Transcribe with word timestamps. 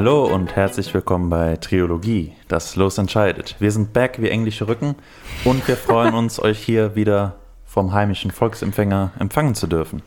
Hallo 0.00 0.24
und 0.24 0.56
herzlich 0.56 0.94
willkommen 0.94 1.28
bei 1.28 1.56
Triologie, 1.56 2.32
das 2.48 2.74
Los 2.74 2.96
entscheidet. 2.96 3.56
Wir 3.58 3.70
sind 3.70 3.92
back 3.92 4.16
wie 4.22 4.30
englische 4.30 4.66
Rücken 4.66 4.94
und 5.44 5.68
wir 5.68 5.76
freuen 5.76 6.14
uns, 6.14 6.40
euch 6.42 6.58
hier 6.58 6.96
wieder 6.96 7.34
vom 7.66 7.92
heimischen 7.92 8.30
Volksempfänger 8.30 9.12
empfangen 9.18 9.54
zu 9.54 9.66
dürfen. 9.66 10.00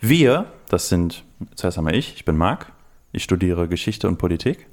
Wir, 0.00 0.46
das 0.68 0.88
sind 0.88 1.24
zuerst 1.56 1.78
einmal 1.78 1.96
ich, 1.96 2.14
ich 2.14 2.24
bin 2.24 2.36
Marc, 2.36 2.70
ich 3.10 3.24
studiere 3.24 3.66
Geschichte 3.66 4.06
und 4.06 4.18
Politik. 4.18 4.68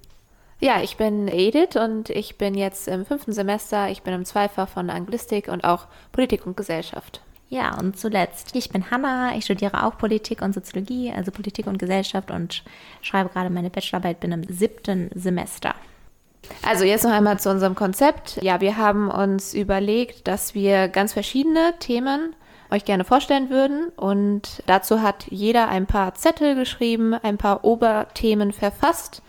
Ja, 0.60 0.80
ich 0.80 0.96
bin 0.96 1.28
Edith 1.28 1.76
und 1.76 2.12
ich 2.12 2.38
bin 2.38 2.54
jetzt 2.54 2.88
im 2.88 3.04
fünften 3.04 3.34
Semester. 3.34 3.90
Ich 3.90 4.04
bin 4.04 4.14
im 4.14 4.26
Zweifach 4.26 4.70
von 4.70 4.92
Anglistik 4.92 5.48
und 5.48 5.64
auch 5.64 5.88
Politik 6.12 6.46
und 6.46 6.56
Gesellschaft. 6.56 7.24
Ja, 7.50 7.78
und 7.78 7.98
zuletzt, 7.98 8.56
ich 8.56 8.70
bin 8.70 8.90
Hanna, 8.90 9.36
ich 9.36 9.46
studiere 9.46 9.86
auch 9.86 9.98
Politik 9.98 10.42
und 10.42 10.54
Soziologie, 10.54 11.14
also 11.16 11.32
Politik 11.32 11.68
und 11.68 11.78
Gesellschaft 11.78 12.32
und 12.32 12.64
schreibe 13.02 13.30
gerade 13.30 13.50
meine 13.50 13.70
Bachelorarbeit, 13.70 14.20
bin 14.20 14.32
im 14.32 14.44
siebten 14.44 15.12
Semester. 15.14 15.76
Also 16.64 16.84
jetzt 16.84 17.04
noch 17.04 17.12
einmal 17.12 17.40
zu 17.40 17.50
unserem 17.50 17.76
Konzept. 17.76 18.40
Ja, 18.42 18.62
wir 18.62 18.78
haben 18.78 19.10
uns 19.10 19.54
überlegt, 19.54 20.28
dass 20.28 20.56
wir 20.56 20.88
ganz 20.88 21.14
verschiedene 21.14 21.74
Themen 21.80 22.36
euch 22.72 22.86
gerne 22.86 23.04
vorstellen 23.04 23.50
würden 23.52 23.90
und 23.96 24.64
dazu 24.66 25.02
hat 25.02 25.28
jeder 25.30 25.70
ein 25.70 25.86
paar 25.86 26.16
Zettel 26.16 26.56
geschrieben, 26.56 27.14
ein 27.14 27.38
paar 27.38 27.64
Oberthemen 27.64 28.54
verfasst 28.54 29.22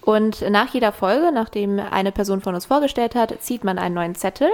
und 0.00 0.48
nach 0.50 0.72
jeder 0.74 0.92
Folge, 0.92 1.32
nachdem 1.32 1.80
eine 1.80 2.12
Person 2.12 2.40
von 2.40 2.54
uns 2.54 2.66
vorgestellt 2.66 3.14
hat, 3.14 3.34
zieht 3.42 3.64
man 3.64 3.78
einen 3.78 3.94
neuen 3.94 4.14
Zettel 4.14 4.48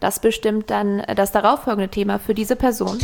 das 0.00 0.20
bestimmt 0.20 0.70
dann 0.70 1.02
das 1.14 1.32
darauffolgende 1.32 1.88
Thema 1.88 2.18
für 2.18 2.34
diese 2.34 2.56
Person. 2.56 2.98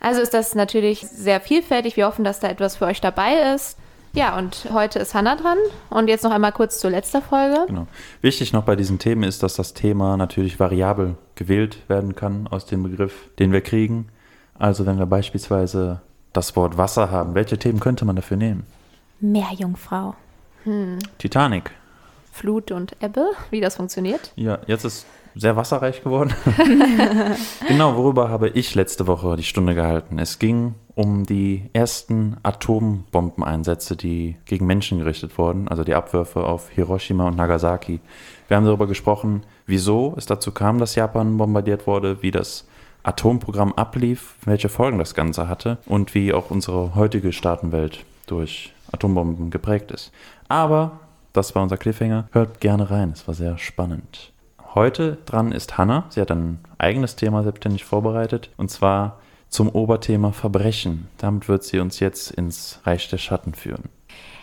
Also 0.00 0.20
ist 0.20 0.34
das 0.34 0.54
natürlich 0.54 1.00
sehr 1.00 1.40
vielfältig. 1.40 1.96
Wir 1.96 2.06
hoffen, 2.06 2.24
dass 2.24 2.40
da 2.40 2.48
etwas 2.48 2.76
für 2.76 2.86
euch 2.86 3.00
dabei 3.00 3.54
ist. 3.54 3.78
Ja, 4.12 4.38
und 4.38 4.68
heute 4.72 4.98
ist 4.98 5.14
Hanna 5.14 5.36
dran. 5.36 5.58
Und 5.90 6.08
jetzt 6.08 6.24
noch 6.24 6.30
einmal 6.30 6.52
kurz 6.52 6.78
zur 6.78 6.90
letzten 6.90 7.20
Folge. 7.20 7.64
Genau. 7.66 7.86
Wichtig 8.22 8.52
noch 8.52 8.64
bei 8.64 8.74
diesen 8.74 8.98
Themen 8.98 9.22
ist, 9.22 9.42
dass 9.42 9.56
das 9.56 9.74
Thema 9.74 10.16
natürlich 10.16 10.58
variabel 10.58 11.16
gewählt 11.34 11.78
werden 11.88 12.14
kann 12.14 12.46
aus 12.46 12.64
dem 12.66 12.82
Begriff, 12.82 13.28
den 13.38 13.52
wir 13.52 13.60
kriegen. 13.60 14.08
Also 14.58 14.86
wenn 14.86 14.98
wir 14.98 15.06
beispielsweise 15.06 16.00
das 16.32 16.56
Wort 16.56 16.78
Wasser 16.78 17.10
haben, 17.10 17.34
welche 17.34 17.58
Themen 17.58 17.80
könnte 17.80 18.04
man 18.04 18.16
dafür 18.16 18.36
nehmen? 18.36 18.64
Meerjungfrau. 19.20 20.14
Hm. 20.64 20.98
Titanic. 21.18 21.70
Flut 22.32 22.70
und 22.70 22.96
Ebbe, 23.02 23.30
wie 23.50 23.60
das 23.60 23.76
funktioniert. 23.76 24.32
Ja, 24.36 24.58
jetzt 24.66 24.84
ist 24.84 25.06
sehr 25.36 25.54
wasserreich 25.54 26.02
geworden. 26.02 26.34
genau, 27.68 27.96
worüber 27.96 28.30
habe 28.30 28.48
ich 28.48 28.74
letzte 28.74 29.06
Woche 29.06 29.36
die 29.36 29.42
Stunde 29.42 29.74
gehalten? 29.74 30.18
Es 30.18 30.38
ging 30.38 30.74
um 30.94 31.26
die 31.26 31.68
ersten 31.74 32.38
Atombombeneinsätze, 32.42 33.96
die 33.96 34.36
gegen 34.46 34.66
Menschen 34.66 34.98
gerichtet 34.98 35.36
wurden, 35.36 35.68
also 35.68 35.84
die 35.84 35.94
Abwürfe 35.94 36.42
auf 36.42 36.70
Hiroshima 36.70 37.28
und 37.28 37.36
Nagasaki. 37.36 38.00
Wir 38.48 38.56
haben 38.56 38.64
darüber 38.64 38.86
gesprochen, 38.86 39.42
wieso 39.66 40.14
es 40.16 40.24
dazu 40.24 40.52
kam, 40.52 40.78
dass 40.78 40.94
Japan 40.94 41.36
bombardiert 41.36 41.86
wurde, 41.86 42.22
wie 42.22 42.30
das 42.30 42.66
Atomprogramm 43.02 43.74
ablief, 43.74 44.36
welche 44.44 44.70
Folgen 44.70 44.98
das 44.98 45.14
Ganze 45.14 45.48
hatte 45.48 45.78
und 45.86 46.14
wie 46.14 46.32
auch 46.32 46.50
unsere 46.50 46.94
heutige 46.94 47.32
Staatenwelt 47.32 48.04
durch 48.26 48.72
Atombomben 48.90 49.50
geprägt 49.50 49.90
ist. 49.90 50.12
Aber 50.48 51.00
das 51.32 51.54
war 51.54 51.62
unser 51.62 51.76
Cliffhanger. 51.76 52.28
Hört 52.32 52.60
gerne 52.60 52.90
rein, 52.90 53.10
es 53.10 53.28
war 53.28 53.34
sehr 53.34 53.58
spannend. 53.58 54.32
Heute 54.76 55.16
dran 55.24 55.52
ist 55.52 55.78
Hanna. 55.78 56.04
Sie 56.10 56.20
hat 56.20 56.30
ein 56.30 56.58
eigenes 56.76 57.16
Thema 57.16 57.42
selbstständig 57.42 57.86
vorbereitet 57.86 58.50
und 58.58 58.70
zwar 58.70 59.18
zum 59.48 59.70
Oberthema 59.70 60.32
Verbrechen. 60.32 61.08
Damit 61.16 61.48
wird 61.48 61.64
sie 61.64 61.78
uns 61.78 61.98
jetzt 61.98 62.30
ins 62.30 62.80
Reich 62.84 63.08
der 63.08 63.16
Schatten 63.16 63.54
führen. 63.54 63.84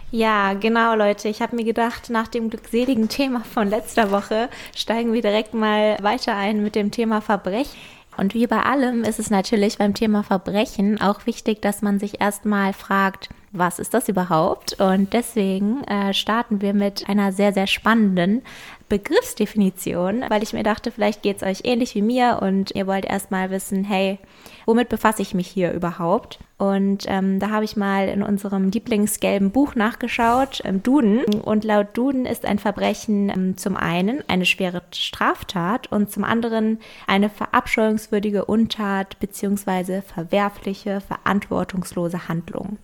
Ja, 0.09 0.53
genau, 0.53 0.95
Leute. 0.95 1.29
Ich 1.29 1.43
habe 1.43 1.55
mir 1.55 1.63
gedacht, 1.63 2.09
nach 2.09 2.27
dem 2.27 2.49
glückseligen 2.49 3.09
Thema 3.09 3.41
von 3.43 3.69
letzter 3.69 4.09
Woche 4.09 4.49
steigen 4.75 5.13
wir 5.13 5.21
direkt 5.21 5.53
mal 5.53 5.97
weiter 6.01 6.35
ein 6.35 6.63
mit 6.63 6.73
dem 6.73 6.89
Thema 6.89 7.21
Verbrechen. 7.21 7.77
Und 8.17 8.33
wie 8.33 8.47
bei 8.47 8.63
allem 8.63 9.03
ist 9.03 9.19
es 9.19 9.29
natürlich 9.29 9.77
beim 9.77 9.93
Thema 9.93 10.23
Verbrechen 10.23 10.99
auch 10.99 11.27
wichtig, 11.27 11.61
dass 11.61 11.83
man 11.83 11.99
sich 11.99 12.21
erstmal 12.21 12.73
fragt, 12.73 13.29
was 13.53 13.77
ist 13.77 13.93
das 13.93 14.09
überhaupt? 14.09 14.79
Und 14.79 15.13
deswegen 15.13 15.83
äh, 15.83 16.13
starten 16.13 16.61
wir 16.61 16.73
mit 16.73 17.07
einer 17.07 17.31
sehr, 17.31 17.53
sehr 17.53 17.67
spannenden 17.67 18.41
Begriffsdefinition, 18.89 20.25
weil 20.27 20.43
ich 20.43 20.53
mir 20.53 20.63
dachte, 20.63 20.91
vielleicht 20.91 21.21
geht 21.21 21.37
es 21.37 21.43
euch 21.43 21.61
ähnlich 21.63 21.95
wie 21.95 22.01
mir 22.01 22.39
und 22.41 22.75
ihr 22.75 22.87
wollt 22.87 23.05
erstmal 23.05 23.51
wissen, 23.51 23.83
hey, 23.83 24.19
womit 24.65 24.89
befasse 24.89 25.21
ich 25.21 25.33
mich 25.33 25.47
hier 25.47 25.71
überhaupt? 25.71 26.39
Und 26.57 27.05
ähm, 27.07 27.39
da 27.39 27.49
habe 27.49 27.65
ich 27.65 27.75
mal 27.75 28.07
in 28.07 28.23
unserem 28.23 28.69
Lieblingsgelben 28.69 29.51
Buch 29.51 29.75
nachgeschaut, 29.75 30.59
im 30.61 30.81
Duden. 30.81 31.23
Und 31.41 31.63
laut 31.63 31.87
Duden 31.93 32.25
ist 32.25 32.45
ein 32.45 32.59
Verbrechen 32.59 33.29
ähm, 33.29 33.57
zum 33.57 33.75
einen 33.75 34.23
eine 34.29 34.45
schwere 34.45 34.81
Straftat 34.91 35.91
und 35.91 36.11
zum 36.11 36.23
anderen 36.23 36.79
eine 37.07 37.29
verabscheuungswürdige 37.29 38.45
Untat 38.45 39.19
bzw. 39.19 40.01
verwerfliche, 40.01 41.01
verantwortungslose 41.01 42.27
Handlung. 42.27 42.77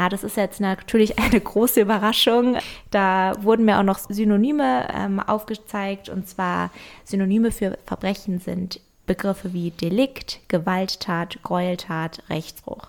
Ja, 0.00 0.08
das 0.08 0.24
ist 0.24 0.38
jetzt 0.38 0.60
natürlich 0.60 1.18
eine 1.18 1.38
große 1.38 1.82
Überraschung. 1.82 2.56
Da 2.90 3.34
wurden 3.42 3.66
mir 3.66 3.78
auch 3.78 3.82
noch 3.82 3.98
Synonyme 3.98 4.88
ähm, 4.94 5.20
aufgezeigt 5.20 6.08
und 6.08 6.26
zwar 6.26 6.70
Synonyme 7.04 7.50
für 7.50 7.76
Verbrechen 7.84 8.38
sind 8.38 8.80
Begriffe 9.04 9.52
wie 9.52 9.72
Delikt, 9.72 10.40
Gewalttat, 10.48 11.42
Gräueltat, 11.42 12.22
Rechtsbruch. 12.30 12.88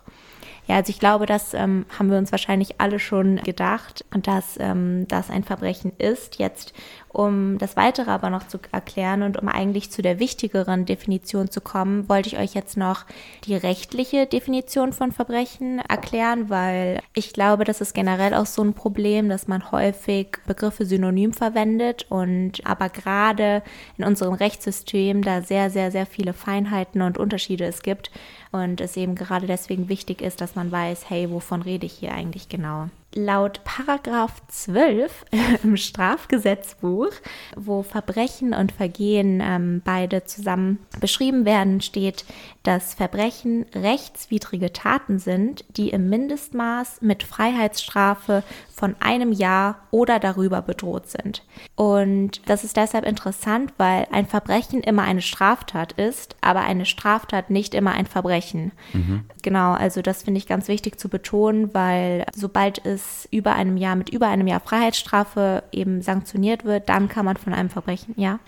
Ja, 0.68 0.78
also 0.78 0.90
ich 0.90 1.00
glaube, 1.00 1.26
das 1.26 1.54
ähm, 1.54 1.86
haben 2.00 2.10
wir 2.10 2.18
uns 2.18 2.32
wahrscheinlich 2.32 2.80
alle 2.80 2.98
schon 2.98 3.38
gedacht, 3.44 4.06
dass 4.24 4.58
ähm, 4.58 5.06
das 5.10 5.30
ein 5.30 5.44
Verbrechen 5.44 5.92
ist. 5.98 6.40
Jetzt, 6.40 6.72
um 7.14 7.58
das 7.58 7.76
Weitere 7.76 8.10
aber 8.10 8.30
noch 8.30 8.48
zu 8.48 8.60
erklären 8.72 9.24
und 9.24 9.42
um 9.42 9.48
eigentlich 9.48 9.92
zu 9.92 10.02
der 10.02 10.20
wichtigeren 10.20 10.86
Definition 10.86 11.50
zu 11.50 11.60
kommen, 11.60 12.08
wollte 12.08 12.30
ich 12.30 12.38
euch 12.38 12.54
jetzt 12.54 12.78
noch 12.78 13.06
die 13.44 13.56
rechtliche 13.56 14.26
Definition 14.26 14.94
von 14.94 15.12
Verbrechen 15.12 15.80
erklären, 15.80 16.50
weil 16.50 17.00
ich 17.14 17.34
glaube, 17.34 17.66
das 17.66 17.82
ist 17.82 17.94
generell 17.94 18.34
auch 18.34 18.46
so 18.46 18.64
ein 18.64 18.74
Problem, 18.74 19.28
dass 19.28 19.48
man 19.48 19.72
häufig 19.72 20.38
Begriffe 20.48 20.86
synonym 20.86 21.34
verwendet 21.34 22.06
und 22.10 22.66
aber 22.66 22.90
gerade 22.90 23.62
in 23.98 24.06
unserem 24.06 24.34
Rechtssystem 24.34 25.22
da 25.22 25.42
sehr, 25.42 25.70
sehr, 25.70 25.92
sehr 25.92 26.06
viele 26.06 26.34
Feinheiten 26.34 27.02
und 27.02 27.18
Unterschiede 27.18 27.66
es 27.66 27.84
gibt 27.84 28.12
und 28.52 28.80
es 28.80 28.96
eben 28.96 29.16
gerade 29.16 29.48
deswegen 29.48 29.90
wichtig 29.90 30.22
ist, 30.22 30.40
dass 30.40 30.56
man 30.56 30.72
weiß, 30.72 31.10
hey, 31.10 31.30
wovon 31.30 31.62
rede 31.62 31.86
ich 31.86 31.94
hier 31.94 32.14
eigentlich 32.14 32.48
genau? 32.48 32.90
Laut 33.14 33.64
Paragraph 33.64 34.42
12 34.48 35.26
im 35.64 35.78
Strafgesetzbuch, 35.78 37.12
wo 37.56 37.84
Verbrechen 37.84 38.54
und 38.54 38.72
Vergehen 38.72 39.42
ähm, 39.44 39.82
beide 39.84 40.24
zusammen 40.26 40.80
beschrieben 41.00 41.46
werden, 41.46 41.82
steht, 41.82 42.26
dass 42.64 42.94
Verbrechen 42.94 43.66
rechtswidrige 43.76 44.72
Taten 44.72 45.20
sind, 45.20 45.66
die 45.76 45.90
im 45.90 46.10
Mindestmaß 46.10 47.02
mit 47.02 47.24
Freiheitsstrafe 47.24 48.44
von 48.74 48.96
einem 49.00 49.32
Jahr 49.32 49.80
oder 49.92 50.20
darüber 50.20 50.62
bedroht 50.62 51.10
sind. 51.10 51.44
Und 51.76 52.48
das 52.50 52.64
ist 52.64 52.78
deshalb 52.78 53.06
interessant, 53.06 53.74
weil 53.78 54.08
ein 54.12 54.26
Verbrechen 54.26 54.82
immer 54.82 55.04
eine 55.04 55.22
Straftat 55.22 55.94
ist, 55.94 56.36
aber 56.42 56.62
eine 56.62 56.86
Straftat 56.86 57.50
nicht 57.50 57.74
immer 57.74 57.92
ein 57.92 58.06
Verbrechen. 58.06 58.72
Mhm. 58.94 59.26
Genau, 59.42 59.74
also 59.74 60.02
das 60.02 60.24
finde 60.24 60.38
ich 60.38 60.48
ganz 60.48 60.68
wichtig 60.68 61.00
zu 61.00 61.10
betonen, 61.10 61.74
weil 61.74 62.26
sobald 62.36 62.84
es 62.86 63.02
es 63.02 63.28
über 63.32 63.54
einem 63.56 63.78
Jahr 63.78 63.96
mit 63.96 64.10
über 64.10 64.28
einem 64.28 64.48
Jahr 64.48 64.60
Freiheitsstrafe 64.60 65.64
eben 65.72 66.02
sanktioniert 66.02 66.66
wird, 66.66 66.90
dann 66.90 67.10
kann 67.10 67.26
man 67.26 67.38
von 67.38 67.54
einem 67.54 67.70
Verbrechen, 67.70 68.14
ja. 68.18 68.40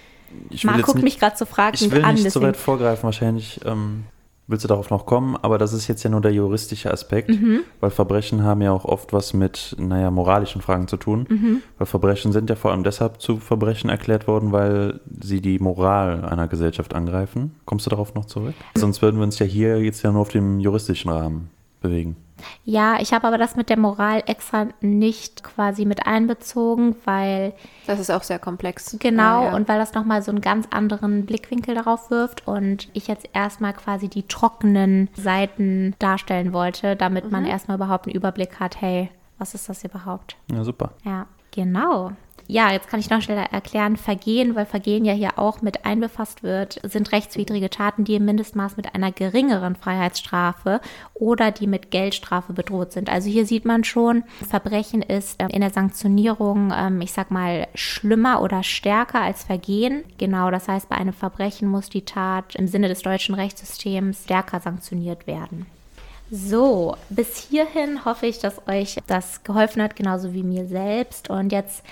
Marc 0.63 0.83
guckt 0.83 0.95
nicht, 0.95 1.03
mich 1.03 1.19
gerade 1.19 1.37
so 1.37 1.45
fragend 1.45 1.81
an. 1.81 1.87
Ich 1.87 1.91
will 1.91 2.13
nicht 2.13 2.25
an, 2.25 2.31
so 2.31 2.41
weit 2.41 2.57
vorgreifen, 2.57 3.03
wahrscheinlich 3.03 3.59
ähm, 3.65 4.03
willst 4.47 4.63
du 4.63 4.67
darauf 4.67 4.89
noch 4.89 5.05
kommen, 5.05 5.37
aber 5.41 5.57
das 5.57 5.73
ist 5.73 5.87
jetzt 5.87 6.03
ja 6.03 6.09
nur 6.09 6.21
der 6.21 6.33
juristische 6.33 6.91
Aspekt, 6.91 7.29
mhm. 7.29 7.61
weil 7.79 7.89
Verbrechen 7.89 8.43
haben 8.43 8.61
ja 8.61 8.71
auch 8.71 8.85
oft 8.85 9.13
was 9.13 9.33
mit, 9.33 9.75
naja, 9.79 10.11
moralischen 10.11 10.61
Fragen 10.61 10.87
zu 10.87 10.97
tun. 10.97 11.25
Mhm. 11.29 11.61
Weil 11.77 11.87
Verbrechen 11.87 12.31
sind 12.31 12.49
ja 12.49 12.55
vor 12.55 12.71
allem 12.71 12.83
deshalb 12.83 13.21
zu 13.21 13.37
Verbrechen 13.37 13.89
erklärt 13.89 14.27
worden, 14.27 14.51
weil 14.51 14.99
sie 15.21 15.41
die 15.41 15.59
Moral 15.59 16.25
einer 16.25 16.47
Gesellschaft 16.47 16.93
angreifen. 16.93 17.55
Kommst 17.65 17.85
du 17.85 17.89
darauf 17.89 18.13
noch 18.15 18.25
zurück? 18.25 18.55
Sonst 18.75 19.01
würden 19.01 19.17
wir 19.17 19.23
uns 19.23 19.39
ja 19.39 19.45
hier 19.45 19.81
jetzt 19.81 20.03
ja 20.03 20.11
nur 20.11 20.21
auf 20.21 20.29
dem 20.29 20.59
juristischen 20.59 21.11
Rahmen 21.11 21.49
bewegen. 21.81 22.15
Ja, 22.63 22.97
ich 22.99 23.13
habe 23.13 23.27
aber 23.27 23.37
das 23.37 23.55
mit 23.55 23.69
der 23.69 23.77
Moral 23.77 24.23
extra 24.25 24.67
nicht 24.81 25.43
quasi 25.43 25.85
mit 25.85 26.05
einbezogen, 26.07 26.95
weil. 27.05 27.53
Das 27.87 27.99
ist 27.99 28.09
auch 28.09 28.23
sehr 28.23 28.39
komplex. 28.39 28.97
Genau, 28.99 29.43
ja, 29.43 29.49
ja. 29.49 29.55
und 29.55 29.67
weil 29.67 29.79
das 29.79 29.93
nochmal 29.93 30.21
so 30.21 30.31
einen 30.31 30.41
ganz 30.41 30.67
anderen 30.71 31.25
Blickwinkel 31.25 31.75
darauf 31.75 32.09
wirft 32.09 32.47
und 32.47 32.89
ich 32.93 33.07
jetzt 33.07 33.27
erstmal 33.33 33.73
quasi 33.73 34.07
die 34.07 34.23
trockenen 34.23 35.09
Seiten 35.15 35.95
darstellen 35.99 36.53
wollte, 36.53 36.95
damit 36.95 37.25
mhm. 37.25 37.31
man 37.31 37.45
erstmal 37.45 37.77
überhaupt 37.77 38.07
einen 38.07 38.15
Überblick 38.15 38.59
hat, 38.59 38.79
hey, 38.81 39.09
was 39.37 39.53
ist 39.53 39.69
das 39.69 39.83
überhaupt? 39.83 40.35
Ja, 40.51 40.63
super. 40.63 40.91
Ja, 41.03 41.25
genau. 41.51 42.11
Ja, 42.47 42.71
jetzt 42.71 42.87
kann 42.87 42.99
ich 42.99 43.09
noch 43.09 43.21
schneller 43.21 43.51
erklären, 43.51 43.97
Vergehen, 43.97 44.55
weil 44.55 44.65
Vergehen 44.65 45.05
ja 45.05 45.13
hier 45.13 45.39
auch 45.39 45.61
mit 45.61 45.85
einbefasst 45.85 46.43
wird, 46.43 46.79
sind 46.83 47.11
rechtswidrige 47.11 47.69
Taten, 47.69 48.03
die 48.03 48.15
im 48.15 48.25
Mindestmaß 48.25 48.77
mit 48.77 48.93
einer 48.95 49.11
geringeren 49.11 49.75
Freiheitsstrafe 49.75 50.81
oder 51.13 51.51
die 51.51 51.67
mit 51.67 51.91
Geldstrafe 51.91 52.53
bedroht 52.53 52.91
sind. 52.91 53.09
Also 53.09 53.29
hier 53.29 53.45
sieht 53.45 53.65
man 53.65 53.83
schon, 53.83 54.23
Verbrechen 54.47 55.01
ist 55.01 55.37
ähm, 55.39 55.49
in 55.49 55.61
der 55.61 55.69
Sanktionierung, 55.69 56.73
ähm, 56.75 57.01
ich 57.01 57.13
sag 57.13 57.31
mal, 57.31 57.67
schlimmer 57.75 58.41
oder 58.41 58.63
stärker 58.63 59.21
als 59.21 59.43
Vergehen. 59.43 60.03
Genau, 60.17 60.51
das 60.51 60.67
heißt, 60.67 60.89
bei 60.89 60.97
einem 60.97 61.13
Verbrechen 61.13 61.67
muss 61.67 61.89
die 61.89 62.05
Tat 62.05 62.55
im 62.55 62.67
Sinne 62.67 62.89
des 62.89 63.01
deutschen 63.01 63.35
Rechtssystems 63.35 64.23
stärker 64.23 64.59
sanktioniert 64.59 65.27
werden. 65.27 65.65
So, 66.31 66.95
bis 67.09 67.37
hierhin 67.37 68.05
hoffe 68.05 68.25
ich, 68.25 68.39
dass 68.39 68.67
euch 68.67 68.97
das 69.07 69.43
geholfen 69.43 69.83
hat, 69.83 69.95
genauso 69.95 70.33
wie 70.33 70.43
mir 70.43 70.67
selbst. 70.67 71.29
Und 71.29 71.51
jetzt 71.51 71.83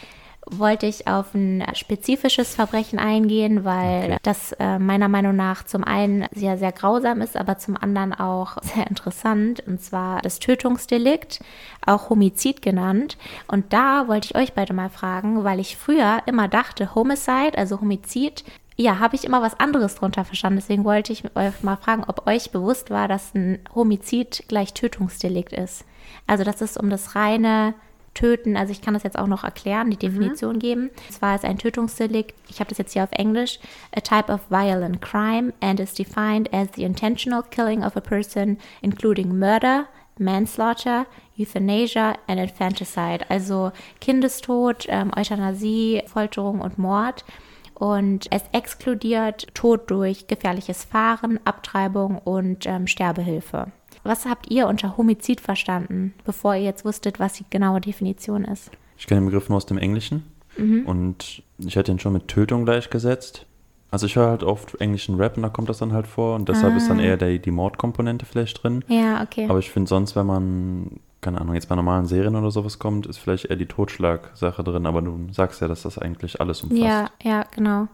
wollte 0.50 0.88
ich 0.88 1.08
auf 1.08 1.34
ein 1.34 1.64
spezifisches 1.74 2.56
Verbrechen 2.56 3.00
eingehen, 3.00 3.64
weil 3.64 4.06
okay. 4.06 4.18
das 4.24 4.54
äh, 4.54 4.80
meiner 4.80 5.08
Meinung 5.08 5.36
nach 5.36 5.64
zum 5.64 5.84
einen 5.84 6.26
sehr, 6.34 6.58
sehr 6.58 6.72
grausam 6.72 7.22
ist, 7.22 7.38
aber 7.38 7.58
zum 7.58 7.78
anderen 7.78 8.14
auch 8.14 8.58
sehr 8.62 8.88
interessant, 8.88 9.64
und 9.68 9.82
zwar 9.82 10.22
das 10.22 10.40
Tötungsdelikt, 10.40 11.40
auch 11.86 12.10
Homizid 12.10 12.62
genannt. 12.62 13.18
Und 13.48 13.72
da 13.74 14.08
wollte 14.08 14.28
ich 14.28 14.36
euch 14.36 14.54
beide 14.54 14.74
mal 14.74 14.90
fragen, 14.90 15.44
weil 15.44 15.60
ich 15.60 15.78
früher 15.78 16.22
immer 16.26 16.48
dachte, 16.48 16.96
Homicide, 16.96 17.58
also 17.58 17.80
Homizid, 17.80 18.44
ja, 18.78 19.00
habe 19.00 19.16
ich 19.16 19.26
immer 19.26 19.42
was 19.42 19.60
anderes 19.60 19.96
drunter 19.96 20.26
verstanden. 20.26 20.60
Deswegen 20.60 20.86
wollte 20.86 21.14
ich 21.14 21.24
euch 21.36 21.62
mal 21.62 21.76
fragen, 21.76 22.04
ob 22.08 22.26
euch 22.28 22.52
bewusst 22.52 22.90
war, 22.90 23.08
dass 23.08 23.36
ein 23.36 23.60
Homizid 23.76 24.46
gleich 24.48 24.74
Tötungsdelikt 24.74 25.54
ist. 25.54 25.86
Also, 26.26 26.44
dass 26.44 26.62
es 26.62 26.78
um 26.78 26.90
das 26.90 27.16
reine 27.16 27.76
Töten, 28.14 28.58
also 28.58 28.72
ich 28.72 28.82
kann 28.82 28.94
das 28.94 29.04
jetzt 29.04 29.18
auch 29.18 29.28
noch 29.28 29.44
erklären, 29.44 29.90
die 29.90 29.96
mhm. 29.96 30.12
Definition 30.12 30.56
mhm. 30.56 30.60
geben. 30.60 30.90
Und 31.08 31.14
zwar 31.14 31.36
ist 31.36 31.46
ein 31.46 31.58
Tötungsdelikt, 31.58 32.36
ich 32.50 32.60
habe 32.60 32.70
das 32.70 32.78
jetzt 32.78 32.94
hier 32.94 33.04
auf 33.04 33.12
Englisch, 33.14 33.60
a 33.96 34.02
type 34.02 34.32
of 34.32 34.42
violent 34.50 35.02
crime 35.02 35.54
and 35.62 35.80
is 35.80 35.94
defined 35.94 36.54
as 36.54 36.68
the 36.76 36.84
intentional 36.84 37.44
killing 37.44 37.84
of 37.84 37.96
a 37.96 38.02
person, 38.02 38.58
including 38.82 39.38
murder, 39.38 39.86
manslaughter, 40.18 41.06
euthanasia 41.38 42.18
and 42.28 42.40
infanticide. 42.40 43.26
Also 43.30 43.72
Kindestod, 44.00 44.86
ähm, 44.90 45.12
Euthanasie, 45.16 46.04
Folterung 46.08 46.62
und 46.62 46.78
Mord. 46.78 47.26
Und 47.74 48.32
es 48.32 48.44
exkludiert 48.52 49.48
Tod 49.56 49.90
durch 49.90 50.28
gefährliches 50.28 50.84
Fahren, 50.84 51.40
Abtreibung 51.46 52.20
und 52.20 52.68
ähm, 52.68 52.86
Sterbehilfe. 52.86 53.72
Was 54.04 54.26
habt 54.26 54.50
ihr 54.50 54.68
unter 54.68 54.98
Homizid 54.98 55.42
verstanden, 55.42 56.14
bevor 56.26 56.56
ihr 56.56 56.64
jetzt 56.64 56.86
wusstet, 56.86 57.20
was 57.20 57.34
die 57.34 57.46
genaue 57.50 57.82
Definition 57.82 58.46
ist? 58.46 58.72
Ich 58.98 59.08
kenne 59.08 59.22
den 59.22 59.26
Begriff 59.26 59.50
nur 59.50 59.58
aus 59.58 59.66
dem 59.66 59.78
Englischen 59.78 60.24
mhm. 60.58 60.86
und 60.86 61.44
ich 61.58 61.76
hätte 61.76 61.92
ihn 61.92 62.00
schon 62.00 62.14
mit 62.14 62.28
Tötung 62.28 62.66
gleichgesetzt. 62.66 63.46
Also 63.92 64.06
ich 64.06 64.16
höre 64.16 64.30
halt 64.30 64.44
oft 64.44 64.80
englischen 64.80 65.16
Rap 65.16 65.36
und 65.36 65.44
da 65.44 65.50
kommt 65.50 65.68
das 65.68 65.80
dann 65.80 65.92
halt 65.92 66.08
vor 66.08 66.36
und 66.36 66.48
deshalb 66.48 66.74
ah. 66.74 66.78
ist 66.78 66.90
dann 66.90 67.00
ah. 67.00 67.04
eher 67.04 67.18
der, 67.18 67.38
die 67.38 67.52
Mordkomponente 67.52 68.26
vielleicht 68.26 68.64
drin. 68.64 68.86
Ja, 68.88 69.22
okay. 69.22 69.48
Aber 69.50 69.60
ich 69.60 69.70
finde 69.70 69.90
sonst, 69.90 70.16
wenn 70.16 70.26
man, 70.26 71.00
keine 71.20 71.42
Ahnung, 71.42 71.56
jetzt 71.56 71.68
bei 71.68 71.76
normalen 71.76 72.06
Serien 72.06 72.36
oder 72.36 72.52
sowas 72.52 72.80
kommt, 72.80 73.06
ist 73.06 73.18
vielleicht 73.18 73.46
eher 73.46 73.58
die 73.58 73.66
Totschlag-Sache 73.66 74.64
drin, 74.64 74.86
aber 74.86 75.02
du 75.02 75.28
sagst 75.32 75.62
ja, 75.62 75.68
dass 75.68 75.82
das 75.82 75.98
eigentlich 75.98 76.40
alles 76.40 76.62
umfasst. 76.62 76.82
Ja, 76.82 77.10
ja, 77.22 77.44
genau. 77.54 77.88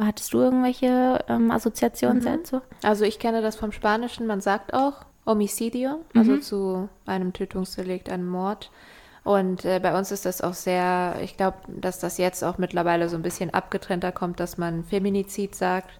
Hattest 0.00 0.34
du 0.34 0.40
irgendwelche 0.40 1.24
ähm, 1.28 1.50
Assoziationen 1.50 2.18
mhm. 2.18 2.24
dazu? 2.24 2.60
Also 2.82 3.04
ich 3.04 3.20
kenne 3.20 3.40
das 3.40 3.54
vom 3.54 3.70
Spanischen, 3.70 4.26
man 4.26 4.40
sagt 4.40 4.74
auch 4.74 5.04
Homicidio, 5.26 6.04
also 6.14 6.32
mhm. 6.32 6.42
zu 6.42 6.88
einem 7.06 7.32
Tötungsdelikt, 7.32 8.10
einem 8.10 8.28
Mord. 8.28 8.70
Und 9.24 9.64
äh, 9.64 9.80
bei 9.82 9.96
uns 9.96 10.12
ist 10.12 10.26
das 10.26 10.42
auch 10.42 10.52
sehr, 10.52 11.16
ich 11.22 11.36
glaube, 11.36 11.58
dass 11.68 11.98
das 11.98 12.18
jetzt 12.18 12.42
auch 12.44 12.58
mittlerweile 12.58 13.08
so 13.08 13.16
ein 13.16 13.22
bisschen 13.22 13.52
abgetrennter 13.52 14.12
kommt, 14.12 14.38
dass 14.38 14.58
man 14.58 14.84
Feminizid 14.84 15.54
sagt. 15.54 15.98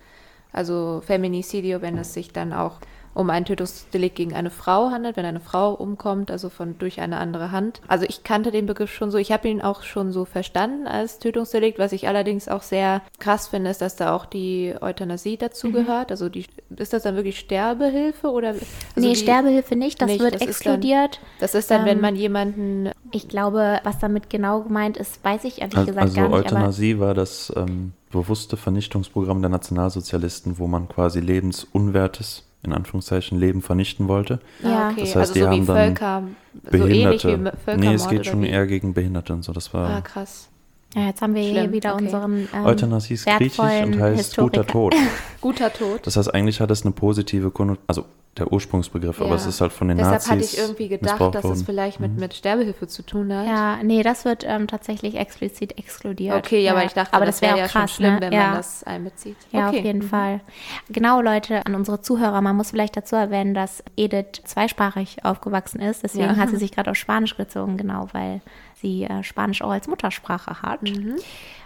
Also 0.52 1.02
Feminicidio, 1.04 1.80
wenn 1.80 1.96
es 1.96 2.12
sich 2.12 2.32
dann 2.32 2.52
auch 2.52 2.80
um 3.14 3.30
ein 3.30 3.44
Tötungsdelikt 3.44 4.16
gegen 4.16 4.34
eine 4.34 4.50
Frau 4.50 4.90
handelt, 4.90 5.16
wenn 5.16 5.24
eine 5.24 5.40
Frau 5.40 5.72
umkommt, 5.72 6.30
also 6.30 6.48
von 6.48 6.76
durch 6.78 7.00
eine 7.00 7.18
andere 7.18 7.52
Hand. 7.52 7.80
Also 7.88 8.04
ich 8.08 8.24
kannte 8.24 8.50
den 8.50 8.66
Begriff 8.66 8.92
schon 8.92 9.10
so, 9.10 9.18
ich 9.18 9.32
habe 9.32 9.48
ihn 9.48 9.62
auch 9.62 9.82
schon 9.82 10.12
so 10.12 10.24
verstanden 10.24 10.86
als 10.86 11.20
Tötungsdelikt. 11.20 11.78
Was 11.78 11.92
ich 11.92 12.08
allerdings 12.08 12.48
auch 12.48 12.62
sehr 12.62 13.02
krass 13.20 13.48
finde, 13.48 13.70
ist, 13.70 13.80
dass 13.80 13.96
da 13.96 14.14
auch 14.14 14.26
die 14.26 14.74
Euthanasie 14.80 15.36
dazu 15.36 15.68
mhm. 15.68 15.72
gehört. 15.72 16.10
Also 16.10 16.28
die, 16.28 16.44
ist 16.76 16.92
das 16.92 17.04
dann 17.04 17.16
wirklich 17.16 17.38
Sterbehilfe 17.38 18.30
oder? 18.30 18.48
Also 18.48 18.66
nee, 18.96 19.10
die, 19.10 19.16
Sterbehilfe 19.16 19.76
nicht, 19.76 20.02
das 20.02 20.08
nicht, 20.08 20.20
wird 20.20 20.34
das 20.34 20.42
exkludiert. 20.42 21.14
Ist 21.14 21.20
dann, 21.20 21.38
das 21.40 21.54
ist 21.54 21.70
dann, 21.70 21.80
ähm, 21.82 21.86
wenn 21.86 22.00
man 22.00 22.16
jemanden. 22.16 22.90
Ich 23.12 23.28
glaube, 23.28 23.80
was 23.84 24.00
damit 24.00 24.28
genau 24.28 24.62
gemeint 24.62 24.96
ist, 24.96 25.24
weiß 25.24 25.44
ich 25.44 25.60
ehrlich 25.60 25.86
gesagt 25.86 25.98
also 25.98 26.16
gar 26.16 26.28
nicht. 26.28 26.34
Also 26.34 26.46
Euthanasie 26.56 26.98
war 26.98 27.14
das 27.14 27.52
ähm, 27.56 27.92
bewusste 28.10 28.56
Vernichtungsprogramm 28.56 29.40
der 29.40 29.50
Nationalsozialisten, 29.50 30.58
wo 30.58 30.66
man 30.66 30.88
quasi 30.88 31.20
lebensunwertes 31.20 32.44
in 32.64 32.72
Anführungszeichen 32.72 33.38
Leben 33.38 33.62
vernichten 33.62 34.08
wollte. 34.08 34.40
Ja, 34.62 34.90
okay. 34.90 35.00
Das 35.00 35.08
heißt, 35.08 35.16
also 35.16 35.34
die 35.34 35.40
so 35.40 35.46
haben 35.46 35.66
dann 35.66 35.76
Völker, 35.76 36.22
Behinderte. 36.70 37.18
So 37.18 37.28
ähnlich 37.28 37.54
wie 37.66 37.76
nee, 37.76 37.94
es 37.94 38.08
geht 38.08 38.26
schon 38.26 38.42
wie? 38.42 38.48
eher 38.48 38.66
gegen 38.66 38.94
Behinderte 38.94 39.32
und 39.32 39.42
so. 39.42 39.52
Das 39.52 39.72
war. 39.74 39.90
Ah, 39.90 40.00
krass. 40.00 40.48
Ja, 40.94 41.06
jetzt 41.06 41.22
haben 41.22 41.34
wir 41.34 41.42
Schlimm, 41.42 41.54
hier 41.54 41.72
wieder 41.72 41.94
okay. 41.94 42.04
unseren. 42.04 42.48
Ähm, 42.54 42.64
Euthanasie 42.64 43.14
ist 43.14 43.26
griechisch 43.26 43.58
und 43.58 44.00
heißt 44.00 44.18
Historiker. 44.18 44.60
guter 44.62 44.66
Tod. 44.66 44.94
guter 45.40 45.72
Tod. 45.72 46.06
Das 46.06 46.16
heißt, 46.16 46.32
eigentlich 46.32 46.60
hat 46.60 46.70
es 46.70 46.82
eine 46.82 46.92
positive 46.92 47.50
Konnotation. 47.50 47.84
Also 47.88 48.04
der 48.38 48.52
Ursprungsbegriff, 48.52 49.20
ja. 49.20 49.26
aber 49.26 49.36
es 49.36 49.46
ist 49.46 49.60
halt 49.60 49.72
von 49.72 49.88
den 49.88 49.96
Deshalb 49.96 50.14
Nazis. 50.14 50.28
Deshalb 50.28 50.42
hatte 50.42 50.52
ich 50.52 50.58
irgendwie 50.58 50.88
gedacht, 50.88 51.34
dass 51.34 51.44
es 51.44 51.62
vielleicht 51.62 52.00
mit, 52.00 52.14
mhm. 52.14 52.20
mit 52.20 52.34
Sterbehilfe 52.34 52.86
zu 52.88 53.02
tun 53.02 53.32
hat. 53.32 53.46
Ja, 53.46 53.82
nee, 53.82 54.02
das 54.02 54.24
wird 54.24 54.44
ähm, 54.46 54.66
tatsächlich 54.66 55.16
explizit 55.16 55.78
exkludiert. 55.78 56.36
Okay, 56.36 56.62
ja, 56.62 56.72
aber 56.72 56.84
ich 56.84 56.92
dachte, 56.92 57.14
aber 57.14 57.26
das, 57.26 57.40
wäre 57.42 57.58
ja 57.58 57.68
krass, 57.68 57.94
schlimm, 57.94 58.14
ne? 58.14 58.20
wenn 58.20 58.32
ja. 58.32 58.48
man 58.48 58.56
das 58.56 58.82
einbezieht. 58.84 59.36
Ja, 59.52 59.68
okay. 59.68 59.78
auf 59.78 59.84
jeden 59.84 60.00
mhm. 60.00 60.08
Fall. 60.08 60.40
Genau, 60.88 61.20
Leute, 61.20 61.64
an 61.64 61.74
unsere 61.74 62.00
Zuhörer, 62.00 62.40
man 62.40 62.56
muss 62.56 62.70
vielleicht 62.70 62.96
dazu 62.96 63.14
erwähnen, 63.14 63.54
dass 63.54 63.84
Edith 63.96 64.42
zweisprachig 64.44 65.24
aufgewachsen 65.24 65.80
ist. 65.80 66.02
Deswegen 66.02 66.30
ja. 66.30 66.36
hat 66.36 66.50
sie 66.50 66.56
sich 66.56 66.72
gerade 66.72 66.90
auf 66.90 66.96
Spanisch 66.96 67.36
gezogen, 67.36 67.76
genau, 67.76 68.08
weil 68.12 68.40
sie 68.74 69.04
äh, 69.04 69.22
Spanisch 69.22 69.62
auch 69.62 69.70
als 69.70 69.86
Muttersprache 69.86 70.60
hat. 70.62 70.82
Mhm. 70.82 71.16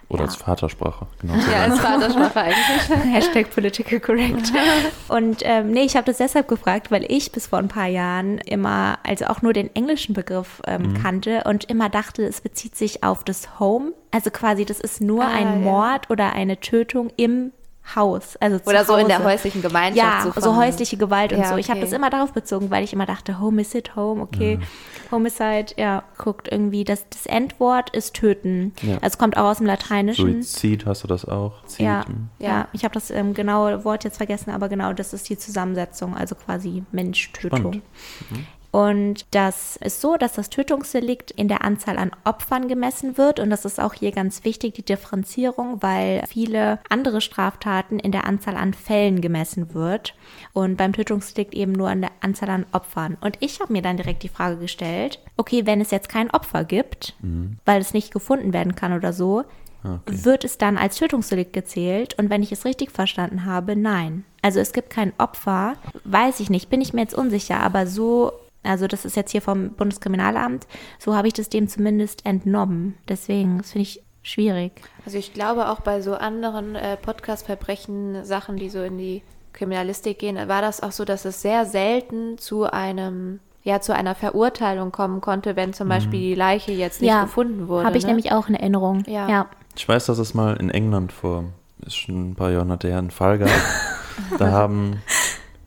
Oder 0.08 0.20
ja. 0.24 0.26
als 0.26 0.36
Vatersprache. 0.36 1.06
Genau 1.20 1.34
ja, 1.34 1.64
als 1.64 1.80
Vatersprache 1.80 2.40
eigentlich. 2.40 3.04
Hashtag 3.12 3.50
political 3.50 4.00
correct. 4.00 4.52
Und 5.08 5.42
ähm, 5.42 5.70
nee, 5.70 5.82
ich 5.82 5.96
habe 5.96 6.06
das 6.06 6.18
deshalb 6.18 6.48
gefragt, 6.48 6.90
weil 6.90 7.04
ich 7.10 7.32
bis 7.32 7.48
vor 7.48 7.58
ein 7.58 7.68
paar 7.68 7.86
Jahren 7.86 8.38
immer, 8.38 8.98
also 9.02 9.26
auch 9.26 9.42
nur 9.42 9.52
den 9.52 9.74
englischen 9.74 10.14
Begriff 10.14 10.62
ähm, 10.66 10.82
mhm. 10.82 11.02
kannte 11.02 11.44
und 11.44 11.64
immer 11.64 11.88
dachte, 11.88 12.24
es 12.24 12.40
bezieht 12.40 12.76
sich 12.76 13.04
auf 13.04 13.24
das 13.24 13.58
Home. 13.60 13.92
Also 14.10 14.30
quasi, 14.30 14.64
das 14.64 14.80
ist 14.80 15.00
nur 15.00 15.24
ah, 15.24 15.34
ein 15.34 15.62
Mord 15.62 16.06
ja. 16.06 16.10
oder 16.10 16.32
eine 16.32 16.60
Tötung 16.60 17.10
im 17.16 17.52
Haus. 17.94 18.36
Also 18.36 18.58
Oder 18.66 18.84
so 18.84 18.94
Hause. 18.94 19.02
in 19.02 19.08
der 19.08 19.24
häuslichen 19.24 19.62
Gemeinschaft. 19.62 20.26
Ja, 20.26 20.32
so, 20.32 20.40
so 20.40 20.56
häusliche 20.56 20.96
Gewalt 20.96 21.32
und 21.32 21.40
ja, 21.40 21.48
so. 21.48 21.56
Ich 21.56 21.66
okay. 21.66 21.72
habe 21.72 21.80
das 21.80 21.92
immer 21.92 22.10
darauf 22.10 22.32
bezogen, 22.32 22.70
weil 22.70 22.84
ich 22.84 22.92
immer 22.92 23.06
dachte, 23.06 23.40
Homicide, 23.40 23.96
Home, 23.96 24.22
okay. 24.22 24.58
Ja. 24.60 25.10
Homicide, 25.10 25.74
ja, 25.76 26.02
guckt 26.18 26.48
irgendwie, 26.50 26.84
das, 26.84 27.08
das 27.08 27.26
Endwort 27.26 27.90
ist 27.90 28.14
töten. 28.14 28.72
Ja. 28.82 28.94
Also 28.96 29.06
es 29.06 29.18
kommt 29.18 29.36
auch 29.36 29.50
aus 29.50 29.58
dem 29.58 29.66
Lateinischen. 29.66 30.42
Suizid 30.42 30.86
hast 30.86 31.04
du 31.04 31.08
das 31.08 31.24
auch? 31.24 31.54
Ja, 31.78 32.04
ja, 32.38 32.68
ich 32.72 32.84
habe 32.84 32.94
das 32.94 33.10
ähm, 33.10 33.34
genaue 33.34 33.84
Wort 33.84 34.04
jetzt 34.04 34.18
vergessen, 34.18 34.50
aber 34.50 34.68
genau, 34.68 34.92
das 34.92 35.12
ist 35.12 35.28
die 35.28 35.38
Zusammensetzung, 35.38 36.16
also 36.16 36.34
quasi 36.34 36.84
Mensch-Tötung. 36.92 37.82
Mhm. 38.30 38.46
Und 38.70 39.26
das 39.30 39.76
ist 39.76 40.00
so, 40.00 40.16
dass 40.16 40.34
das 40.34 40.50
Tötungsdelikt 40.50 41.30
in 41.30 41.48
der 41.48 41.64
Anzahl 41.64 41.96
an 41.98 42.10
Opfern 42.24 42.68
gemessen 42.68 43.16
wird. 43.16 43.40
Und 43.40 43.50
das 43.50 43.64
ist 43.64 43.80
auch 43.80 43.94
hier 43.94 44.12
ganz 44.12 44.44
wichtig, 44.44 44.74
die 44.74 44.84
Differenzierung, 44.84 45.82
weil 45.82 46.22
viele 46.28 46.78
andere 46.90 47.20
Straftaten 47.20 47.98
in 47.98 48.12
der 48.12 48.26
Anzahl 48.26 48.56
an 48.56 48.74
Fällen 48.74 49.20
gemessen 49.20 49.72
wird. 49.74 50.14
Und 50.52 50.76
beim 50.76 50.92
Tötungsdelikt 50.92 51.54
eben 51.54 51.72
nur 51.72 51.88
an 51.88 52.02
der 52.02 52.10
Anzahl 52.20 52.50
an 52.50 52.66
Opfern. 52.72 53.16
Und 53.20 53.36
ich 53.40 53.60
habe 53.60 53.72
mir 53.72 53.82
dann 53.82 53.96
direkt 53.96 54.22
die 54.22 54.28
Frage 54.28 54.58
gestellt, 54.58 55.18
okay, 55.36 55.64
wenn 55.64 55.80
es 55.80 55.90
jetzt 55.90 56.08
kein 56.08 56.30
Opfer 56.30 56.64
gibt, 56.64 57.14
mhm. 57.22 57.58
weil 57.64 57.80
es 57.80 57.94
nicht 57.94 58.12
gefunden 58.12 58.52
werden 58.52 58.74
kann 58.74 58.92
oder 58.92 59.12
so, 59.12 59.44
ah, 59.82 60.00
Okay. 60.06 60.24
wird 60.24 60.44
es 60.44 60.58
dann 60.58 60.76
als 60.76 60.96
Tötungsdelikt 60.96 61.54
gezählt? 61.54 62.18
Und 62.18 62.28
wenn 62.28 62.42
ich 62.42 62.52
es 62.52 62.64
richtig 62.66 62.90
verstanden 62.90 63.46
habe, 63.46 63.76
nein. 63.76 64.24
Also 64.42 64.60
es 64.60 64.72
gibt 64.72 64.90
kein 64.90 65.12
Opfer, 65.18 65.74
weiß 66.04 66.40
ich 66.40 66.50
nicht, 66.50 66.68
bin 66.68 66.80
ich 66.80 66.92
mir 66.92 67.00
jetzt 67.00 67.14
unsicher, 67.14 67.60
aber 67.60 67.86
so 67.86 68.32
also 68.62 68.86
das 68.86 69.04
ist 69.04 69.16
jetzt 69.16 69.30
hier 69.30 69.42
vom 69.42 69.70
Bundeskriminalamt. 69.70 70.66
So 70.98 71.14
habe 71.14 71.28
ich 71.28 71.34
das 71.34 71.48
dem 71.48 71.68
zumindest 71.68 72.26
entnommen. 72.26 72.98
Deswegen, 73.08 73.58
das 73.58 73.72
finde 73.72 73.82
ich 73.82 74.02
schwierig. 74.22 74.72
Also 75.04 75.18
ich 75.18 75.32
glaube 75.32 75.68
auch 75.68 75.80
bei 75.80 76.00
so 76.00 76.14
anderen 76.14 76.74
äh, 76.74 76.96
Podcast-Verbrechen, 76.96 78.24
Sachen, 78.24 78.56
die 78.56 78.68
so 78.68 78.82
in 78.82 78.98
die 78.98 79.22
Kriminalistik 79.52 80.18
gehen, 80.18 80.36
war 80.48 80.62
das 80.62 80.82
auch 80.82 80.92
so, 80.92 81.04
dass 81.04 81.24
es 81.24 81.42
sehr 81.42 81.66
selten 81.66 82.38
zu 82.38 82.64
einem 82.64 83.40
ja 83.64 83.80
zu 83.80 83.94
einer 83.94 84.14
Verurteilung 84.14 84.92
kommen 84.92 85.20
konnte, 85.20 85.56
wenn 85.56 85.72
zum 85.72 85.88
mhm. 85.88 85.90
Beispiel 85.90 86.20
die 86.20 86.34
Leiche 86.34 86.72
jetzt 86.72 87.00
nicht 87.00 87.10
ja, 87.10 87.24
gefunden 87.24 87.68
wurde. 87.68 87.86
Habe 87.86 87.98
ich 87.98 88.04
ne? 88.04 88.10
nämlich 88.10 88.32
auch 88.32 88.48
in 88.48 88.54
Erinnerung. 88.54 89.02
Ja. 89.06 89.28
ja. 89.28 89.46
Ich 89.76 89.88
weiß, 89.88 90.06
dass 90.06 90.18
es 90.18 90.32
mal 90.34 90.56
in 90.56 90.70
England 90.70 91.12
vor 91.12 91.44
ist 91.84 91.96
schon 91.96 92.30
ein 92.30 92.34
paar 92.34 92.50
Jahrhunderte 92.50 92.88
her 92.88 92.98
einen 92.98 93.10
Fall 93.10 93.38
gab. 93.38 93.50
da 94.38 94.50
haben 94.50 95.00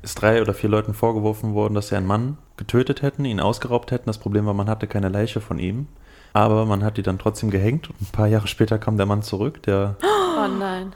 ist 0.01 0.21
drei 0.21 0.41
oder 0.41 0.53
vier 0.53 0.69
Leuten 0.69 0.93
vorgeworfen 0.93 1.53
worden, 1.53 1.74
dass 1.74 1.89
sie 1.89 1.95
einen 1.95 2.07
Mann 2.07 2.38
getötet 2.62 3.01
hätten, 3.01 3.25
ihn 3.25 3.39
ausgeraubt 3.39 3.89
hätten. 3.91 4.06
Das 4.06 4.20
Problem 4.20 4.46
war, 4.46 4.53
man 4.53 4.70
hatte 4.70 4.86
keine 4.88 5.10
Leiche 5.10 5.41
von 5.41 5.58
ihm. 5.60 5.88
Aber 6.34 6.65
man 6.65 6.82
hat 6.84 6.96
die 6.96 7.01
dann 7.01 7.20
trotzdem 7.20 7.50
gehängt 7.51 7.89
und 7.89 8.01
ein 8.01 8.12
paar 8.13 8.27
Jahre 8.27 8.48
später 8.48 8.77
kam 8.77 8.96
der 8.96 9.06
Mann 9.06 9.22
zurück, 9.22 9.62
der 9.63 9.98
Oh 10.01 10.48
nein. 10.48 10.94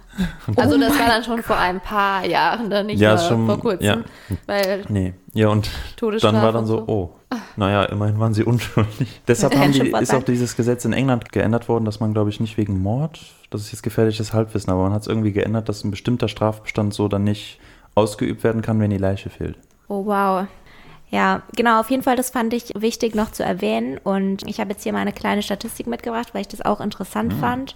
Also 0.56 0.80
das 0.80 0.98
war 0.98 1.08
dann 1.08 1.24
schon 1.26 1.44
vor 1.44 1.58
ein 1.58 1.82
paar 1.82 2.26
Jahren, 2.26 2.70
dann 2.70 2.86
nicht 2.86 3.02
Ja, 3.02 3.18
schon- 3.18 3.46
vor 3.46 3.60
kurzem. 3.60 3.86
ja. 3.86 3.98
Weil 4.46 4.86
Nee, 4.88 5.14
ja, 5.34 5.50
und 5.50 5.70
dann 6.22 6.36
war 6.36 6.54
dann 6.54 6.66
so, 6.66 6.78
so. 6.78 6.84
oh, 6.88 7.16
naja, 7.58 7.84
immerhin 7.84 8.18
waren 8.18 8.34
sie 8.34 8.44
unschuldig. 8.46 9.22
Deshalb 9.28 9.58
haben 9.58 9.74
die, 9.74 9.90
ist 9.92 10.14
auch 10.16 10.24
dieses 10.24 10.56
Gesetz 10.56 10.86
in 10.86 10.94
England 10.94 11.34
geändert 11.34 11.68
worden, 11.68 11.84
dass 11.84 12.00
man, 12.00 12.14
glaube 12.14 12.30
ich, 12.30 12.40
nicht 12.40 12.56
wegen 12.56 12.82
Mord, 12.82 13.20
das 13.50 13.60
ist 13.62 13.74
jetzt 13.74 13.82
gefährliches 13.84 14.32
Halbwissen, 14.34 14.72
aber 14.72 14.84
man 14.84 14.94
hat 14.94 15.02
es 15.02 15.08
irgendwie 15.08 15.34
geändert, 15.34 15.68
dass 15.68 15.84
ein 15.84 15.92
bestimmter 15.92 16.30
Strafbestand 16.30 16.94
so 16.94 17.10
dann 17.10 17.26
nicht 17.26 17.60
ausgeübt 17.94 18.46
werden 18.46 18.62
kann, 18.62 18.80
wenn 18.80 18.90
die 18.90 18.98
Leiche 18.98 19.30
fehlt. 19.30 19.58
Oh, 19.90 20.06
wow. 20.06 20.48
Ja, 21.12 21.44
genau, 21.56 21.80
auf 21.80 21.92
jeden 21.92 22.04
Fall, 22.04 22.16
das 22.16 22.30
fand 22.30 22.54
ich 22.54 22.74
wichtig 22.76 23.16
noch 23.16 23.32
zu 23.32 23.44
erwähnen. 23.44 23.98
Und 24.04 24.48
ich 24.48 24.60
habe 24.60 24.72
jetzt 24.72 24.84
hier 24.84 24.94
mal 24.94 25.00
eine 25.00 25.14
kleine 25.14 25.44
Statistik 25.44 25.88
mitgebracht, 25.88 26.34
weil 26.34 26.42
ich 26.42 26.48
das 26.48 26.62
auch 26.62 26.82
interessant 26.82 27.34
fand. 27.34 27.76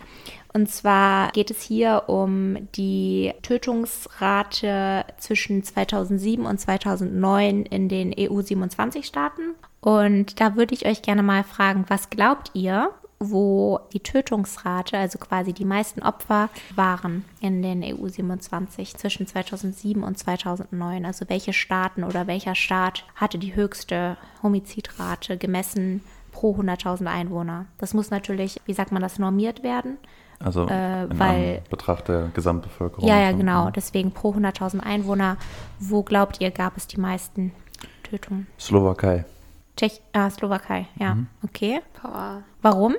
Und 0.51 0.69
zwar 0.69 1.31
geht 1.31 1.51
es 1.51 1.61
hier 1.61 2.03
um 2.07 2.57
die 2.75 3.33
Tötungsrate 3.43 5.05
zwischen 5.17 5.63
2007 5.63 6.45
und 6.45 6.59
2009 6.59 7.65
in 7.65 7.87
den 7.87 8.13
EU-27-Staaten. 8.13 9.53
Und 9.79 10.41
da 10.41 10.55
würde 10.55 10.73
ich 10.73 10.85
euch 10.85 11.01
gerne 11.01 11.23
mal 11.23 11.43
fragen, 11.43 11.85
was 11.87 12.09
glaubt 12.09 12.51
ihr, 12.53 12.89
wo 13.19 13.79
die 13.91 13.99
Tötungsrate, 13.99 14.97
also 14.97 15.19
quasi 15.19 15.51
die 15.53 15.65
meisten 15.65 16.01
Opfer 16.01 16.49
waren 16.75 17.25
in 17.41 17.61
den 17.61 17.83
EU27 17.83 18.95
zwischen 18.97 19.27
2007 19.27 20.03
und 20.03 20.17
2009. 20.17 21.05
Also 21.05 21.25
welche 21.27 21.51
Staaten 21.53 22.03
oder 22.03 22.27
welcher 22.27 22.55
Staat 22.55 23.03
hatte 23.15 23.37
die 23.37 23.55
höchste 23.55 24.17
Homizidrate 24.41 25.37
gemessen 25.37 26.01
pro 26.31 26.55
100.000 26.55 27.07
Einwohner? 27.07 27.65
Das 27.77 27.93
muss 27.93 28.09
natürlich, 28.09 28.61
wie 28.65 28.73
sagt 28.73 28.91
man 28.93 29.01
das, 29.01 29.19
normiert 29.19 29.63
werden. 29.63 29.97
Also 30.39 30.67
Äh, 30.69 31.03
in 31.03 31.19
weil- 31.19 31.61
Betracht 31.69 32.07
der 32.07 32.29
Gesamtbevölkerung. 32.33 33.05
Ja, 33.05 33.19
ja, 33.19 33.31
genau. 33.33 33.69
Deswegen 33.71 34.11
pro 34.11 34.33
100.000 34.33 34.79
Einwohner. 34.79 35.35
Wo 35.79 36.03
glaubt 36.03 36.39
ihr, 36.39 36.51
gab 36.51 36.77
es 36.77 36.87
die 36.87 36.99
meisten 36.99 37.51
Tötungen? 38.03 38.47
Slowakei. 38.57 39.25
Tschech, 39.79 40.01
ah, 40.11 40.29
Slowakei, 40.29 40.87
ja. 40.99 41.15
Okay. 41.41 41.79
Boah. 42.01 42.43
Warum? 42.61 42.97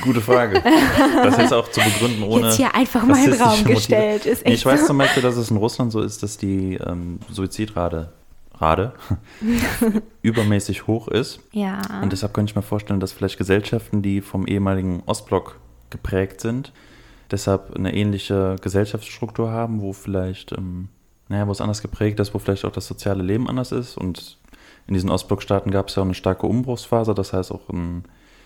Gute 0.00 0.20
Frage. 0.20 0.62
Das 1.24 1.38
jetzt 1.38 1.52
auch 1.52 1.68
zu 1.72 1.80
begründen, 1.80 2.22
ohne. 2.22 2.46
Jetzt 2.46 2.56
hier 2.56 2.72
einfach 2.72 3.02
mal 3.02 3.18
in 3.18 3.32
den 3.32 3.42
Raum 3.42 3.58
Motive. 3.58 3.74
gestellt. 3.74 4.26
Ist 4.26 4.46
echt 4.46 4.54
ich 4.54 4.64
weiß 4.64 4.82
so. 4.82 4.86
zum 4.86 4.98
Beispiel, 4.98 5.24
dass 5.24 5.36
es 5.36 5.50
in 5.50 5.56
Russland 5.56 5.90
so 5.90 6.00
ist, 6.00 6.22
dass 6.22 6.38
die 6.38 6.74
ähm, 6.74 7.18
Suizidrate 7.32 8.12
Rate, 8.60 8.92
übermäßig 10.22 10.86
hoch 10.86 11.08
ist. 11.08 11.40
Ja. 11.50 11.80
Und 12.00 12.12
deshalb 12.12 12.32
könnte 12.32 12.50
ich 12.50 12.56
mir 12.56 12.62
vorstellen, 12.62 13.00
dass 13.00 13.10
vielleicht 13.10 13.38
Gesellschaften, 13.38 14.02
die 14.02 14.20
vom 14.20 14.46
ehemaligen 14.46 15.02
Ostblock 15.06 15.58
geprägt 15.90 16.40
sind, 16.40 16.72
deshalb 17.28 17.74
eine 17.74 17.92
ähnliche 17.92 18.54
Gesellschaftsstruktur 18.62 19.50
haben, 19.50 19.80
wo 19.80 19.92
vielleicht, 19.92 20.52
ähm, 20.52 20.90
naja, 21.28 21.48
wo 21.48 21.50
es 21.50 21.60
anders 21.60 21.82
geprägt 21.82 22.20
ist, 22.20 22.34
wo 22.34 22.38
vielleicht 22.38 22.64
auch 22.64 22.72
das 22.72 22.86
soziale 22.86 23.24
Leben 23.24 23.48
anders 23.48 23.72
ist. 23.72 23.96
Und 23.96 24.38
in 24.86 24.94
diesen 24.94 25.10
Ostblockstaaten 25.10 25.70
gab 25.70 25.88
es 25.88 25.94
ja 25.96 26.02
auch 26.02 26.06
eine 26.06 26.14
starke 26.14 26.46
Umbruchsphase, 26.46 27.14
das 27.14 27.32
heißt 27.32 27.52
auch 27.52 27.68
ein, 27.68 28.04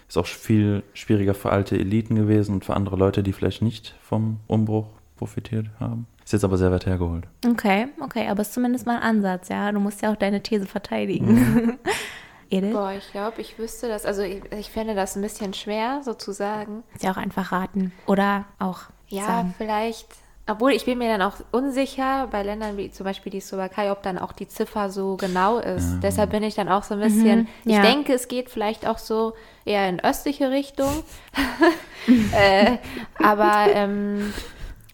ist 0.09 0.19
auch 0.19 0.27
viel 0.27 0.83
schwieriger 0.93 1.35
für 1.35 1.51
alte 1.51 1.79
Eliten 1.79 2.15
gewesen 2.15 2.55
und 2.57 2.65
für 2.65 2.75
andere 2.75 2.97
Leute, 2.97 3.23
die 3.23 3.33
vielleicht 3.33 3.63
nicht 3.63 3.95
vom 4.03 4.41
Umbruch 4.47 4.87
profitiert 5.17 5.67
haben. 5.81 6.07
Ist 6.25 6.33
jetzt 6.33 6.45
aber 6.45 6.57
sehr 6.59 6.73
weit 6.73 6.87
hergeholt. 6.87 7.27
Okay, 7.47 7.89
okay, 8.03 8.29
aber 8.29 8.43
ist 8.43 8.53
zumindest 8.55 8.87
mal 8.87 8.97
ein 8.97 9.03
Ansatz, 9.03 9.49
ja. 9.49 9.71
Du 9.73 9.81
musst 9.81 10.03
ja 10.03 10.11
auch 10.13 10.17
deine 10.17 10.43
These 10.43 10.67
verteidigen. 10.67 11.35
Mhm. 11.35 11.79
Edel? 12.51 12.73
Boah, 12.73 12.93
ich 12.93 13.11
glaube, 13.11 13.41
ich 13.41 13.59
wüsste 13.59 13.89
das. 13.89 14.05
Also 14.07 14.23
ich, 14.23 14.43
ich 14.53 14.71
fände 14.71 14.95
das 14.95 15.17
ein 15.17 15.23
bisschen 15.23 15.55
schwer, 15.55 16.01
sozusagen. 16.05 16.83
Ist 16.95 17.03
ja 17.03 17.11
auch 17.13 17.17
einfach 17.17 17.53
raten. 17.53 17.93
Oder 18.07 18.45
auch 18.59 18.81
Ja, 19.09 19.25
sagen. 19.25 19.55
vielleicht. 19.57 20.07
Obwohl, 20.47 20.73
ich 20.73 20.85
bin 20.85 20.99
mir 20.99 21.09
dann 21.09 21.23
auch 21.23 21.37
unsicher 21.53 22.29
bei 22.31 22.43
Ländern 22.43 22.77
wie 22.77 22.91
zum 22.91 23.05
Beispiel 23.05 23.33
die 23.33 23.41
Slowakei, 23.41 23.91
ob 23.91 24.03
dann 24.03 24.19
auch 24.19 24.33
die 24.33 24.47
Ziffer 24.47 24.91
so 24.91 25.17
genau 25.17 25.59
ist. 25.59 26.01
Deshalb 26.03 26.31
bin 26.33 26.43
ich 26.43 26.55
dann 26.55 26.69
auch 26.69 26.83
so 26.83 26.95
ein 26.95 27.01
bisschen. 27.01 27.49
Ich 27.65 27.77
ja. 27.77 27.83
denke, 27.83 28.13
es 28.13 28.29
geht 28.29 28.51
vielleicht 28.51 28.87
auch 28.87 28.99
so 28.99 29.33
eher 29.65 29.89
in 29.89 30.01
östliche 30.01 30.51
Richtung. 30.51 31.03
äh, 32.35 32.77
aber 33.23 33.73
ähm, 33.73 34.35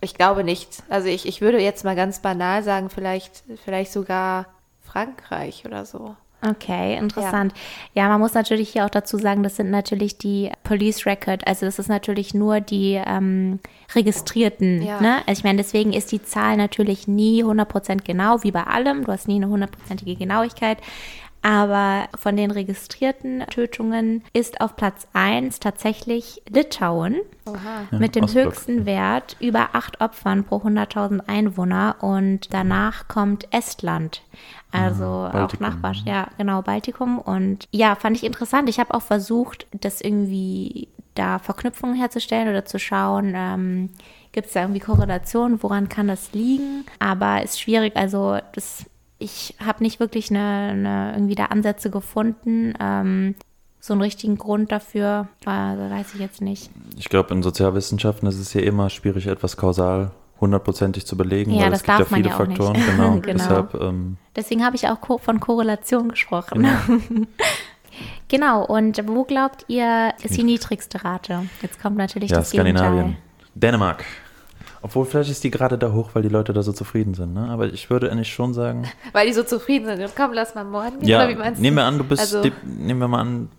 ich 0.01 0.15
glaube 0.15 0.45
nicht. 0.45 0.85
Also 0.89 1.09
ich, 1.09 1.27
ich 1.27 1.41
würde 1.41 1.59
jetzt 1.59 1.85
mal 1.85 1.97
ganz 1.97 2.21
banal 2.21 2.63
sagen, 2.63 2.89
vielleicht, 2.89 3.43
vielleicht 3.65 3.91
sogar 3.93 4.47
Frankreich 4.85 5.65
oder 5.67 5.85
so. 5.85 6.15
Okay, 6.49 6.97
interessant. 6.97 7.53
Ja. 7.95 8.09
man 8.09 8.21
muss 8.21 8.33
natürlich 8.33 8.71
hier 8.71 8.87
auch 8.87 8.91
dazu 8.91 9.19
sagen, 9.19 9.43
das 9.43 9.57
sind 9.57 9.71
natürlich 9.71 10.17
die 10.17 10.51
Police 10.65 11.05
Record, 11.05 11.47
also 11.47 11.67
das 11.67 11.79
ist 11.79 11.89
natürlich 11.89 12.33
nur 12.33 12.61
die 12.61 13.01
ähm, 13.05 13.61
Registrierten. 13.95 14.83
Ja. 14.83 15.01
Ne? 15.01 15.17
Also 15.27 15.41
ich 15.41 15.45
meine, 15.45 15.59
deswegen 15.59 15.93
ist 15.93 16.13
die 16.13 16.23
Zahl 16.23 16.57
natürlich 16.57 17.07
nie 17.07 17.45
100% 17.45 18.03
genau, 18.05 18.43
wie 18.43 18.53
bei 18.53 18.65
allem. 18.65 19.05
Du 19.05 19.13
hast 19.13 19.29
nie 19.29 19.37
eine 19.37 19.49
hundertprozentige 19.49 20.17
Genauigkeit. 20.17 20.79
Aber 21.43 22.09
von 22.19 22.37
den 22.37 22.51
registrierten 22.51 23.45
Tötungen 23.51 24.23
ist 24.33 24.61
auf 24.61 24.77
Platz 24.77 25.09
1 25.15 25.61
tatsächlich 25.61 26.43
Litauen 26.49 27.17
Oha. 27.47 27.57
Ja, 27.91 27.99
mit 27.99 28.15
dem 28.15 28.25
Ostblock. 28.25 28.47
höchsten 28.47 28.87
Wert 28.87 29.37
über 29.41 29.71
acht 29.73 30.01
Opfern 30.01 30.45
pro 30.45 30.57
100.000 30.57 31.23
Einwohner 31.27 31.97
und 32.01 32.53
danach 32.53 33.09
kommt 33.09 33.53
Estland. 33.53 34.23
Also 34.73 35.05
auch 35.05 35.33
Baltikum. 35.33 35.67
Nachbar, 35.67 35.95
ja, 36.05 36.29
genau, 36.37 36.63
Baltikum. 36.63 37.19
Und 37.19 37.67
ja, 37.73 37.95
fand 37.95 38.17
ich 38.17 38.25
interessant. 38.25 38.69
Ich 38.69 38.79
habe 38.79 38.95
auch 38.95 39.03
versucht, 39.03 39.67
das 39.73 40.01
irgendwie 40.01 40.89
da 41.15 41.39
Verknüpfungen 41.39 41.97
herzustellen 41.97 42.49
oder 42.49 42.65
zu 42.65 42.79
schauen, 42.79 43.33
ähm, 43.35 43.91
gibt 44.33 44.47
es 44.47 44.53
da 44.53 44.63
irgendwie 44.63 44.81
Korrelationen, 44.81 45.63
woran 45.63 45.89
kann 45.89 46.07
das 46.09 46.33
liegen? 46.33 46.85
Aber 46.99 47.43
ist 47.43 47.61
schwierig, 47.61 47.97
also 47.97 48.39
das, 48.53 48.87
ich 49.21 49.55
habe 49.65 49.83
nicht 49.85 50.01
wirklich 50.01 50.31
eine, 50.31 50.71
eine, 50.71 51.13
irgendwie 51.15 51.35
da 51.37 51.47
Ansätze 51.47 51.91
gefunden. 51.91 52.75
Ähm, 52.81 53.37
so 53.79 53.95
einen 53.95 54.03
richtigen 54.03 54.37
Grund 54.37 54.73
dafür, 54.73 55.29
also 55.47 55.91
weiß 55.91 56.15
ich 56.15 56.21
jetzt 56.21 56.43
nicht. 56.43 56.71
Ich 56.99 57.09
glaube, 57.09 57.33
in 57.33 57.43
Sozialwissenschaften 57.43 58.29
ist 58.29 58.39
es 58.39 58.53
ja 58.53 58.61
immer 58.61 58.91
schwierig, 58.91 59.27
etwas 59.27 59.57
kausal 59.57 60.11
hundertprozentig 60.41 61.07
zu 61.07 61.17
belegen, 61.17 61.53
Ja, 61.53 61.65
weil 61.65 61.71
das 61.71 61.81
es 61.81 61.87
gibt 61.87 61.99
ja 61.99 62.05
viele 62.05 62.29
ja. 62.29 62.37
Faktoren. 62.37 62.75
Genau, 62.87 63.13
Genau. 63.21 63.33
deshalb 63.33 63.75
ähm, 63.75 64.17
Deswegen 64.37 64.65
habe 64.65 64.77
ich 64.77 64.89
auch 64.89 64.99
von 65.21 65.41
Korrelation 65.41 66.09
gesprochen. 66.11 66.67
Genau. 68.29 68.65
und 68.65 69.03
wo 69.09 69.25
glaubt 69.25 69.65
ihr, 69.67 70.15
ist 70.23 70.37
die 70.37 70.45
niedrigste 70.45 71.05
Rate? 71.05 71.47
Jetzt 71.61 71.83
kommt 71.83 71.97
natürlich 71.97 72.31
ja, 72.31 72.39
das 72.39 72.51
Skandinavien. 72.51 72.93
Gegenteil. 72.93 73.23
Dänemark. 73.55 74.05
Obwohl, 74.83 75.05
vielleicht 75.05 75.31
ist 75.31 75.45
die 75.45 75.51
gerade 75.51 75.77
da 75.77 75.93
hoch, 75.93 76.11
weil 76.15 76.23
die 76.23 76.29
Leute 76.29 76.53
da 76.53 76.63
so 76.63 76.73
zufrieden 76.73 77.15
sind. 77.15 77.35
Ne? 77.35 77.49
Aber 77.51 77.67
ich 77.67 77.91
würde 77.91 78.11
eigentlich 78.11 78.33
schon 78.33 78.55
sagen, 78.55 78.85
Weil 79.13 79.27
die 79.27 79.33
so 79.35 79.43
zufrieden 79.43 79.87
sind. 79.87 80.01
Und 80.01 80.17
komm, 80.17 80.33
lass 80.33 80.55
mal 80.55 80.65
morgen 80.65 81.01
gehen. 81.01 81.09
ja, 81.09 81.19
oder 81.19 81.29
wie 81.29 81.35
meinst 81.37 81.61
nehmen 81.61 81.77
wir 81.77 81.85
an, 81.85 81.99
du 81.99 82.05
bist, 82.05 82.21
Also, 82.21 82.43
die, 82.43 82.53
nehmen 82.65 83.01
wir 83.01 83.09
mal 83.09 83.21
an, 83.21 83.51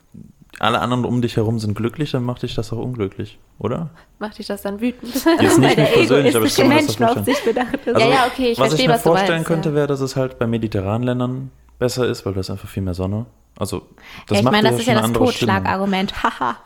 alle 0.59 0.79
anderen 0.79 1.05
um 1.05 1.21
dich 1.21 1.37
herum 1.37 1.59
sind 1.59 1.75
glücklich, 1.75 2.11
dann 2.11 2.23
macht 2.23 2.43
dich 2.43 2.55
das 2.55 2.73
auch 2.73 2.77
unglücklich, 2.77 3.39
oder? 3.57 3.89
macht 4.19 4.37
dich 4.37 4.47
das 4.47 4.61
dann 4.61 4.81
wütend? 4.81 5.13
Jetzt 5.13 5.57
nicht 5.57 5.77
mich 5.77 5.91
persönlich, 5.93 6.35
aber 6.35 6.45
ich 6.45 6.55
kann 6.55 6.67
mir 6.67 6.75
das 6.85 6.93
so 6.93 7.05
auf 7.05 7.25
sich 7.25 7.43
bedacht 7.43 7.75
ist. 7.85 7.99
Ja, 7.99 8.07
ja, 8.07 8.27
okay, 8.27 8.51
ich 8.51 8.59
was 8.59 8.67
verstehe, 8.67 8.81
ich 8.81 8.87
mir 8.87 8.93
was 8.95 9.01
vorstellen 9.01 9.31
meinst, 9.37 9.47
könnte, 9.47 9.69
ja. 9.69 9.75
wäre, 9.75 9.87
dass 9.87 10.01
es 10.01 10.15
halt 10.15 10.37
bei 10.37 10.47
mediterranen 10.47 11.03
Ländern 11.03 11.51
besser 11.79 12.07
ist, 12.07 12.25
weil 12.25 12.33
da 12.33 12.41
ist 12.41 12.49
einfach 12.49 12.69
viel 12.69 12.83
mehr 12.83 12.93
Sonne. 12.93 13.25
Also, 13.57 13.87
das 14.27 14.35
ja, 14.35 14.37
ich 14.37 14.43
macht 14.43 14.51
meine, 14.53 14.67
ja 14.67 14.71
das 14.71 14.79
ist 14.79 14.85
schon 14.85 14.95
ja 14.95 15.01
das. 15.01 15.11
Totschlagargument. 15.13 16.23
Haha. 16.23 16.57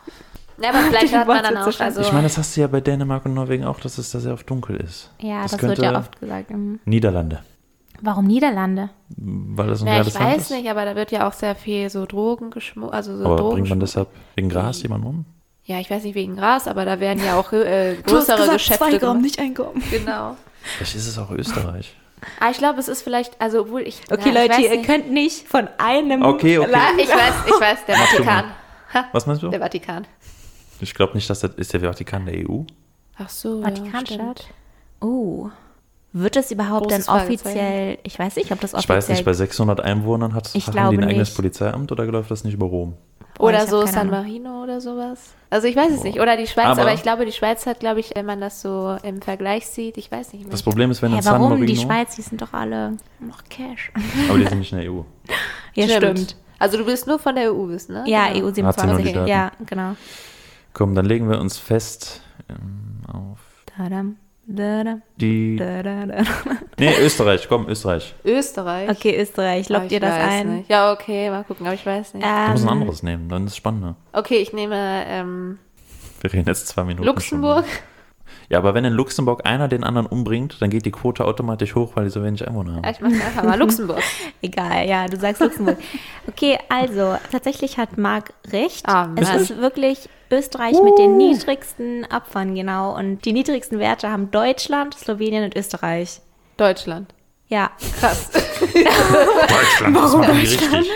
Ja, 0.62 0.70
aber 0.70 0.78
vielleicht 0.80 1.14
hat 1.14 1.26
man 1.26 1.42
dann 1.42 1.56
auch. 1.58 1.80
Also, 1.80 2.00
Ich 2.00 2.12
meine, 2.12 2.24
das 2.24 2.38
hast 2.38 2.56
du 2.56 2.60
ja 2.62 2.66
bei 2.66 2.80
Dänemark 2.80 3.24
und 3.26 3.34
Norwegen 3.34 3.64
auch, 3.64 3.80
dass 3.80 3.98
es 3.98 4.10
da 4.10 4.20
sehr 4.20 4.32
oft 4.32 4.48
dunkel 4.48 4.76
ist. 4.76 5.10
ja, 5.20 5.42
das, 5.42 5.52
könnte 5.52 5.68
wird 5.68 5.78
ja 5.78 5.98
oft 5.98 6.18
gesagt. 6.20 6.50
Mhm. 6.50 6.80
Niederlande, 6.84 7.40
Warum 8.02 8.26
Niederlande? 8.26 8.90
weil 9.08 9.68
das 9.68 9.80
ein 9.82 9.86
ja, 9.86 10.00
ich 10.02 10.12
Land 10.14 10.26
weiß 10.26 10.42
ist. 10.42 10.50
nicht, 10.50 10.68
aber 10.68 10.84
da 10.84 10.94
wird 10.96 11.10
ja 11.12 11.26
auch 11.28 11.32
sehr 11.32 11.54
viel 11.54 11.88
so 11.90 12.04
Drogen 12.06 12.50
geschmuggelt. 12.50 12.94
Also 12.94 13.16
so 13.16 13.24
Aber 13.24 13.36
Drogen 13.36 13.54
bringt 13.54 13.68
man 13.70 13.80
deshalb 13.80 14.08
wegen 14.34 14.48
Gras 14.48 14.82
jemanden 14.82 15.06
um? 15.06 15.24
Ja, 15.64 15.80
ich 15.80 15.90
weiß 15.90 16.04
nicht 16.04 16.14
wegen 16.14 16.36
Gras, 16.36 16.68
aber 16.68 16.84
da 16.84 17.00
werden 17.00 17.24
ja 17.24 17.36
auch 17.38 17.52
äh, 17.52 17.96
größere 18.06 18.52
Geschäfte 18.52 18.98
gemacht. 18.98 19.20
nicht 19.20 19.38
einkommen. 19.38 19.82
Genau. 19.90 20.36
Vielleicht 20.76 20.94
ist 20.96 21.06
es 21.06 21.18
auch 21.18 21.30
Österreich. 21.30 21.94
Aber 22.40 22.50
ich 22.50 22.58
glaube, 22.58 22.80
es 22.80 22.88
ist 22.88 23.02
vielleicht, 23.02 23.40
also 23.40 23.60
obwohl 23.62 23.82
ich. 23.82 24.00
Okay, 24.10 24.30
na, 24.32 24.44
ich 24.44 24.48
Leute, 24.48 24.50
weiß 24.62 24.64
ihr 24.70 24.76
nicht. 24.78 24.86
könnt 24.86 25.10
nicht 25.12 25.46
von 25.48 25.68
einem 25.78 26.22
Okay, 26.22 26.58
okay. 26.58 26.70
Ja, 26.72 26.88
ich 26.98 27.08
weiß, 27.08 27.34
ich 27.46 27.60
weiß, 27.60 27.84
der 27.86 27.96
Vatikan. 27.96 28.44
Was 29.12 29.26
meinst 29.26 29.42
du? 29.42 29.48
der 29.48 29.60
Vatikan. 29.60 30.06
Ich 30.80 30.94
glaube 30.94 31.14
nicht, 31.14 31.28
dass 31.30 31.40
das 31.40 31.54
ist 31.54 31.72
der 31.72 31.80
Vatikan 31.80 32.26
der 32.26 32.48
EU. 32.48 32.62
Ach 33.18 33.28
so. 33.28 33.62
Vatikanstadt. 33.62 34.44
Oh. 35.00 35.48
Wird 36.12 36.36
das 36.36 36.50
überhaupt 36.50 36.88
Großes 36.88 37.06
dann 37.06 37.20
offiziell, 37.22 37.98
ich 38.02 38.18
weiß 38.18 38.36
nicht, 38.36 38.50
ob 38.50 38.60
das 38.60 38.70
Ich 38.72 38.78
offiziell 38.78 38.96
weiß 38.98 39.08
nicht, 39.10 39.24
bei 39.24 39.32
600 39.34 39.80
Einwohnern 39.80 40.32
hat, 40.34 40.50
Ich 40.54 40.66
haben 40.66 40.72
glaube 40.72 40.96
die 40.96 41.02
ein 41.02 41.08
eigenes 41.10 41.28
nicht. 41.28 41.36
Polizeiamt 41.36 41.92
oder 41.92 42.06
läuft 42.06 42.30
das 42.30 42.42
nicht 42.44 42.54
über 42.54 42.66
Rom? 42.66 42.94
Boah, 43.34 43.48
Oder 43.48 43.64
ich 43.64 43.68
so 43.70 43.84
San 43.84 44.08
Ahnung. 44.08 44.12
Marino 44.12 44.62
oder 44.62 44.80
sowas. 44.80 45.34
Also 45.50 45.66
ich 45.68 45.76
weiß 45.76 45.92
es 45.92 46.02
nicht. 46.04 46.20
Oder 46.20 46.38
die 46.38 46.46
Schweiz, 46.46 46.66
aber, 46.68 46.82
Aber- 46.82 46.94
ich 46.94 47.02
glaube, 47.02 47.26
die 47.26 47.32
Schweiz 47.32 47.66
hat, 47.66 47.80
glaube 47.80 48.00
ich, 48.00 48.12
wenn 48.14 48.24
man 48.24 48.40
das 48.40 48.62
so 48.62 48.96
im 49.02 49.20
Vergleich 49.20 49.66
sieht, 49.66 49.98
ich 49.98 50.10
weiß 50.10 50.32
nicht 50.32 50.44
mehr. 50.44 50.52
Das 50.52 50.62
Problem 50.62 50.90
ist, 50.90 51.02
wenn 51.02 51.10
Hä, 51.10 51.18
in 51.18 51.22
San 51.22 51.34
warum? 51.34 51.50
Marino... 51.50 51.66
Die 51.66 51.76
Schweiz, 51.76 52.16
die 52.16 52.22
sind 52.22 52.40
doch 52.40 52.54
alle 52.54 52.96
noch 53.20 53.44
Cash. 53.50 53.92
Aber 54.30 54.38
die 54.38 54.46
sind 54.46 54.60
nicht 54.60 54.72
in 54.72 54.78
der 54.78 54.90
EU. 54.90 55.02
Ja, 55.74 55.84
Stimmt. 55.86 56.18
stimmt. 56.20 56.36
Also 56.58 56.78
du 56.78 56.86
willst 56.86 57.06
nur 57.06 57.18
von 57.18 57.34
der 57.34 57.52
EU 57.52 57.68
wissen, 57.68 57.92
ne? 57.92 58.04
Ja, 58.06 58.28
Genau. 58.32 58.46
EU 58.46 58.48
Hat 58.48 58.54
sie 58.54 58.62
noch 58.62 58.72
die 58.74 58.80
27. 58.80 59.12
Daten? 59.12 59.28
Ja, 59.28 59.52
genau. 59.66 59.96
Komm, 60.76 60.94
dann 60.94 61.06
legen 61.06 61.30
wir 61.30 61.40
uns 61.40 61.56
fest 61.56 62.20
ähm, 62.50 62.98
auf 63.10 63.38
Tadam, 63.64 64.16
die. 64.46 65.56
dadada. 65.56 66.22
Nee, 66.78 66.92
Österreich, 67.00 67.48
komm, 67.48 67.66
Österreich. 67.66 68.14
Österreich. 68.26 68.90
Okay, 68.90 69.18
Österreich, 69.18 69.70
lockt 69.70 69.86
ich 69.86 69.92
ihr 69.92 70.00
das 70.00 70.12
ein? 70.12 70.58
Nicht. 70.58 70.68
Ja, 70.68 70.92
okay, 70.92 71.30
mal 71.30 71.44
gucken, 71.44 71.64
aber 71.64 71.74
ich 71.74 71.86
weiß 71.86 72.12
nicht. 72.12 72.26
Du 72.26 72.28
musst 72.50 72.62
ein 72.64 72.68
Ähm, 72.68 72.68
anderes 72.68 73.02
nehmen, 73.02 73.30
dann 73.30 73.46
ist 73.46 73.52
es 73.52 73.56
spannender. 73.56 73.96
Okay, 74.12 74.36
ich 74.36 74.52
nehme 74.52 74.76
ähm, 75.06 75.58
Wir 76.20 76.30
reden 76.34 76.46
jetzt 76.46 76.68
zwei 76.68 76.84
Minuten. 76.84 77.06
Luxemburg. 77.06 77.64
Ja, 78.50 78.58
aber 78.58 78.74
wenn 78.74 78.84
in 78.84 78.92
Luxemburg 78.92 79.46
einer 79.46 79.68
den 79.68 79.82
anderen 79.82 80.06
umbringt, 80.06 80.60
dann 80.60 80.68
geht 80.68 80.84
die 80.84 80.90
Quote 80.90 81.24
automatisch 81.24 81.74
hoch, 81.74 81.92
weil 81.94 82.04
die 82.04 82.10
so 82.10 82.22
wenig 82.22 82.46
Einwohner 82.46 82.74
haben. 82.76 82.84
Ja, 82.84 82.90
ich 82.90 83.00
mache 83.00 83.14
einfach 83.14 83.44
mal 83.44 83.58
Luxemburg. 83.58 84.02
Egal, 84.42 84.86
ja, 84.86 85.06
du 85.06 85.16
sagst 85.16 85.40
Luxemburg. 85.40 85.78
Okay, 86.28 86.58
also 86.68 87.16
tatsächlich 87.32 87.78
hat 87.78 87.96
Marc 87.96 88.34
recht. 88.52 88.86
Ah, 88.86 89.08
es 89.16 89.30
ist 89.30 89.56
wirklich 89.56 90.10
Österreich 90.30 90.80
mit 90.82 90.98
den 90.98 91.16
niedrigsten 91.16 92.04
Opfern, 92.12 92.54
genau. 92.54 92.96
Und 92.96 93.24
die 93.24 93.32
niedrigsten 93.32 93.78
Werte 93.78 94.10
haben 94.10 94.30
Deutschland, 94.30 94.94
Slowenien 94.94 95.44
und 95.44 95.56
Österreich. 95.56 96.20
Deutschland. 96.56 97.12
Ja, 97.48 97.70
Krass. 98.00 98.30
Deutschland, 98.60 99.96
das 99.96 100.12
machen 100.16 100.34
die 100.34 100.40
richtig. 100.40 100.68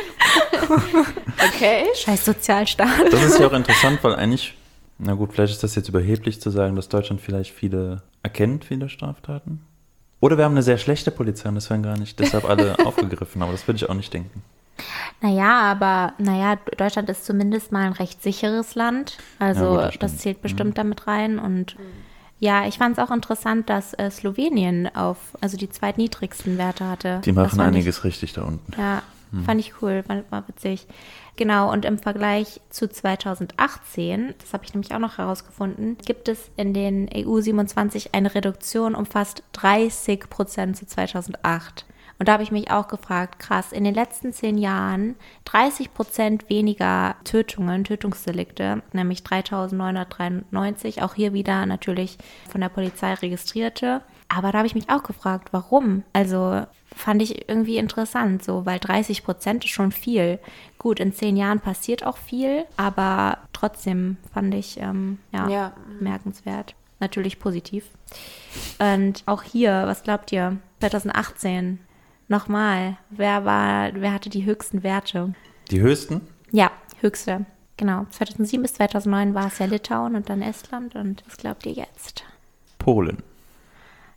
Okay. 1.55 1.85
scheiß 1.95 2.25
Sozialstaat. 2.25 3.13
Das 3.13 3.23
ist 3.23 3.39
ja 3.39 3.47
auch 3.47 3.53
interessant, 3.53 3.99
weil 4.03 4.15
eigentlich, 4.15 4.55
na 4.99 5.15
gut, 5.15 5.33
vielleicht 5.33 5.55
ist 5.55 5.63
das 5.63 5.75
jetzt 5.75 5.89
überheblich 5.89 6.41
zu 6.41 6.51
sagen, 6.51 6.77
dass 6.77 6.89
Deutschland 6.89 7.21
vielleicht 7.21 7.53
viele 7.53 8.03
erkennt, 8.23 8.65
viele 8.65 8.89
Straftaten. 8.89 9.61
Oder 10.21 10.37
wir 10.37 10.45
haben 10.45 10.53
eine 10.53 10.63
sehr 10.63 10.79
schlechte 10.79 11.11
Polizei 11.11 11.49
und 11.49 11.55
das 11.55 11.71
werden 11.71 11.83
gar 11.83 11.97
nicht 11.99 12.19
deshalb 12.19 12.45
alle 12.49 12.79
aufgegriffen, 12.85 13.43
aber 13.43 13.53
das 13.53 13.67
würde 13.67 13.77
ich 13.77 13.89
auch 13.89 13.95
nicht 13.95 14.13
denken. 14.13 14.43
Naja, 15.21 15.61
aber 15.63 16.15
naja, 16.19 16.57
Deutschland 16.77 17.09
ist 17.11 17.25
zumindest 17.27 17.73
mal 17.73 17.85
ein 17.87 17.93
recht 17.93 18.23
sicheres 18.23 18.75
Land. 18.75 19.19
Also 19.39 19.77
Ja, 19.79 19.85
gut, 19.91 19.95
das 19.95 19.99
das. 19.99 20.13
Mhm. 20.13 20.19
zählt 20.19 20.43
bestimmt 20.43 20.79
damit 20.79 21.07
rein. 21.07 21.39
Und 21.39 21.77
ja, 22.39 22.67
ich 22.67 22.79
fand 22.79 22.97
es 22.99 23.05
auch 23.05 23.11
interessant, 23.15 23.69
dass 23.69 23.93
äh, 23.95 24.11
Slowenien 24.11 24.89
auf, 24.95 25.19
also 25.41 25.57
die 25.57 25.69
zweitniedrigsten 25.69 26.57
Werte 26.59 26.89
hatte. 26.89 27.21
Die 27.25 27.33
machen 27.33 27.51
fand 27.51 27.61
ich- 27.61 27.67
einiges 27.77 28.05
richtig 28.05 28.33
da 28.33 28.43
unten. 28.45 28.73
Ja, 28.81 29.03
fand 29.45 29.61
ich 29.61 29.75
cool, 29.83 30.03
war, 30.09 30.23
war 30.31 30.49
witzig. 30.49 30.87
Genau, 31.37 31.71
und 31.73 31.85
im 31.85 31.99
Vergleich 31.99 32.61
zu 32.71 32.89
2018, 32.89 34.35
das 34.41 34.53
habe 34.53 34.65
ich 34.65 34.75
nämlich 34.75 34.93
auch 34.95 34.99
noch 34.99 35.19
herausgefunden, 35.19 35.97
gibt 36.05 36.29
es 36.29 36.51
in 36.57 36.75
den 36.75 37.09
EU 37.15 37.41
27 37.41 38.15
eine 38.15 38.35
Reduktion 38.35 38.95
um 38.95 39.07
fast 39.07 39.43
30 39.53 40.29
Prozent 40.29 40.77
zu 40.77 40.87
2008. 40.87 41.85
Und 42.21 42.29
da 42.29 42.35
habe 42.35 42.43
ich 42.43 42.53
mich 42.53 42.71
auch 42.71 42.87
gefragt, 42.87 43.39
krass, 43.39 43.73
in 43.73 43.83
den 43.83 43.95
letzten 43.95 44.35
zehn 44.35 44.59
Jahren 44.59 45.17
30 45.47 45.95
Prozent 45.95 46.50
weniger 46.50 47.17
Tötungen, 47.25 47.83
Tötungsdelikte, 47.83 48.83
nämlich 48.93 49.25
3993, 49.25 51.03
auch 51.03 51.15
hier 51.15 51.33
wieder 51.33 51.65
natürlich 51.65 52.19
von 52.50 52.61
der 52.61 52.69
Polizei 52.69 53.15
registrierte. 53.15 54.03
Aber 54.29 54.53
da 54.53 54.59
habe 54.59 54.67
ich 54.67 54.75
mich 54.75 54.91
auch 54.91 55.03
gefragt, 55.03 55.49
warum? 55.53 56.03
Also 56.12 56.67
fand 56.95 57.23
ich 57.23 57.49
irgendwie 57.49 57.79
interessant, 57.79 58.45
so, 58.45 58.67
weil 58.67 58.79
30 58.79 59.25
Prozent 59.25 59.65
ist 59.65 59.71
schon 59.71 59.91
viel. 59.91 60.39
Gut, 60.79 61.00
in 61.00 61.15
zehn 61.15 61.39
Jahren 61.39 61.61
passiert 61.61 62.05
auch 62.05 62.19
viel, 62.19 62.67
aber 62.77 63.39
trotzdem 63.55 64.19
fand 64.35 64.55
ich, 64.55 64.79
ähm, 64.79 65.19
ja, 65.33 65.49
Ja. 65.49 65.73
bemerkenswert. 65.99 66.75
Natürlich 67.00 67.39
positiv. 67.39 67.87
Und 68.79 69.23
auch 69.25 69.43
hier, 69.43 69.85
was 69.87 70.03
glaubt 70.03 70.33
ihr? 70.33 70.59
2018, 70.81 71.79
nochmal, 72.31 72.97
wer 73.11 73.45
war, 73.45 73.90
wer 73.95 74.12
hatte 74.12 74.31
die 74.31 74.45
höchsten 74.45 74.83
Werte? 74.83 75.35
Die 75.71 75.81
höchsten? 75.81 76.23
Ja, 76.51 76.71
höchste. 77.01 77.45
Genau. 77.77 78.07
2007 78.11 78.62
bis 78.62 78.75
2009 78.75 79.35
war 79.35 79.47
es 79.47 79.59
ja 79.59 79.66
Litauen 79.66 80.14
und 80.14 80.29
dann 80.29 80.43
Estland. 80.43 80.95
Und 80.95 81.23
was 81.27 81.37
glaubt 81.37 81.66
ihr 81.66 81.73
jetzt? 81.73 82.25
Polen. 82.79 83.23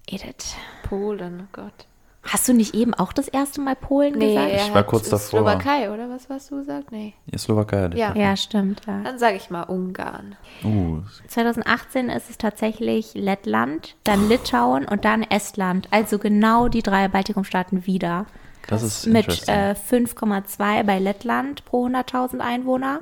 Edith. 0.07 0.55
Polen, 0.83 1.43
oh 1.43 1.47
Gott. 1.51 1.85
Hast 2.25 2.47
du 2.47 2.53
nicht 2.53 2.73
eben 2.73 2.93
auch 2.93 3.11
das 3.11 3.27
erste 3.27 3.59
Mal 3.59 3.75
Polen 3.75 4.17
Nee, 4.17 4.33
gesagt? 4.35 4.51
Ich 4.55 4.73
war 4.73 4.83
kurz 4.83 5.09
davor. 5.09 5.39
Slowakei, 5.39 5.91
oder 5.91 6.09
was 6.09 6.29
hast 6.29 6.51
du 6.51 6.57
gesagt? 6.57 6.91
Nee. 6.91 7.13
Die 7.25 7.37
Slowakei. 7.37 7.81
hatte 7.81 7.93
ich 7.95 7.99
Ja. 7.99 8.15
Ja, 8.15 8.35
stimmt. 8.37 8.81
Ja. 8.87 9.01
Dann 9.03 9.19
sage 9.19 9.35
ich 9.35 9.49
mal 9.49 9.63
Ungarn. 9.63 10.37
Uh, 10.63 11.01
2018 11.27 12.09
ist 12.09 12.29
es 12.29 12.37
tatsächlich 12.37 13.13
Lettland, 13.13 13.95
dann 14.05 14.29
Litauen 14.29 14.85
und 14.85 15.03
dann 15.03 15.23
Estland. 15.23 15.87
Also 15.91 16.17
genau 16.17 16.69
die 16.69 16.81
drei 16.81 17.09
Baltikumstaaten 17.09 17.85
wieder. 17.85 18.25
das 18.67 18.83
ist 18.83 19.05
Mit 19.05 19.27
äh, 19.49 19.73
5,2 19.73 20.83
bei 20.83 20.99
Lettland 20.99 21.65
pro 21.65 21.87
100.000 21.87 22.39
Einwohner, 22.39 23.01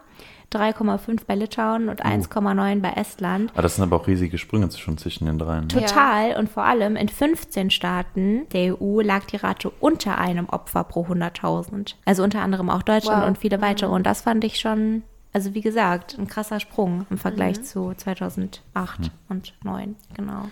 3,5 0.52 1.22
bei 1.26 1.36
Litauen 1.36 1.90
und 1.90 2.06
1,9 2.06 2.82
bei 2.82 2.92
Estland. 2.92 3.52
ah, 3.56 3.62
das 3.62 3.76
sind 3.76 3.84
aber 3.84 3.96
auch 3.96 4.08
riesige 4.08 4.38
Sprünge 4.38 4.70
schon 4.72 4.98
zwischen 4.98 5.26
den 5.26 5.38
dreien. 5.40 5.68
Ne? 5.68 5.68
Total 5.68 6.36
und 6.38 6.50
vor 6.50 6.64
allem 6.64 6.96
in 6.96 7.10
15 7.10 7.70
Staaten 7.72 8.48
der 8.54 8.82
EU 8.82 9.02
lag 9.02 9.26
die 9.26 9.38
Rate 9.38 9.70
unter 9.80 10.18
einem 10.18 10.48
Opfer 10.50 10.84
pro 10.84 11.06
100.000. 11.06 11.96
Also 12.06 12.24
unter 12.24 12.42
anderem 12.42 12.70
auch 12.70 12.84
Deutschland 12.84 13.22
Wow. 13.22 13.28
und 13.30 13.38
viele 13.38 13.62
weitere. 13.62 13.90
Und 13.90 14.06
das 14.06 14.22
fand 14.22 14.44
ich 14.44 14.60
schon, 14.60 15.04
also 15.34 15.54
wie 15.54 15.62
gesagt, 15.62 16.18
ein 16.20 16.28
krasser 16.28 16.60
Sprung 16.60 17.06
im 17.10 17.18
Vergleich 17.18 17.58
Mhm. 17.60 17.64
zu 17.64 17.94
2008 17.96 19.12
und 19.30 19.46
2009. 19.64 19.96
Genau. 20.16 20.50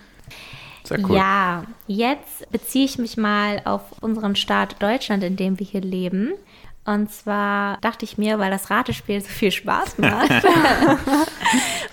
Sehr 0.84 0.98
cool. 1.04 1.14
Ja, 1.16 1.64
jetzt 1.86 2.50
beziehe 2.50 2.86
ich 2.86 2.98
mich 2.98 3.16
mal 3.18 3.60
auf 3.64 3.82
unseren 4.00 4.34
Staat 4.34 4.82
Deutschland, 4.82 5.22
in 5.22 5.36
dem 5.36 5.58
wir 5.58 5.66
hier 5.66 5.82
leben. 5.82 6.32
Und 6.90 7.08
zwar 7.12 7.76
dachte 7.82 8.04
ich 8.04 8.18
mir, 8.18 8.40
weil 8.40 8.50
das 8.50 8.68
Ratespiel 8.68 9.20
so 9.20 9.28
viel 9.28 9.52
Spaß 9.52 9.98
macht, 9.98 10.28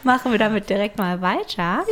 machen 0.03 0.31
wir 0.31 0.39
damit 0.39 0.71
direkt 0.71 0.97
mal 0.97 1.21
weiter. 1.21 1.85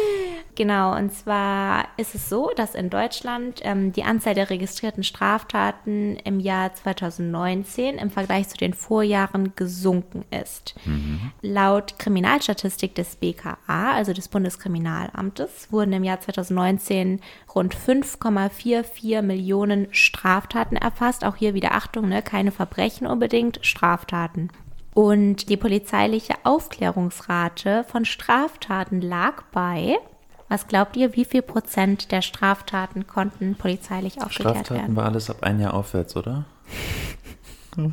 Genau, 0.55 0.95
und 0.95 1.11
zwar 1.11 1.85
ist 1.97 2.15
es 2.15 2.29
so, 2.29 2.49
dass 2.55 2.75
in 2.75 2.89
Deutschland 2.89 3.59
ähm, 3.63 3.91
die 3.91 4.03
Anzahl 4.03 4.33
der 4.33 4.49
registrierten 4.49 5.03
Straftaten 5.03 6.15
im 6.23 6.39
Jahr 6.39 6.73
2019 6.73 7.97
im 7.97 8.09
Vergleich 8.09 8.47
zu 8.47 8.55
den 8.55 8.73
Vorjahren 8.73 9.53
gesunken 9.57 10.23
ist. 10.31 10.75
Laut 11.41 11.99
Kriminalstatistik 11.99 12.95
des 12.95 13.17
BKA, 13.17 13.57
also 13.93 14.13
des 14.13 14.29
Bundeskriminalamtes, 14.29 15.71
wurden 15.71 15.91
im 15.91 16.05
Jahr 16.05 16.21
2019 16.21 17.19
rund 17.53 17.75
5,44 17.75 19.21
Millionen 19.21 19.87
Straftaten 19.91 20.77
erfasst. 20.77 21.25
Auch 21.25 21.35
hier 21.35 21.53
wieder 21.53 21.73
Achtung, 21.73 22.07
ne? 22.07 22.21
keine 22.21 22.51
Verbrechen 22.51 23.07
unbedingt, 23.07 23.59
Straftaten. 23.61 24.49
Und 24.93 25.49
die 25.49 25.57
polizeiliche 25.57 26.35
Aufklärungsrate 26.43 27.83
von 27.83 28.05
Straftaten 28.05 29.01
lag 29.01 29.43
bei, 29.51 29.97
was 30.55 30.67
glaubt 30.69 30.95
ihr, 30.95 31.17
wie 31.17 31.25
viel 31.25 31.41
Prozent 31.41 32.13
der 32.13 32.21
Straftaten 32.21 33.07
konnten 33.07 33.55
polizeilich 33.55 34.21
aufgeklärt 34.21 34.55
Straftaten 34.55 34.75
werden? 34.75 34.95
war 34.95 35.03
alles 35.03 35.29
ab 35.29 35.37
ein 35.41 35.59
Jahr 35.59 35.73
aufwärts, 35.73 36.15
oder? 36.15 36.45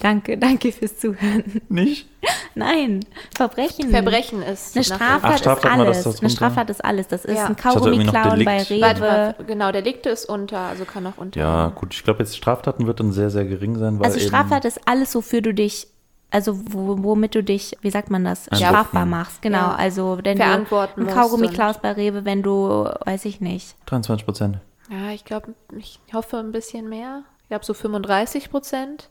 Danke, 0.00 0.38
danke 0.38 0.72
fürs 0.72 0.98
Zuhören. 0.98 1.60
Nicht? 1.68 2.08
Nein, 2.54 3.00
Verbrechen. 3.36 3.90
Verbrechen 3.90 4.42
ist. 4.42 4.74
Eine 4.74 4.84
Straftat 4.84 5.20
Ach, 5.24 5.38
Straftat 5.38 5.72
ist 5.72 5.78
das 5.78 5.86
alles. 5.86 6.02
da 6.02 6.20
Eine? 6.20 6.30
Straftat 6.30 6.70
ist 6.70 6.84
alles. 6.84 7.08
Das 7.08 7.24
ist 7.26 7.36
Ja. 7.36 7.46
ein 7.46 7.52
noch 7.52 7.58
Kaugummi-Klauen 7.58 8.44
bei 8.46 8.62
Rewe. 8.62 8.80
warte, 8.80 9.44
genau, 9.44 9.72
Delikte 9.72 10.08
ist 10.08 10.24
unter, 10.26 10.58
also 10.60 10.86
kann 10.86 11.06
auch 11.06 11.18
unter. 11.18 11.38
Ja, 11.38 11.68
gut, 11.68 11.92
ich 11.94 12.02
glaube 12.04 12.20
jetzt 12.20 12.34
Straftaten 12.36 12.86
wird 12.86 13.00
dann 13.00 13.12
sehr, 13.12 13.28
sehr 13.28 13.44
gering 13.44 13.76
sein, 13.76 13.98
weil 13.98 14.06
Also 14.06 14.18
eben, 14.18 14.28
Straftat 14.28 14.64
ist 14.64 14.80
alles, 14.86 15.14
wofür 15.14 15.42
du 15.42 15.52
dich, 15.52 15.86
also 16.34 16.58
wo, 16.70 17.02
womit 17.02 17.34
du 17.34 17.42
dich, 17.42 17.76
wie 17.80 17.90
sagt 17.90 18.10
man 18.10 18.24
das, 18.24 18.48
Einbuchten. 18.48 18.66
strafbar 18.68 19.06
machst. 19.06 19.40
Genau, 19.42 19.58
Ja. 19.58 19.74
also 19.76 20.18
wenn 20.22 20.36
du 20.38 20.44
Verantworten 20.44 21.06
ein 21.08 21.14
Kaugummi 21.14 21.48
klaust 21.48 21.80
bei 21.80 21.92
Rewe, 21.92 22.24
wenn 22.24 22.42
du, 22.42 22.88
weiß 23.06 23.24
ich 23.24 23.40
nicht. 23.40 23.74
23 23.86 24.26
Prozent. 24.26 24.58
Ja, 24.90 25.10
ich 25.12 25.24
glaube, 25.24 25.54
ich 25.78 25.98
hoffe 26.12 26.36
ein 26.38 26.52
bisschen 26.52 26.88
mehr. 26.88 27.22
Ich 27.42 27.48
glaube 27.48 27.64
so 27.64 27.72
35 27.72 28.50
Prozent. 28.50 29.08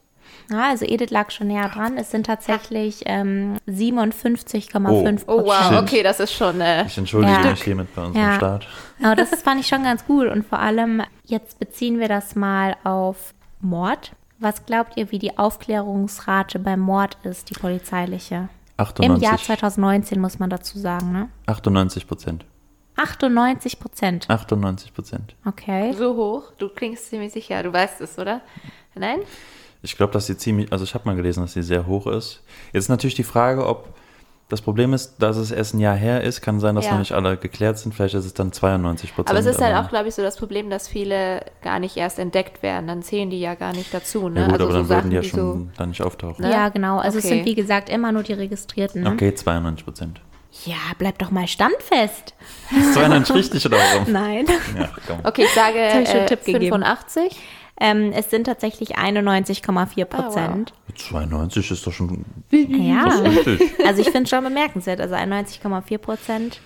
Ja, 0.50 0.70
also 0.70 0.86
Edith 0.86 1.10
lag 1.12 1.32
schon 1.32 1.48
näher 1.48 1.68
dran. 1.70 1.98
Es 1.98 2.12
sind 2.12 2.26
tatsächlich 2.26 3.02
ähm, 3.06 3.58
57,5% 3.68 5.24
Oh 5.28 5.44
wow, 5.46 5.70
Shit. 5.70 5.78
okay, 5.80 6.04
das 6.04 6.20
ist 6.20 6.34
schon. 6.34 6.62
Äh, 6.62 6.86
Ich 6.86 6.98
entschuldige 6.98 7.34
Ja. 7.34 7.50
mich 7.52 7.64
hiermit 7.64 7.94
bei 7.96 8.04
unserem 8.06 8.26
Ja. 8.26 8.36
Staat. 8.36 8.68
Aber 9.04 9.16
das 9.16 9.30
fand 9.42 9.60
ich 9.62 9.68
schon 9.68 9.84
ganz 9.84 10.06
gut. 10.06 10.28
Und 10.28 10.46
vor 10.48 10.60
allem, 10.60 11.02
jetzt 11.26 11.60
beziehen 11.60 12.00
wir 12.00 12.08
das 12.08 12.36
mal 12.36 12.76
auf 12.84 13.34
Mord. 13.62 14.12
Was 14.44 14.66
glaubt 14.66 14.98
ihr, 14.98 15.10
wie 15.10 15.20
die 15.20 15.38
Aufklärungsrate 15.38 16.60
beim 16.60 16.82
Mord 16.82 17.18
ist, 17.24 17.50
die 17.50 17.54
polizeiliche? 17.54 18.50
98, 18.76 19.16
Im 19.16 19.24
Jahr 19.24 19.38
2019 19.38 20.20
muss 20.20 20.38
man 20.38 20.50
dazu 20.50 20.78
sagen, 20.78 21.14
ne? 21.14 21.30
98 21.46 22.06
Prozent. 22.06 22.44
98 22.98 23.80
Prozent. 23.80 24.30
98 24.30 24.94
Prozent. 24.94 25.36
Okay. 25.46 25.94
so 25.94 26.18
hoch. 26.18 26.52
Du 26.58 26.68
klingst 26.68 27.10
ziemlich 27.10 27.32
sicher. 27.32 27.64
Du 27.64 27.72
weißt 27.72 28.02
es, 28.02 28.20
oder? 28.20 28.42
Nein? 28.96 29.20
Ich 29.82 29.96
glaube, 29.96 30.12
dass 30.12 30.26
sie 30.26 30.36
ziemlich, 30.36 30.74
also 30.74 30.84
ich 30.84 30.94
habe 30.94 31.06
mal 31.06 31.16
gelesen, 31.16 31.40
dass 31.40 31.54
sie 31.54 31.64
sehr 31.64 31.88
hoch 31.88 32.06
ist. 32.06 32.44
Jetzt 32.74 32.84
ist 32.84 32.90
natürlich 32.90 33.16
die 33.16 33.24
Frage, 33.24 33.66
ob 33.66 33.96
Das 34.54 34.62
Problem 34.62 34.94
ist, 34.94 35.16
dass 35.18 35.36
es 35.38 35.50
erst 35.50 35.74
ein 35.74 35.80
Jahr 35.80 35.96
her 35.96 36.22
ist, 36.22 36.42
kann 36.42 36.60
sein, 36.60 36.76
dass 36.76 36.86
Ja. 36.86 36.92
noch 36.92 37.00
nicht 37.00 37.12
alle 37.12 37.38
geklärt 37.38 37.80
sind. 37.80 37.96
Vielleicht 37.96 38.14
ist 38.14 38.26
es 38.26 38.36
dann 38.36 38.52
92 38.52 39.16
Prozent. 39.16 39.32
Aber 39.32 39.40
es 39.40 39.48
ist 39.48 39.60
halt 39.60 39.76
auch, 39.76 39.90
glaube 39.90 40.10
ich, 40.10 40.14
so 40.14 40.22
das 40.22 40.38
Problem, 40.38 40.70
dass 40.70 40.88
viele 40.88 41.44
gar 41.64 41.80
nicht 41.80 41.98
erst 41.98 42.20
entdeckt 42.20 42.62
werden. 42.62 42.86
Dann 42.86 43.02
zählen 43.02 43.32
die 43.32 43.40
ja 43.40 43.56
gar 43.56 43.74
nicht 43.74 43.92
dazu. 43.92 44.30
Ne? 44.30 44.42
Ja 44.42 44.46
gut, 44.46 44.54
also 44.54 44.64
aber 44.66 44.72
so 44.74 44.78
dann 44.78 44.86
Sachen, 44.88 44.98
würden 45.06 45.10
die 45.10 45.16
ja 45.16 45.22
die 45.24 45.30
schon 45.30 45.72
da 45.76 45.86
nicht 45.88 46.04
auftauchen. 46.04 46.46
Ne? 46.46 46.52
Ja, 46.52 46.70
genau. 46.70 47.00
Also 47.00 47.18
es 47.18 47.26
Okay. 47.26 47.34
sind 47.38 47.46
wie 47.46 47.56
gesagt 47.56 47.90
immer 47.90 48.12
nur 48.12 48.22
die 48.22 48.34
Registrierten. 48.34 49.02
Ne? 49.02 49.10
Okay, 49.10 49.34
92 49.34 49.86
Prozent. 49.86 50.22
Ja, 50.66 50.76
bleib 51.00 51.18
doch 51.18 51.32
mal 51.32 51.48
standfest. 51.48 52.36
Ist 52.80 52.94
92 52.94 53.36
richtig 53.36 53.66
oder 53.66 53.78
warum? 53.78 54.06
Nein. 54.14 54.46
Ja, 54.78 54.90
komm. 55.08 55.18
so. 55.24 55.30
Okay, 55.30 55.46
ich 55.46 55.54
sage 55.56 55.80
ich 56.04 56.10
äh, 56.14 56.28
Tipp 56.28 56.46
gegeben. 56.46 56.84
85. 57.80 57.80
Ähm, 57.80 58.12
es 58.16 58.30
sind 58.30 58.46
tatsächlich 58.46 58.98
91,4 58.98 60.02
Ah, 60.02 60.06
Prozent. 60.06 60.74
92 60.96 61.72
ist 61.72 61.86
doch 61.88 61.92
schon 61.94 62.26
Ja. 62.52 63.06
Also 63.86 64.02
ich 64.02 64.10
finde 64.10 64.24
es 64.24 64.30
schon 64.30 64.44
bemerkenswert. 64.44 65.02
Also 65.02 65.16
91,4 65.16 65.98
Prozent, 65.98 66.60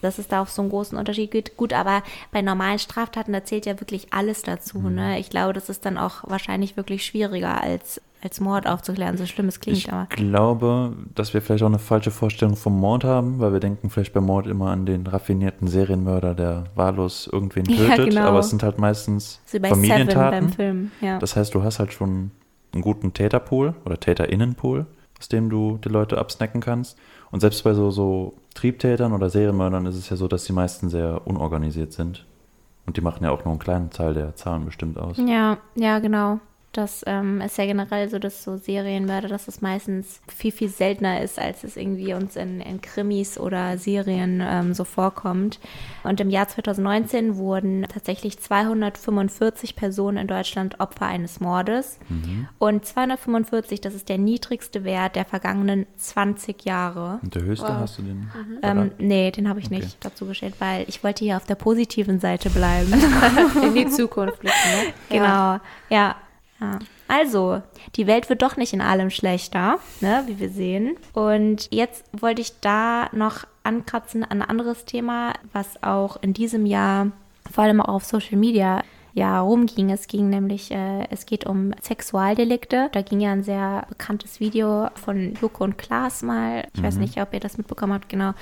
dass 0.00 0.18
es 0.18 0.28
da 0.28 0.42
auf 0.42 0.50
so 0.50 0.62
einen 0.62 0.70
großen 0.70 0.96
Unterschied 0.98 1.30
gibt. 1.30 1.56
Gut, 1.56 1.72
aber 1.72 2.02
bei 2.32 2.42
normalen 2.42 2.78
Straftaten, 2.78 3.32
da 3.32 3.44
zählt 3.44 3.66
ja 3.66 3.78
wirklich 3.80 4.12
alles 4.12 4.42
dazu. 4.42 4.78
Mhm. 4.78 4.94
Ne? 4.94 5.18
Ich 5.20 5.30
glaube, 5.30 5.52
das 5.52 5.68
ist 5.68 5.84
dann 5.84 5.98
auch 5.98 6.24
wahrscheinlich 6.24 6.76
wirklich 6.76 7.04
schwieriger 7.04 7.60
als, 7.60 8.00
als 8.24 8.40
Mord 8.40 8.66
aufzuklären, 8.66 9.16
so 9.16 9.26
schlimm 9.26 9.48
es 9.48 9.60
klingt. 9.60 9.78
Ich 9.78 9.92
aber 9.92 10.06
glaube, 10.06 10.94
dass 11.14 11.34
wir 11.34 11.42
vielleicht 11.42 11.62
auch 11.62 11.68
eine 11.68 11.78
falsche 11.78 12.10
Vorstellung 12.10 12.56
vom 12.56 12.78
Mord 12.78 13.04
haben, 13.04 13.38
weil 13.38 13.52
wir 13.52 13.60
denken 13.60 13.90
vielleicht 13.90 14.12
beim 14.14 14.24
Mord 14.24 14.46
immer 14.46 14.70
an 14.70 14.86
den 14.86 15.06
raffinierten 15.06 15.68
Serienmörder, 15.68 16.34
der 16.34 16.64
wahllos 16.74 17.28
irgendwen 17.30 17.64
Ja, 17.68 17.94
tötet. 17.96 18.10
genau. 18.10 18.22
Aber 18.28 18.38
es 18.40 18.50
sind 18.50 18.62
halt 18.62 18.78
meistens 18.78 19.40
so 19.46 19.58
Familientaten. 19.60 20.40
beim 20.46 20.48
Film. 20.52 20.90
Ja. 21.00 21.18
Das 21.18 21.36
heißt, 21.36 21.54
du 21.54 21.62
hast 21.62 21.78
halt 21.78 21.92
schon 21.92 22.30
einen 22.72 22.82
guten 22.82 23.12
Täterpool 23.12 23.74
oder 23.84 24.00
Täterinnenpool, 24.00 24.86
aus 25.20 25.28
dem 25.28 25.50
du 25.50 25.78
die 25.84 25.88
Leute 25.90 26.18
absnacken 26.18 26.60
kannst. 26.60 26.96
Und 27.30 27.40
selbst 27.40 27.62
bei 27.64 27.74
so, 27.74 27.90
so 27.90 28.34
Triebtätern 28.54 29.12
oder 29.12 29.28
Serienmördern 29.28 29.86
ist 29.86 29.96
es 29.96 30.08
ja 30.08 30.16
so, 30.16 30.28
dass 30.28 30.44
die 30.44 30.52
meisten 30.52 30.88
sehr 30.88 31.26
unorganisiert 31.26 31.92
sind. 31.92 32.24
Und 32.86 32.96
die 32.96 33.00
machen 33.00 33.24
ja 33.24 33.30
auch 33.30 33.44
nur 33.44 33.52
einen 33.52 33.58
kleinen 33.58 33.90
Teil 33.90 34.14
der 34.14 34.34
Zahlen 34.36 34.64
bestimmt 34.64 34.98
aus. 34.98 35.16
Ja, 35.18 35.58
ja, 35.74 35.98
genau. 35.98 36.38
Das 36.76 37.02
ähm, 37.06 37.40
ist 37.40 37.56
ja 37.56 37.66
generell 37.66 38.08
so, 38.08 38.18
dass 38.18 38.42
so 38.44 38.56
Serienmörder, 38.56 39.28
dass 39.28 39.48
es 39.48 39.60
meistens 39.62 40.20
viel, 40.28 40.52
viel 40.52 40.68
seltener 40.68 41.22
ist, 41.22 41.38
als 41.38 41.64
es 41.64 41.76
irgendwie 41.76 42.14
uns 42.14 42.36
in, 42.36 42.60
in 42.60 42.80
Krimis 42.80 43.38
oder 43.38 43.78
Serien 43.78 44.42
ähm, 44.44 44.74
so 44.74 44.84
vorkommt. 44.84 45.60
Und 46.02 46.20
im 46.20 46.30
Jahr 46.30 46.48
2019 46.48 47.36
wurden 47.36 47.86
tatsächlich 47.88 48.38
245 48.38 49.76
Personen 49.76 50.18
in 50.18 50.26
Deutschland 50.26 50.80
Opfer 50.80 51.06
eines 51.06 51.40
Mordes. 51.40 51.98
Und 52.58 52.84
245, 52.84 53.80
das 53.80 53.94
ist 53.94 54.08
der 54.08 54.18
niedrigste 54.18 54.84
Wert 54.84 55.16
der 55.16 55.24
vergangenen 55.24 55.86
20 55.96 56.64
Jahre. 56.64 57.20
Und 57.22 57.34
der 57.34 57.42
höchste 57.42 57.68
Wow. 57.68 57.74
hast 57.78 57.98
du 57.98 58.02
den? 58.02 58.30
Ähm, 58.62 58.90
nee, 58.98 59.30
den 59.30 59.48
habe 59.48 59.60
ich 59.60 59.66
Okay. 59.66 59.76
nicht 59.76 60.04
dazu 60.04 60.26
gestellt, 60.26 60.54
weil 60.58 60.84
ich 60.88 61.02
wollte 61.04 61.24
hier 61.24 61.36
auf 61.36 61.44
der 61.46 61.54
positiven 61.54 62.20
Seite 62.20 62.50
bleiben. 62.50 62.92
In 63.62 63.74
die 63.74 63.86
Zukunft 63.88 64.40
blicken, 64.40 64.54
ne? 64.72 64.92
Genau, 65.08 65.24
Ja. 65.24 65.60
ja. 65.88 66.16
Ja. 66.72 66.78
Also, 67.06 67.62
die 67.96 68.06
Welt 68.06 68.28
wird 68.28 68.42
doch 68.42 68.56
nicht 68.56 68.72
in 68.72 68.80
allem 68.80 69.10
schlechter, 69.10 69.78
ne, 70.00 70.24
wie 70.26 70.38
wir 70.38 70.48
sehen. 70.48 70.96
Und 71.12 71.68
jetzt 71.70 72.04
wollte 72.12 72.40
ich 72.40 72.60
da 72.60 73.08
noch 73.12 73.44
ankratzen 73.62 74.24
an 74.24 74.42
ein 74.42 74.48
anderes 74.48 74.84
Thema, 74.84 75.34
was 75.52 75.82
auch 75.82 76.16
in 76.22 76.32
diesem 76.32 76.66
Jahr 76.66 77.08
vor 77.50 77.64
allem 77.64 77.80
auch 77.80 77.94
auf 77.94 78.04
Social 78.04 78.38
Media 78.38 78.82
ja 79.12 79.40
rumging. 79.40 79.90
Es 79.90 80.08
ging 80.08 80.28
nämlich, 80.28 80.70
äh, 80.70 81.06
es 81.10 81.26
geht 81.26 81.46
um 81.46 81.72
Sexualdelikte. 81.80 82.88
Da 82.92 83.02
ging 83.02 83.20
ja 83.20 83.32
ein 83.32 83.44
sehr 83.44 83.86
bekanntes 83.88 84.40
Video 84.40 84.88
von 84.94 85.34
Joko 85.34 85.64
und 85.64 85.78
Klaas 85.78 86.22
mal. 86.22 86.66
Ich 86.74 86.82
weiß 86.82 86.96
nicht, 86.96 87.20
ob 87.20 87.32
ihr 87.32 87.40
das 87.40 87.56
mitbekommen 87.56 87.92
habt, 87.92 88.08
genau 88.08 88.32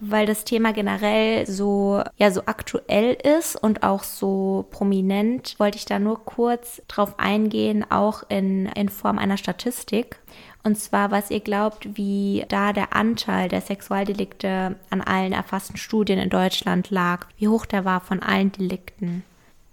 weil 0.00 0.26
das 0.26 0.44
Thema 0.44 0.72
generell 0.72 1.46
so, 1.46 2.02
ja, 2.16 2.30
so 2.30 2.42
aktuell 2.46 3.16
ist 3.38 3.56
und 3.56 3.82
auch 3.82 4.02
so 4.02 4.66
prominent, 4.70 5.54
wollte 5.58 5.78
ich 5.78 5.84
da 5.84 5.98
nur 5.98 6.24
kurz 6.24 6.82
drauf 6.88 7.18
eingehen, 7.18 7.84
auch 7.90 8.22
in, 8.28 8.66
in 8.66 8.88
Form 8.88 9.18
einer 9.18 9.36
Statistik. 9.36 10.18
Und 10.62 10.78
zwar, 10.78 11.10
was 11.10 11.30
ihr 11.30 11.40
glaubt, 11.40 11.96
wie 11.96 12.44
da 12.48 12.72
der 12.72 12.96
Anteil 12.96 13.48
der 13.48 13.60
Sexualdelikte 13.60 14.76
an 14.90 15.00
allen 15.02 15.32
erfassten 15.32 15.76
Studien 15.76 16.18
in 16.18 16.30
Deutschland 16.30 16.90
lag, 16.90 17.26
wie 17.36 17.48
hoch 17.48 17.66
der 17.66 17.84
war 17.84 18.00
von 18.00 18.22
allen 18.22 18.50
Delikten. 18.50 19.24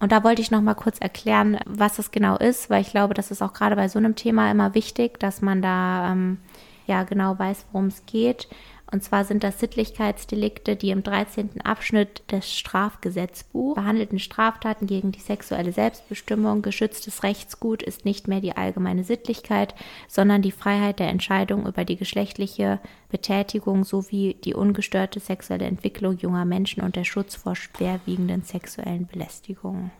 Und 0.01 0.11
da 0.11 0.23
wollte 0.23 0.41
ich 0.41 0.51
noch 0.51 0.61
mal 0.61 0.73
kurz 0.73 0.97
erklären, 0.99 1.59
was 1.65 1.95
das 1.95 2.11
genau 2.11 2.35
ist, 2.35 2.69
weil 2.69 2.81
ich 2.81 2.89
glaube, 2.89 3.13
das 3.13 3.31
ist 3.31 3.41
auch 3.41 3.53
gerade 3.53 3.75
bei 3.75 3.87
so 3.87 3.99
einem 3.99 4.15
Thema 4.15 4.51
immer 4.51 4.73
wichtig, 4.73 5.19
dass 5.19 5.41
man 5.41 5.61
da 5.61 6.11
ähm, 6.11 6.39
ja 6.87 7.03
genau 7.03 7.37
weiß, 7.37 7.67
worum 7.71 7.87
es 7.87 8.05
geht. 8.05 8.49
Und 8.91 9.03
zwar 9.03 9.23
sind 9.23 9.43
das 9.43 9.59
Sittlichkeitsdelikte, 9.59 10.75
die 10.75 10.89
im 10.89 11.01
13. 11.01 11.61
Abschnitt 11.61 12.23
des 12.29 12.53
Strafgesetzbuchs 12.53 13.75
behandelten 13.75 14.19
Straftaten 14.19 14.85
gegen 14.85 15.13
die 15.13 15.21
sexuelle 15.21 15.71
Selbstbestimmung. 15.71 16.61
Geschütztes 16.61 17.23
Rechtsgut 17.23 17.81
ist 17.81 18.03
nicht 18.03 18.27
mehr 18.27 18.41
die 18.41 18.57
allgemeine 18.57 19.05
Sittlichkeit, 19.05 19.75
sondern 20.09 20.41
die 20.41 20.51
Freiheit 20.51 20.99
der 20.99 21.07
Entscheidung 21.07 21.65
über 21.65 21.85
die 21.85 21.95
geschlechtliche 21.95 22.79
Betätigung 23.09 23.85
sowie 23.85 24.35
die 24.43 24.53
ungestörte 24.53 25.21
sexuelle 25.21 25.65
Entwicklung 25.65 26.17
junger 26.17 26.43
Menschen 26.45 26.83
und 26.83 26.97
der 26.97 27.05
Schutz 27.05 27.35
vor 27.35 27.55
schwerwiegenden 27.55 28.43
sexuellen 28.43 29.07
Belästigungen. 29.07 29.91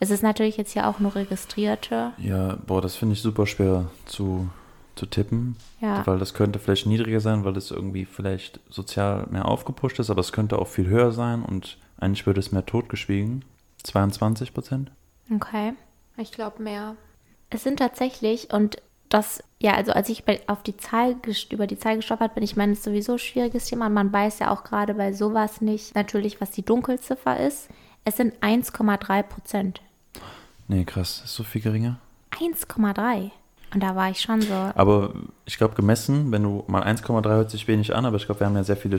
Es 0.00 0.10
ist 0.10 0.22
natürlich 0.22 0.56
jetzt 0.56 0.72
hier 0.72 0.86
auch 0.86 1.00
nur 1.00 1.16
registrierte. 1.16 2.12
Ja, 2.18 2.56
boah, 2.66 2.80
das 2.80 2.94
finde 2.94 3.14
ich 3.14 3.20
super 3.20 3.46
schwer 3.46 3.90
zu, 4.06 4.48
zu 4.98 5.06
tippen. 5.06 5.56
Ja. 5.80 6.06
Weil 6.06 6.18
das 6.18 6.34
könnte 6.34 6.58
vielleicht 6.58 6.86
niedriger 6.86 7.20
sein, 7.20 7.44
weil 7.44 7.56
es 7.56 7.70
irgendwie 7.70 8.04
vielleicht 8.04 8.60
sozial 8.68 9.26
mehr 9.30 9.46
aufgepusht 9.46 9.98
ist, 9.98 10.10
aber 10.10 10.20
es 10.20 10.32
könnte 10.32 10.58
auch 10.58 10.68
viel 10.68 10.88
höher 10.88 11.12
sein 11.12 11.42
und 11.42 11.78
eigentlich 11.98 12.26
würde 12.26 12.40
es 12.40 12.52
mehr 12.52 12.66
totgeschwiegen. 12.66 13.44
22 13.84 14.52
Prozent? 14.52 14.90
Okay. 15.34 15.72
Ich 16.16 16.32
glaube 16.32 16.62
mehr. 16.62 16.96
Es 17.50 17.62
sind 17.62 17.78
tatsächlich, 17.78 18.52
und 18.52 18.76
das, 19.08 19.42
ja, 19.60 19.74
also 19.74 19.92
als 19.92 20.08
ich 20.08 20.24
bei, 20.24 20.40
auf 20.48 20.62
die 20.62 20.76
Zahl, 20.76 21.16
über 21.50 21.66
die 21.66 21.78
Zahl 21.78 21.96
gestolpert 21.96 22.34
bin, 22.34 22.42
ich 22.42 22.56
meine, 22.56 22.72
es 22.72 22.78
ist 22.78 22.84
sowieso 22.84 23.12
ein 23.12 23.18
schwieriges 23.18 23.66
Thema 23.66 23.86
und 23.86 23.94
man 23.94 24.12
weiß 24.12 24.40
ja 24.40 24.50
auch 24.50 24.64
gerade 24.64 24.94
bei 24.94 25.12
sowas 25.12 25.60
nicht 25.60 25.94
natürlich, 25.94 26.40
was 26.40 26.50
die 26.50 26.64
Dunkelziffer 26.64 27.38
ist. 27.38 27.68
Es 28.04 28.16
sind 28.16 28.36
1,3 28.40 29.22
Prozent. 29.22 29.80
Nee, 30.66 30.84
krass, 30.84 31.22
ist 31.24 31.34
so 31.34 31.44
viel 31.44 31.62
geringer. 31.62 31.98
1,3. 32.32 33.30
Und 33.74 33.82
da 33.82 33.94
war 33.94 34.10
ich 34.10 34.20
schon 34.20 34.40
so. 34.40 34.54
Aber 34.74 35.12
ich 35.44 35.58
glaube, 35.58 35.74
gemessen, 35.74 36.32
wenn 36.32 36.42
du 36.42 36.64
mal 36.68 36.82
1,3 36.82 37.28
hört 37.28 37.50
sich 37.50 37.68
wenig 37.68 37.94
an, 37.94 38.06
aber 38.06 38.16
ich 38.16 38.26
glaube, 38.26 38.40
wir 38.40 38.46
haben 38.46 38.56
ja 38.56 38.64
sehr 38.64 38.76
viele 38.76 38.98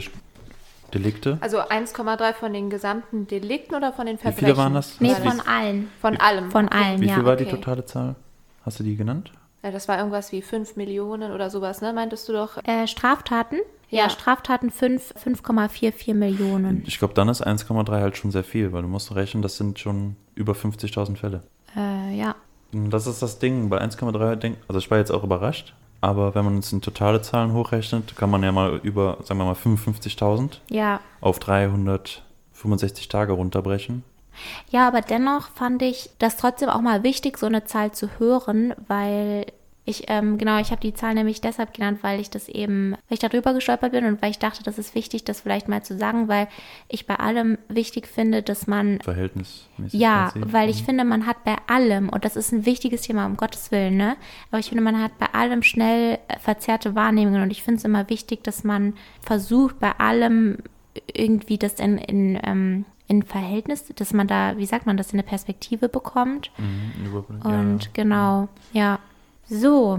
Delikte. 0.94 1.38
Also 1.40 1.58
1,3 1.60 2.32
von 2.34 2.52
den 2.52 2.70
gesamten 2.70 3.26
Delikten 3.26 3.74
oder 3.74 3.92
von 3.92 4.06
den 4.06 4.16
Wie 4.16 4.22
Verbrechen? 4.22 4.46
viele 4.46 4.56
waren 4.56 4.74
das? 4.74 5.00
Nee, 5.00 5.14
du 5.14 5.28
von 5.28 5.40
allen. 5.40 5.88
Von 6.00 6.16
allem. 6.16 6.50
Von 6.50 6.68
allen, 6.68 7.00
Wie 7.00 7.06
ja. 7.06 7.14
viel 7.14 7.24
war 7.24 7.36
die 7.36 7.44
okay. 7.46 7.56
totale 7.56 7.84
Zahl? 7.84 8.16
Hast 8.64 8.78
du 8.80 8.84
die 8.84 8.96
genannt? 8.96 9.32
Ja, 9.62 9.70
das 9.70 9.88
war 9.88 9.98
irgendwas 9.98 10.32
wie 10.32 10.42
5 10.42 10.76
Millionen 10.76 11.32
oder 11.32 11.50
sowas, 11.50 11.80
ne? 11.80 11.92
Meintest 11.92 12.28
du 12.28 12.32
doch? 12.32 12.56
Äh, 12.64 12.86
Straftaten? 12.86 13.56
Ja, 13.90 14.04
Ja. 14.04 14.10
Straftaten 14.10 14.70
5, 14.70 15.14
5,44 15.24 16.14
Millionen. 16.14 16.82
Ich 16.86 16.98
glaube, 16.98 17.14
dann 17.14 17.28
ist 17.28 17.44
1,3 17.46 17.90
halt 18.00 18.16
schon 18.16 18.30
sehr 18.30 18.44
viel, 18.44 18.72
weil 18.72 18.82
du 18.82 18.88
musst 18.88 19.14
rechnen, 19.14 19.42
das 19.42 19.56
sind 19.56 19.78
schon 19.78 20.16
über 20.34 20.52
50.000 20.54 21.16
Fälle. 21.16 21.42
Äh, 21.76 22.16
ja. 22.16 22.34
Und 22.72 22.90
Das 22.90 23.06
ist 23.06 23.22
das 23.22 23.38
Ding, 23.38 23.68
bei 23.68 23.80
1,3 23.80 24.36
denk, 24.36 24.56
also 24.68 24.78
ich 24.78 24.90
war 24.90 24.98
jetzt 24.98 25.10
auch 25.10 25.24
überrascht, 25.24 25.74
aber 26.00 26.34
wenn 26.34 26.44
man 26.44 26.56
uns 26.56 26.72
in 26.72 26.80
totale 26.80 27.20
Zahlen 27.22 27.52
hochrechnet, 27.52 28.16
kann 28.16 28.30
man 28.30 28.42
ja 28.42 28.52
mal 28.52 28.76
über, 28.82 29.18
sagen 29.24 29.38
wir 29.40 29.44
mal, 29.44 29.54
55.000 29.54 30.60
Ja. 30.70 31.00
auf 31.20 31.38
365 31.40 33.08
Tage 33.08 33.32
runterbrechen. 33.32 34.04
Ja, 34.70 34.86
aber 34.88 35.00
dennoch 35.02 35.48
fand 35.50 35.82
ich 35.82 36.10
das 36.18 36.36
trotzdem 36.36 36.68
auch 36.68 36.80
mal 36.80 37.02
wichtig, 37.02 37.36
so 37.36 37.46
eine 37.46 37.64
Zahl 37.64 37.92
zu 37.92 38.08
hören, 38.18 38.72
weil 38.88 39.46
ich, 39.90 40.04
ähm, 40.08 40.38
genau, 40.38 40.58
ich 40.60 40.70
habe 40.70 40.80
die 40.80 40.94
Zahl 40.94 41.14
nämlich 41.14 41.40
deshalb 41.40 41.74
genannt, 41.74 41.98
weil 42.02 42.20
ich 42.20 42.30
das 42.30 42.48
eben, 42.48 42.92
weil 42.92 42.98
ich 43.14 43.18
darüber 43.18 43.52
gestolpert 43.52 43.92
bin 43.92 44.04
und 44.06 44.22
weil 44.22 44.30
ich 44.30 44.38
dachte, 44.38 44.62
das 44.62 44.78
ist 44.78 44.94
wichtig, 44.94 45.24
das 45.24 45.40
vielleicht 45.40 45.68
mal 45.68 45.82
zu 45.82 45.98
sagen, 45.98 46.28
weil 46.28 46.48
ich 46.88 47.06
bei 47.06 47.16
allem 47.16 47.58
wichtig 47.68 48.06
finde, 48.06 48.42
dass 48.42 48.66
man 48.66 49.00
Verhältnismäßig. 49.00 50.00
ja, 50.00 50.32
weil 50.34 50.70
ich 50.70 50.84
finde, 50.84 51.04
man 51.04 51.26
hat 51.26 51.44
bei 51.44 51.56
allem, 51.66 52.08
und 52.08 52.24
das 52.24 52.36
ist 52.36 52.52
ein 52.52 52.64
wichtiges 52.66 53.02
Thema, 53.02 53.26
um 53.26 53.36
Gottes 53.36 53.70
Willen, 53.70 53.96
ne? 53.96 54.16
Aber 54.50 54.60
ich 54.60 54.68
finde, 54.68 54.82
man 54.82 55.02
hat 55.02 55.18
bei 55.18 55.26
allem 55.26 55.62
schnell 55.62 56.18
äh, 56.28 56.38
verzerrte 56.38 56.94
Wahrnehmungen 56.94 57.42
und 57.42 57.50
ich 57.50 57.62
finde 57.62 57.78
es 57.78 57.84
immer 57.84 58.08
wichtig, 58.08 58.42
dass 58.44 58.64
man 58.64 58.94
versucht, 59.20 59.78
bei 59.78 59.92
allem 59.98 60.58
irgendwie 61.12 61.58
das 61.58 61.74
in, 61.74 61.98
in, 61.98 62.38
ähm, 62.42 62.84
in 63.06 63.22
Verhältnis, 63.22 63.86
dass 63.96 64.12
man 64.12 64.28
da, 64.28 64.56
wie 64.56 64.66
sagt 64.66 64.86
man, 64.86 64.96
das 64.96 65.12
in 65.12 65.18
eine 65.18 65.26
Perspektive 65.26 65.88
bekommt. 65.88 66.50
Mhm, 66.58 67.40
Und 67.44 67.84
ja. 67.84 67.90
genau, 67.92 68.48
ja. 68.72 68.98
So, 69.52 69.98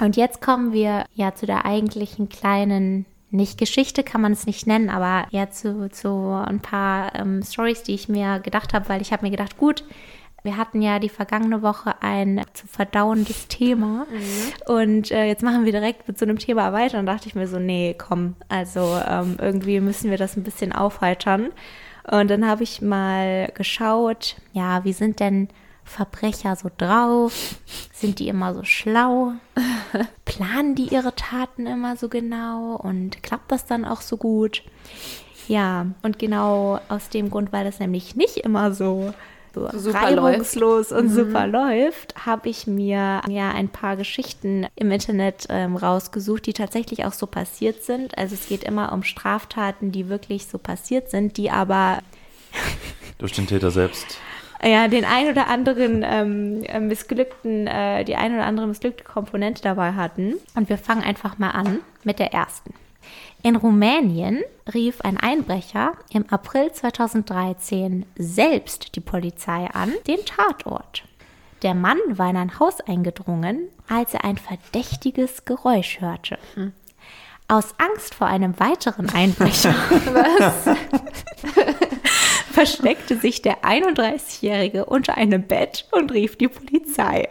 und 0.00 0.16
jetzt 0.16 0.40
kommen 0.40 0.72
wir 0.72 1.04
ja 1.12 1.34
zu 1.34 1.44
der 1.44 1.66
eigentlichen 1.66 2.30
kleinen, 2.30 3.04
nicht 3.30 3.58
Geschichte 3.58 4.02
kann 4.02 4.22
man 4.22 4.32
es 4.32 4.46
nicht 4.46 4.66
nennen, 4.66 4.88
aber 4.88 5.28
ja 5.30 5.50
zu, 5.50 5.90
zu 5.90 6.42
ein 6.46 6.60
paar 6.60 7.14
ähm, 7.14 7.42
Stories, 7.42 7.82
die 7.82 7.94
ich 7.94 8.08
mir 8.08 8.40
gedacht 8.40 8.72
habe, 8.72 8.88
weil 8.88 9.02
ich 9.02 9.12
habe 9.12 9.26
mir 9.26 9.30
gedacht, 9.30 9.58
gut, 9.58 9.84
Wir 10.44 10.56
hatten 10.56 10.82
ja 10.82 11.00
die 11.00 11.08
vergangene 11.08 11.62
Woche 11.62 12.00
ein 12.00 12.42
zu 12.52 12.66
verdauendes 12.68 13.48
Thema. 13.48 14.06
Und 14.66 15.10
äh, 15.10 15.24
jetzt 15.26 15.42
machen 15.42 15.64
wir 15.64 15.72
direkt 15.72 16.06
mit 16.06 16.18
so 16.18 16.24
einem 16.24 16.38
Thema 16.38 16.72
weiter. 16.72 16.98
Und 17.00 17.06
dachte 17.06 17.26
ich 17.26 17.34
mir 17.34 17.48
so, 17.48 17.58
nee, 17.58 17.96
komm, 17.98 18.36
also 18.48 19.00
ähm, 19.06 19.36
irgendwie 19.40 19.80
müssen 19.80 20.10
wir 20.10 20.16
das 20.16 20.36
ein 20.36 20.44
bisschen 20.44 20.72
aufheitern. 20.72 21.50
Und 22.08 22.30
dann 22.30 22.46
habe 22.46 22.62
ich 22.62 22.80
mal 22.80 23.50
geschaut, 23.54 24.36
ja, 24.52 24.84
wie 24.84 24.92
sind 24.92 25.18
denn 25.20 25.48
Verbrecher 25.88 26.56
so 26.56 26.70
drauf? 26.76 27.56
Sind 27.92 28.18
die 28.18 28.28
immer 28.28 28.54
so 28.54 28.64
schlau? 28.64 29.32
Planen 30.24 30.74
die 30.74 30.88
ihre 30.88 31.14
Taten 31.14 31.66
immer 31.66 31.96
so 31.96 32.08
genau? 32.08 32.76
Und 32.76 33.22
klappt 33.22 33.50
das 33.50 33.66
dann 33.66 33.84
auch 33.84 34.00
so 34.00 34.16
gut? 34.16 34.62
Ja, 35.48 35.86
und 36.02 36.18
genau 36.18 36.78
aus 36.88 37.08
dem 37.08 37.30
Grund, 37.30 37.52
weil 37.52 37.64
das 37.64 37.80
nämlich 37.80 38.14
nicht 38.14 38.36
immer 38.36 38.72
so, 38.72 39.14
so 39.54 39.70
Super 39.72 40.02
reibungslos 40.02 40.92
und 40.92 41.08
super 41.08 41.46
läuft, 41.46 42.26
habe 42.26 42.50
ich 42.50 42.66
mir 42.66 43.22
ja 43.28 43.50
ein 43.50 43.70
paar 43.70 43.96
Geschichten 43.96 44.66
im 44.76 44.90
Internet 44.90 45.46
ähm, 45.48 45.76
rausgesucht, 45.76 46.44
die 46.46 46.52
tatsächlich 46.52 47.06
auch 47.06 47.14
so 47.14 47.26
passiert 47.26 47.82
sind. 47.82 48.16
Also 48.18 48.34
es 48.34 48.46
geht 48.46 48.62
immer 48.62 48.92
um 48.92 49.02
Straftaten, 49.02 49.90
die 49.90 50.10
wirklich 50.10 50.46
so 50.46 50.58
passiert 50.58 51.10
sind, 51.10 51.38
die 51.38 51.50
aber 51.50 52.00
Durch 53.18 53.32
den 53.32 53.46
Täter 53.46 53.70
selbst. 53.70 54.18
Ja, 54.62 54.88
den 54.88 55.04
ein 55.04 55.28
oder 55.28 55.48
anderen 55.48 56.04
ähm, 56.04 56.62
äh, 56.64 56.80
missglückten, 56.80 57.66
äh, 57.66 58.04
die 58.04 58.16
ein 58.16 58.34
oder 58.34 58.44
andere 58.44 58.66
missglückte 58.66 59.04
Komponente 59.04 59.62
dabei 59.62 59.92
hatten. 59.92 60.34
Und 60.54 60.68
wir 60.68 60.78
fangen 60.78 61.02
einfach 61.02 61.38
mal 61.38 61.50
an 61.50 61.80
mit 62.04 62.18
der 62.18 62.32
ersten. 62.32 62.74
In 63.42 63.54
Rumänien 63.54 64.42
rief 64.74 65.00
ein 65.02 65.16
Einbrecher 65.16 65.92
im 66.12 66.28
April 66.28 66.72
2013 66.72 68.04
selbst 68.16 68.96
die 68.96 69.00
Polizei 69.00 69.68
an, 69.72 69.92
den 70.08 70.24
Tatort. 70.24 71.04
Der 71.62 71.74
Mann 71.74 71.98
war 72.10 72.30
in 72.30 72.36
ein 72.36 72.58
Haus 72.58 72.80
eingedrungen, 72.80 73.68
als 73.88 74.14
er 74.14 74.24
ein 74.24 74.38
verdächtiges 74.38 75.44
Geräusch 75.44 76.00
hörte. 76.00 76.38
Aus 77.46 77.74
Angst 77.78 78.14
vor 78.14 78.26
einem 78.26 78.58
weiteren 78.58 79.08
Einbrecher 79.10 79.74
versteckte 82.58 83.16
sich 83.16 83.40
der 83.40 83.62
31-Jährige 83.62 84.84
unter 84.86 85.16
einem 85.16 85.44
Bett 85.44 85.86
und 85.92 86.12
rief 86.12 86.34
die 86.34 86.48
Polizei. 86.48 87.28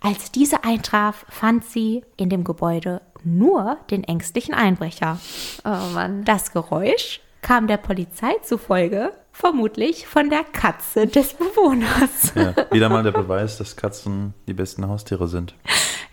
Als 0.00 0.32
diese 0.32 0.64
eintraf, 0.64 1.24
fand 1.28 1.64
sie 1.64 2.02
in 2.16 2.28
dem 2.28 2.42
Gebäude 2.42 3.02
nur 3.22 3.76
den 3.92 4.02
ängstlichen 4.02 4.52
Einbrecher. 4.52 5.20
Oh 5.64 5.94
Mann. 5.94 6.24
Das 6.24 6.52
Geräusch 6.52 7.20
kam 7.40 7.68
der 7.68 7.76
Polizei 7.76 8.32
zufolge 8.42 9.12
vermutlich 9.30 10.08
von 10.08 10.28
der 10.28 10.42
Katze 10.42 11.06
des 11.06 11.34
Bewohners. 11.34 12.32
Ja, 12.34 12.54
wieder 12.72 12.88
mal 12.88 13.04
der 13.04 13.12
Beweis, 13.12 13.58
dass 13.58 13.76
Katzen 13.76 14.34
die 14.48 14.54
besten 14.54 14.88
Haustiere 14.88 15.28
sind. 15.28 15.54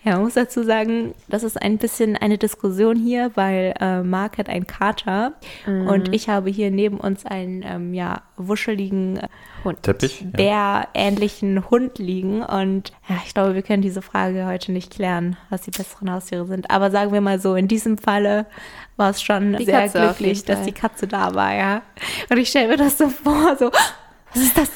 Ja, 0.02 0.12
man 0.12 0.22
muss 0.22 0.34
dazu 0.34 0.62
sagen, 0.62 1.14
das 1.28 1.42
ist 1.42 1.60
ein 1.60 1.76
bisschen 1.76 2.16
eine 2.16 2.38
Diskussion 2.38 2.96
hier, 2.96 3.32
weil 3.34 3.74
äh, 3.78 4.02
Marc 4.02 4.38
hat 4.38 4.48
einen 4.48 4.66
Kater 4.66 5.34
und 5.66 6.14
ich 6.14 6.28
habe 6.30 6.48
hier 6.48 6.70
neben 6.70 6.98
uns 6.98 7.26
einen 7.26 7.62
ähm, 7.66 7.92
ja, 7.92 8.22
wuscheligen 8.36 9.18
äh, 9.18 9.28
Hund. 9.62 9.82
Teppich? 9.82 10.22
Ja. 10.38 10.86
bärähnlichen 10.94 11.70
Hund 11.70 11.98
liegen. 11.98 12.42
Und 12.42 12.92
ja, 13.08 13.16
ich 13.26 13.34
glaube, 13.34 13.54
wir 13.54 13.62
können 13.62 13.82
diese 13.82 14.00
Frage 14.00 14.46
heute 14.46 14.72
nicht 14.72 14.92
klären, 14.92 15.36
was 15.50 15.62
die 15.62 15.70
besseren 15.70 16.10
Haustiere 16.10 16.46
sind. 16.46 16.70
Aber 16.70 16.90
sagen 16.90 17.12
wir 17.12 17.20
mal 17.20 17.38
so, 17.38 17.54
in 17.54 17.68
diesem 17.68 17.98
Falle 17.98 18.46
war 18.96 19.10
es 19.10 19.22
schon 19.22 19.54
Die 19.56 19.64
sehr 19.66 19.82
Katze 19.82 20.00
glücklich, 20.00 20.44
dass 20.44 20.62
die 20.62 20.72
Katze 20.72 21.06
da 21.08 21.34
war, 21.34 21.54
ja. 21.54 21.82
Und 22.30 22.38
ich 22.38 22.48
stelle 22.48 22.68
mir 22.68 22.76
das 22.76 22.96
so 22.96 23.08
vor, 23.08 23.56
so, 23.58 23.70
was 24.32 24.42
ist 24.42 24.56
das? 24.56 24.70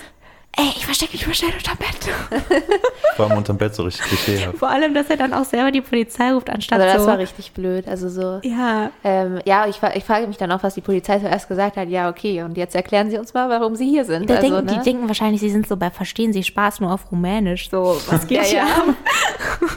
Ey, 0.56 0.68
ich 0.76 0.86
verstecke 0.86 1.12
mich 1.12 1.26
mal 1.26 1.34
schnell 1.34 1.52
unterm 1.52 1.76
Bett. 1.78 2.44
Vor 3.16 3.26
allem 3.28 3.38
unterm 3.38 3.58
Bett 3.58 3.74
so 3.74 3.82
richtig 3.82 4.04
klischeehaft. 4.06 4.56
Vor 4.58 4.68
allem, 4.70 4.94
dass 4.94 5.10
er 5.10 5.16
dann 5.16 5.32
auch 5.34 5.44
selber 5.44 5.72
die 5.72 5.80
Polizei 5.80 6.32
ruft, 6.32 6.48
anstatt 6.48 6.80
Also 6.80 6.92
das 6.94 7.02
so. 7.02 7.08
war 7.08 7.18
richtig 7.18 7.52
blöd. 7.52 7.88
Also 7.88 8.08
so. 8.08 8.40
ja, 8.44 8.90
Ähm, 9.02 9.40
ja, 9.44 9.66
ich, 9.66 9.80
ich 9.94 10.04
frage 10.04 10.26
mich 10.28 10.36
dann 10.36 10.52
auch, 10.52 10.62
was 10.62 10.74
die 10.74 10.80
Polizei 10.80 11.18
zuerst 11.18 11.48
gesagt 11.48 11.76
hat. 11.76 11.88
Ja, 11.88 12.08
okay, 12.08 12.42
und 12.42 12.56
jetzt 12.56 12.74
erklären 12.76 13.10
Sie 13.10 13.18
uns 13.18 13.34
mal, 13.34 13.48
warum 13.48 13.74
Sie 13.74 13.88
hier 13.88 14.04
sind. 14.04 14.30
Da 14.30 14.36
also, 14.36 14.48
denken, 14.48 14.66
ne? 14.66 14.72
Die 14.78 14.84
denken 14.84 15.08
wahrscheinlich, 15.08 15.40
sie 15.40 15.50
sind 15.50 15.66
so 15.66 15.76
bei 15.76 15.90
Verstehen 15.90 16.32
Sie 16.32 16.44
Spaß 16.44 16.80
nur 16.80 16.92
auf 16.92 17.10
Rumänisch. 17.10 17.68
So, 17.70 18.00
was 18.08 18.26
geht 18.28 18.38
Ja, 18.38 18.44
hier 18.44 18.58
ja. 18.58 18.66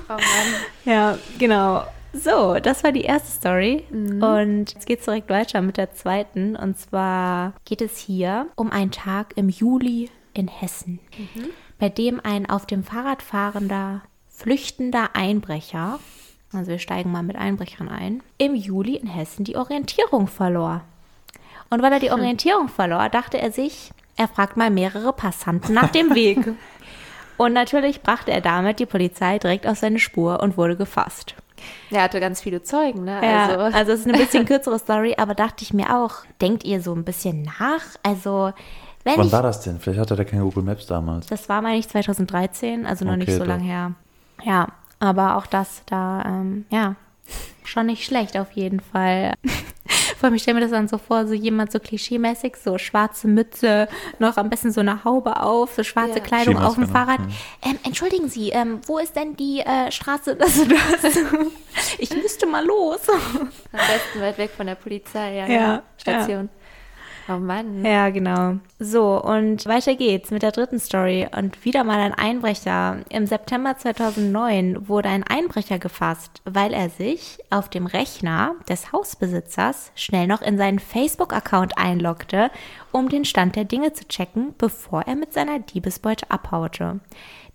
Oh 0.10 0.14
Mann. 0.14 0.22
Ja, 0.86 1.18
genau. 1.40 1.84
So, 2.14 2.56
das 2.62 2.84
war 2.84 2.92
die 2.92 3.02
erste 3.04 3.32
Story. 3.32 3.84
Mhm. 3.90 4.24
Und 4.24 4.74
jetzt 4.74 4.86
geht 4.86 5.00
es 5.00 5.06
direkt 5.06 5.30
weiter 5.30 5.62
mit 5.62 5.78
der 5.78 5.92
zweiten. 5.94 6.56
Und 6.56 6.80
zwar 6.80 7.54
geht 7.66 7.82
es 7.82 7.98
hier 7.98 8.48
um 8.56 8.72
einen 8.72 8.92
Tag 8.92 9.34
im 9.36 9.50
Juli 9.50 10.10
in 10.38 10.48
Hessen, 10.48 11.00
Mhm. 11.18 11.50
bei 11.80 11.90
dem 11.90 12.20
ein 12.24 12.50
auf 12.50 12.66
dem 12.66 12.84
Fahrrad 12.84 13.22
fahrender, 13.22 14.02
flüchtender 14.30 15.10
Einbrecher, 15.14 16.00
also 16.54 16.72
wir 16.72 16.80
steigen 16.80 17.12
mal 17.12 17.24
mit 17.24 17.36
Einbrechern 17.36 17.90
ein, 17.90 18.22
im 18.38 18.56
Juli 18.56 18.96
in 18.96 19.08
Hessen 19.08 19.44
die 19.44 19.56
Orientierung 19.58 20.28
verlor. 20.28 20.82
Und 21.70 21.82
weil 21.82 21.92
er 21.92 22.00
Hm. 22.00 22.06
die 22.06 22.12
Orientierung 22.12 22.70
verlor, 22.70 23.10
dachte 23.10 23.38
er 23.40 23.52
sich, 23.52 23.92
er 24.16 24.28
fragt 24.28 24.56
mal 24.58 24.70
mehrere 24.72 25.12
Passanten 25.14 25.74
nach 25.74 25.90
dem 25.92 26.16
Weg. 26.16 26.40
Und 27.38 27.54
natürlich 27.54 28.02
brachte 28.02 28.32
er 28.32 28.42
damit 28.42 28.80
die 28.80 28.88
Polizei 28.88 29.38
direkt 29.38 29.68
auf 29.68 29.78
seine 29.78 30.00
Spur 30.00 30.40
und 30.42 30.58
wurde 30.58 30.76
gefasst. 30.76 31.36
Er 31.92 32.02
hatte 32.02 32.20
ganz 32.20 32.42
viele 32.42 32.64
Zeugen, 32.64 33.04
ne? 33.04 33.20
Ja, 33.24 33.46
Also, 33.48 33.78
also 33.78 33.92
es 33.92 34.00
ist 34.00 34.08
eine 34.08 34.18
bisschen 34.18 34.46
kürzere 34.48 34.80
Story, 34.80 35.14
aber 35.20 35.36
dachte 35.36 35.64
ich 35.64 35.72
mir 35.72 35.96
auch, 35.96 36.26
denkt 36.42 36.64
ihr 36.64 36.82
so 36.82 36.96
ein 36.96 37.04
bisschen 37.04 37.44
nach? 37.44 37.84
Also, 38.02 38.54
wenn 39.08 39.18
Wann 39.18 39.28
ich, 39.28 39.32
war 39.34 39.42
das 39.42 39.62
denn? 39.62 39.80
Vielleicht 39.80 40.00
hatte 40.00 40.16
der 40.16 40.26
kein 40.26 40.42
Google 40.42 40.64
Maps 40.64 40.86
damals. 40.86 41.28
das 41.28 41.48
war, 41.50 41.62
meine 41.62 41.78
ich, 41.80 41.88
2013, 41.88 42.86
also 42.86 43.06
noch 43.06 43.16
nicht 43.16 43.28
Okay, 43.30 43.38
so 43.38 43.44
doch. 43.44 43.48
lange 43.48 43.64
her. 43.64 43.92
Ja, 44.44 44.68
aber 45.00 45.38
auch 45.38 45.46
das 45.48 45.82
da, 45.88 46.24
ähm, 46.26 46.66
ja, 46.70 46.96
schon 47.64 47.88
nicht 47.88 48.06
schlecht 48.06 48.38
auf 48.38 48.52
jeden 48.52 48.80
Fall. 48.80 49.34
Vor 50.18 50.28
allem, 50.28 50.36
ich 50.36 50.42
stelle 50.42 50.56
mir 50.56 50.62
das 50.62 50.72
dann 50.72 50.88
so 50.88 50.98
vor, 50.98 51.28
so 51.28 51.34
jemand 51.36 51.72
so 51.72 51.80
klischeemäßig, 51.80 52.56
so 52.56 52.80
schwarze 52.80 53.28
Mütze, 53.28 53.88
noch 54.18 54.36
am 54.38 54.50
besten 54.50 54.72
so 54.72 54.82
eine 54.82 55.04
Haube 55.04 55.42
auf, 55.44 55.76
so 55.76 55.84
schwarze 55.84 56.18
Ja. 56.18 56.24
Kleidung 56.24 56.58
auf 56.58 56.74
dem 56.74 56.86
ne? 56.86 56.90
Fahrrad. 56.90 57.20
Ähm, 57.64 57.78
entschuldigen 57.84 58.28
Sie, 58.28 58.50
ähm, 58.50 58.80
wo 58.88 58.98
ist 58.98 59.16
denn 59.16 59.36
die 59.36 59.60
äh, 59.60 59.92
Straße, 59.92 60.36
das 60.40 60.58
und 60.58 60.72
das? 60.72 61.04
ich 62.00 62.10
müsste 62.16 62.48
mal 62.48 62.66
los. 62.66 63.00
am 63.40 63.50
besten 63.72 64.22
weit 64.22 64.38
weg 64.40 64.50
von 64.58 64.66
der 64.66 64.76
Polizei, 64.76 65.36
ja. 65.36 65.48
Ja, 65.48 65.84
Station. 65.98 66.50
Oh 67.30 67.40
Mann. 67.40 67.84
Ja, 67.84 68.10
genau. 68.10 68.56
So, 68.80 69.22
und 69.22 69.66
weiter 69.66 69.96
geht's 69.96 70.32
mit 70.32 70.44
der 70.44 70.54
dritten 70.54 70.80
Story. 70.80 71.28
Und 71.36 71.66
wieder 71.66 71.84
mal 71.84 72.00
ein 72.00 72.14
Einbrecher. 72.14 73.00
Im 73.10 73.28
September 73.28 73.78
2009 73.78 74.88
wurde 74.88 75.10
ein 75.10 75.24
Einbrecher 75.24 75.78
gefasst, 75.78 76.42
weil 76.46 76.74
er 76.74 76.90
sich 76.90 77.40
auf 77.50 77.70
dem 77.70 77.86
Rechner 77.86 78.56
des 78.70 78.94
Hausbesitzers 78.94 79.92
schnell 79.96 80.28
noch 80.28 80.42
in 80.42 80.58
seinen 80.58 80.80
Facebook-Account 80.80 81.78
einloggte, 81.78 82.50
um 82.94 83.10
den 83.10 83.26
Stand 83.26 83.58
der 83.58 83.66
Dinge 83.66 83.92
zu 83.92 84.08
checken, 84.08 84.54
bevor 84.58 85.02
er 85.02 85.16
mit 85.16 85.34
seiner 85.34 85.60
Diebesbeute 85.60 86.32
abhaute. 86.32 87.02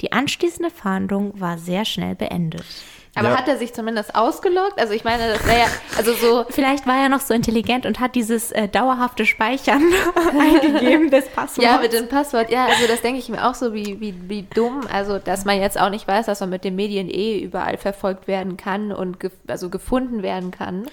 Die 0.03 0.13
anschließende 0.13 0.71
Fahndung 0.71 1.41
war 1.41 1.57
sehr 1.57 1.87
schnell 1.87 2.15
beendet. 2.15 2.67
Aber 3.15 3.29
Ja. 3.29 3.37
hat 3.37 3.47
er 3.47 3.59
sich 3.59 3.75
zumindest 3.75 4.15
ausgeloggt? 4.15 4.79
Also 4.81 4.95
ich 4.95 5.05
meine, 5.05 5.35
das 5.35 5.47
wäre 5.47 5.59
ja, 5.59 5.67
also 5.99 6.15
so, 6.15 6.45
Vielleicht 6.51 6.87
war 6.87 6.97
er 6.97 7.09
noch 7.11 7.21
so 7.21 7.35
intelligent 7.35 7.85
und 7.85 8.01
hat 8.01 8.15
dieses 8.15 8.53
äh, 8.53 8.69
dauerhafte 8.69 9.27
Speichern 9.27 9.83
eingegeben 10.41 11.11
des 11.11 11.29
Passworts. 11.29 11.63
ja, 11.63 11.79
mit 11.79 11.93
dem 11.93 12.09
Passwort, 12.09 12.51
ja, 12.51 12.65
also 12.67 12.87
das 12.87 13.03
denke 13.03 13.19
ich 13.19 13.29
mir 13.29 13.47
auch 13.47 13.55
so, 13.55 13.75
wie, 13.75 14.01
wie, 14.01 14.15
wie 14.29 14.43
dumm, 14.55 14.87
also 14.91 15.19
dass 15.19 15.45
man 15.45 15.61
jetzt 15.61 15.79
auch 15.79 15.91
nicht 15.91 16.09
weiß, 16.09 16.25
dass 16.27 16.41
man 16.41 16.49
mit 16.51 16.65
den 16.65 16.75
Medien 16.75 17.11
eh 17.11 17.39
überall 17.41 17.77
verfolgt 17.77 18.29
werden 18.29 18.57
kann 18.57 18.93
und 18.93 19.21
gef 19.21 19.33
also 19.47 19.69
gefunden 19.69 20.23
werden 20.23 20.51
kann. 20.51 20.87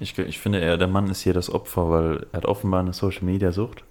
Ich, 0.00 0.16
ich 0.18 0.38
finde 0.38 0.60
eher, 0.60 0.78
der 0.78 0.88
Mann 0.88 1.10
ist 1.10 1.20
hier 1.22 1.34
das 1.34 1.50
Opfer, 1.52 1.90
weil 1.90 2.26
er 2.32 2.38
hat 2.38 2.46
offenbar 2.46 2.80
eine 2.80 2.92
Social 2.94 3.24
Media 3.24 3.52
Sucht. 3.52 3.82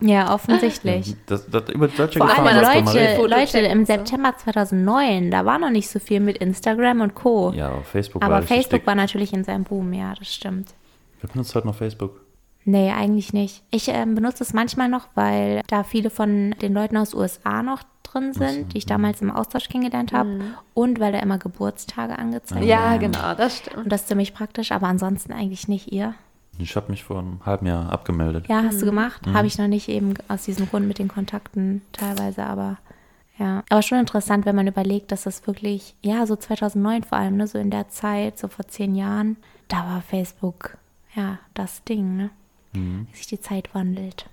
Ja, 0.00 0.34
offensichtlich. 0.34 1.14
Das, 1.26 1.48
das, 1.48 1.68
über 1.68 1.88
solche 1.88 2.18
Vor 2.18 2.28
allem 2.28 2.44
man 2.44 2.56
mal 2.56 2.82
Leute, 2.82 3.26
Leute, 3.26 3.58
im 3.58 3.86
so. 3.86 3.92
September 3.92 4.34
2009, 4.36 5.30
da 5.30 5.44
war 5.44 5.58
noch 5.58 5.70
nicht 5.70 5.88
so 5.88 5.98
viel 5.98 6.20
mit 6.20 6.38
Instagram 6.38 7.02
und 7.02 7.14
Co. 7.14 7.52
Ja, 7.54 7.70
auf 7.72 7.86
Facebook 7.86 8.22
Aber 8.22 8.36
war 8.36 8.42
Facebook 8.42 8.86
war 8.86 8.94
natürlich 8.94 9.32
in 9.32 9.44
seinem 9.44 9.64
Boom, 9.64 9.92
ja, 9.92 10.14
das 10.18 10.34
stimmt. 10.34 10.74
Wer 11.20 11.30
benutzt 11.30 11.54
heute 11.54 11.66
noch 11.66 11.76
Facebook? 11.76 12.20
Nee, 12.64 12.90
eigentlich 12.90 13.32
nicht. 13.32 13.62
Ich 13.70 13.88
ähm, 13.88 14.14
benutze 14.14 14.42
es 14.42 14.52
manchmal 14.52 14.88
noch, 14.88 15.08
weil 15.14 15.62
da 15.68 15.82
viele 15.82 16.10
von 16.10 16.52
den 16.62 16.74
Leuten 16.74 16.96
aus 16.96 17.14
USA 17.14 17.62
noch 17.62 17.82
drin 18.02 18.32
sind, 18.32 18.72
die 18.72 18.78
ich 18.78 18.86
damals 18.86 19.22
im 19.22 19.30
Austausch 19.30 19.68
kennengelernt 19.68 20.12
habe. 20.12 20.40
Und 20.74 21.00
weil 21.00 21.12
da 21.12 21.20
immer 21.20 21.38
Geburtstage 21.38 22.18
angezeigt 22.18 22.64
Ja, 22.64 22.92
werden. 22.92 23.12
genau, 23.12 23.34
das 23.34 23.58
stimmt. 23.58 23.76
Und 23.76 23.88
das 23.92 24.02
ist 24.02 24.08
ziemlich 24.08 24.34
praktisch, 24.34 24.72
aber 24.72 24.88
ansonsten 24.88 25.32
eigentlich 25.32 25.68
nicht 25.68 25.92
ihr. 25.92 26.14
Ich 26.62 26.76
habe 26.76 26.90
mich 26.90 27.04
vor 27.04 27.18
einem 27.18 27.44
halben 27.44 27.66
Jahr 27.66 27.90
abgemeldet. 27.90 28.46
Ja, 28.48 28.62
hast 28.62 28.80
du 28.80 28.86
gemacht? 28.86 29.26
Habe 29.32 29.46
ich 29.46 29.58
noch 29.58 29.68
nicht 29.68 29.88
eben 29.88 30.14
aus 30.28 30.44
diesem 30.44 30.68
Grund 30.68 30.86
mit 30.86 30.98
den 30.98 31.08
Kontakten 31.08 31.82
teilweise, 31.92 32.44
aber 32.44 32.78
ja. 33.38 33.64
Aber 33.70 33.82
schon 33.82 33.98
interessant, 33.98 34.44
wenn 34.44 34.56
man 34.56 34.66
überlegt, 34.66 35.12
dass 35.12 35.22
das 35.22 35.46
wirklich, 35.46 35.94
ja, 36.02 36.26
so 36.26 36.36
2009 36.36 37.04
vor 37.04 37.18
allem, 37.18 37.36
ne, 37.36 37.46
so 37.46 37.58
in 37.58 37.70
der 37.70 37.88
Zeit, 37.88 38.38
so 38.38 38.48
vor 38.48 38.68
zehn 38.68 38.94
Jahren, 38.94 39.36
da 39.68 39.78
war 39.86 40.02
Facebook, 40.02 40.76
ja, 41.14 41.38
das 41.54 41.82
Ding, 41.84 42.16
ne? 42.16 42.30
Wie 43.10 43.16
sich 43.16 43.26
die 43.26 43.40
Zeit 43.40 43.74
wandelt. 43.74 44.28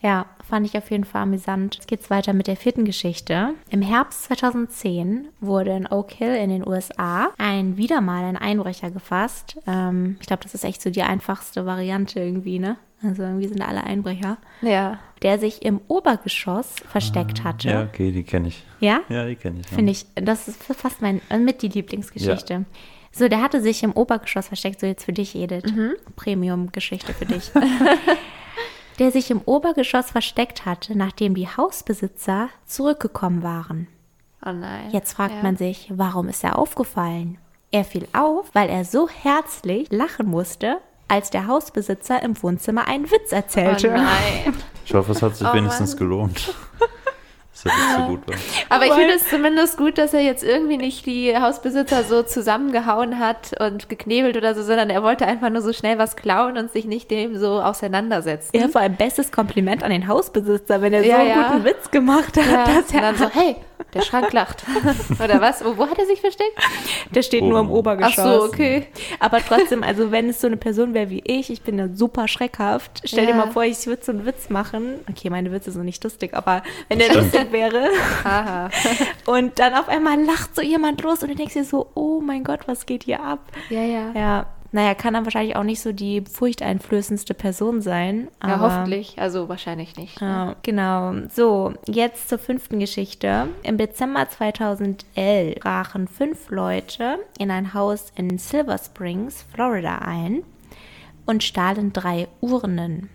Ja, 0.00 0.26
fand 0.48 0.64
ich 0.66 0.76
auf 0.78 0.90
jeden 0.90 1.04
Fall 1.04 1.22
amüsant. 1.22 1.74
Jetzt 1.74 1.88
geht's 1.88 2.08
weiter 2.08 2.32
mit 2.32 2.46
der 2.46 2.56
vierten 2.56 2.84
Geschichte. 2.84 3.54
Im 3.70 3.82
Herbst 3.82 4.24
2010 4.24 5.28
wurde 5.40 5.72
in 5.72 5.86
Oak 5.90 6.12
Hill 6.12 6.34
in 6.36 6.50
den 6.50 6.66
USA 6.66 7.30
ein 7.38 7.76
wieder 7.76 8.00
mal 8.00 8.24
ein 8.24 8.36
Einbrecher 8.36 8.90
gefasst. 8.90 9.58
Ähm, 9.66 10.16
ich 10.20 10.26
glaube, 10.26 10.44
das 10.44 10.54
ist 10.54 10.64
echt 10.64 10.82
so 10.82 10.90
die 10.90 11.02
einfachste 11.02 11.66
Variante 11.66 12.20
irgendwie, 12.20 12.58
ne? 12.58 12.76
Also 13.02 13.22
irgendwie 13.22 13.48
sind 13.48 13.60
alle 13.62 13.84
Einbrecher. 13.84 14.38
Ja. 14.62 14.98
Der 15.22 15.38
sich 15.38 15.62
im 15.62 15.80
Obergeschoss 15.88 16.76
versteckt 16.88 17.44
hatte. 17.44 17.68
Ja, 17.68 17.82
okay, 17.82 18.12
die 18.12 18.24
kenne 18.24 18.48
ich. 18.48 18.64
Ja? 18.80 19.00
Ja, 19.08 19.24
die 19.24 19.36
kenne 19.36 19.60
ich. 19.60 19.70
ja. 19.70 19.76
Finde 19.76 19.92
ich, 19.92 20.06
das 20.14 20.48
ist 20.48 20.62
fast 20.62 21.02
mein, 21.02 21.20
äh, 21.28 21.38
mit 21.38 21.62
die 21.62 21.68
Lieblingsgeschichte. 21.68 22.64
So, 23.10 23.28
der 23.28 23.42
hatte 23.42 23.60
sich 23.60 23.82
im 23.82 23.92
Obergeschoss 23.92 24.48
versteckt, 24.48 24.80
so 24.80 24.86
jetzt 24.86 25.04
für 25.04 25.12
dich, 25.12 25.34
Edith. 25.34 25.64
Premium-Geschichte 26.16 27.14
für 27.14 27.26
dich. 27.26 27.50
der 28.98 29.10
sich 29.12 29.30
im 29.30 29.40
Obergeschoss 29.44 30.10
versteckt 30.10 30.64
hatte, 30.66 30.96
nachdem 30.96 31.34
die 31.34 31.46
Hausbesitzer 31.48 32.48
zurückgekommen 32.66 33.42
waren. 33.42 33.88
Oh 34.44 34.52
nein. 34.52 34.90
Jetzt 34.92 35.14
fragt 35.14 35.34
ja. 35.36 35.42
man 35.42 35.56
sich, 35.56 35.90
warum 35.94 36.28
ist 36.28 36.44
er 36.44 36.58
aufgefallen? 36.58 37.38
Er 37.70 37.84
fiel 37.84 38.08
auf, 38.12 38.46
weil 38.54 38.68
er 38.70 38.84
so 38.84 39.08
herzlich 39.08 39.88
lachen 39.90 40.26
musste, 40.26 40.78
als 41.06 41.30
der 41.30 41.46
Hausbesitzer 41.46 42.22
im 42.22 42.40
Wohnzimmer 42.42 42.86
einen 42.86 43.10
Witz 43.10 43.32
Oh 43.32 43.36
erzählte. 43.36 43.88
nein. 43.88 44.54
Ich 44.84 44.94
hoffe, 44.94 45.12
es 45.12 45.22
hat 45.22 45.36
sich 45.36 45.46
Oh 45.46 45.54
wenigstens 45.54 45.90
Mann. 45.92 45.98
gelohnt. 45.98 46.54
Dass 47.64 47.72
er 47.72 47.78
nicht 47.78 47.96
so 47.96 48.02
gut 48.06 48.28
war. 48.28 48.36
Aber 48.68 48.86
ich 48.86 48.92
finde 48.92 49.14
es 49.14 49.28
zumindest 49.28 49.76
gut, 49.76 49.98
dass 49.98 50.14
er 50.14 50.20
jetzt 50.20 50.44
irgendwie 50.44 50.76
nicht 50.76 51.06
die 51.06 51.36
Hausbesitzer 51.36 52.04
so 52.04 52.22
zusammengehauen 52.22 53.18
hat 53.18 53.52
und 53.60 53.88
geknebelt 53.88 54.36
oder 54.36 54.54
so, 54.54 54.62
sondern 54.62 54.90
er 54.90 55.02
wollte 55.02 55.26
einfach 55.26 55.50
nur 55.50 55.62
so 55.62 55.72
schnell 55.72 55.98
was 55.98 56.16
klauen 56.16 56.56
und 56.56 56.72
sich 56.72 56.84
nicht 56.84 57.10
dem 57.10 57.36
so 57.38 57.60
auseinandersetzen. 57.60 58.56
Ja, 58.56 58.68
vor 58.68 58.80
allem 58.80 58.96
bestes 58.96 59.32
Kompliment 59.32 59.82
an 59.82 59.90
den 59.90 60.06
Hausbesitzer, 60.08 60.80
wenn 60.82 60.92
er 60.92 61.02
so 61.02 61.08
Ja, 61.08 61.18
einen 61.18 61.28
ja. 61.28 61.50
guten 61.52 61.64
Witz 61.64 61.90
gemacht 61.90 62.36
hat. 62.36 62.46
Ja, 62.46 62.64
dass 62.80 62.92
er, 62.92 63.00
dann 63.00 63.16
so, 63.16 63.28
hey, 63.28 63.56
der 63.94 64.02
Schrank 64.02 64.32
lacht. 64.32 64.64
Oder 65.24 65.40
was? 65.40 65.64
Wo, 65.64 65.76
wo 65.76 65.86
hat 65.88 65.98
er 65.98 66.06
sich 66.06 66.20
versteckt? 66.20 66.52
der 67.14 67.22
steht 67.22 67.42
nur 67.44 67.58
im 67.60 67.70
Oben. 67.70 67.78
Obergeschoss. 67.78 68.18
Ach 68.18 68.40
so, 68.40 68.44
okay. 68.44 68.86
Aber 69.20 69.38
trotzdem, 69.38 69.82
also 69.82 70.10
wenn 70.10 70.28
es 70.28 70.40
so 70.40 70.46
eine 70.46 70.56
Person 70.56 70.94
wäre 70.94 71.10
wie 71.10 71.22
ich, 71.24 71.48
ich 71.50 71.62
bin 71.62 71.78
ja 71.78 71.88
super 71.94 72.28
schreckhaft. 72.28 73.02
Stell 73.04 73.24
dir 73.26 73.30
Ja. 73.32 73.36
mal 73.36 73.50
vor, 73.50 73.64
ich 73.64 73.86
würde 73.86 74.04
so 74.04 74.12
einen 74.12 74.26
Witz 74.26 74.50
machen. 74.50 75.00
Okay, 75.08 75.30
meine 75.30 75.52
Witze 75.52 75.70
sind 75.70 75.84
nicht 75.84 76.02
lustig, 76.04 76.34
aber 76.34 76.62
wenn 76.88 76.98
der 76.98 77.14
lustig 77.14 77.52
wäre 77.52 77.88
Aha. 78.24 78.68
und 79.26 79.58
dann 79.58 79.74
auf 79.74 79.88
einmal 79.88 80.20
lacht 80.22 80.54
so 80.54 80.62
jemand 80.62 81.02
los 81.02 81.22
und 81.22 81.30
du 81.30 81.34
denkst 81.36 81.54
dir 81.54 81.64
so, 81.64 81.88
oh 81.94 82.20
mein 82.20 82.44
Gott, 82.44 82.60
was 82.66 82.84
geht 82.84 83.04
hier 83.04 83.22
ab? 83.22 83.40
Ja, 83.70 83.82
ja. 83.82 84.12
Ja, 84.14 84.46
naja, 84.70 84.94
kann 84.94 85.14
dann 85.14 85.24
wahrscheinlich 85.24 85.56
auch 85.56 85.62
nicht 85.62 85.80
so 85.80 85.92
die 85.92 86.22
furchteinflößendste 86.22 87.34
Person 87.34 87.80
sein. 87.80 88.28
Ja, 88.42 88.60
hoffentlich. 88.60 89.18
Also 89.18 89.48
wahrscheinlich 89.48 89.96
nicht. 89.96 90.20
Ja, 90.20 90.56
genau. 90.62 91.14
So, 91.34 91.74
jetzt 91.86 92.28
zur 92.28 92.38
fünften 92.38 92.78
Geschichte. 92.78 93.48
Im 93.62 93.78
Dezember 93.78 94.28
2011 94.28 95.60
brachen 95.60 96.06
fünf 96.06 96.50
Leute 96.50 97.18
in 97.38 97.50
ein 97.50 97.72
Haus 97.72 98.12
in 98.16 98.38
Silver 98.38 98.78
Springs, 98.78 99.44
Florida 99.54 99.98
ein 99.98 100.42
und 101.24 101.42
stahlen 101.42 101.92
drei 101.92 102.28
Urnen. 102.40 103.08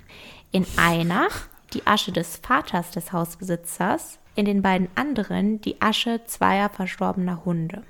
In 0.51 0.65
einer 0.77 1.27
die 1.73 1.85
Asche 1.85 2.11
des 2.11 2.37
Vaters 2.37 2.91
des 2.91 3.11
Hausbesitzers, 3.11 4.19
in 4.35 4.45
den 4.45 4.61
beiden 4.61 4.87
anderen 4.95 5.61
die 5.61 5.81
Asche 5.81 6.21
zweier 6.25 6.69
verstorbener 6.69 7.45
Hunde. 7.45 7.83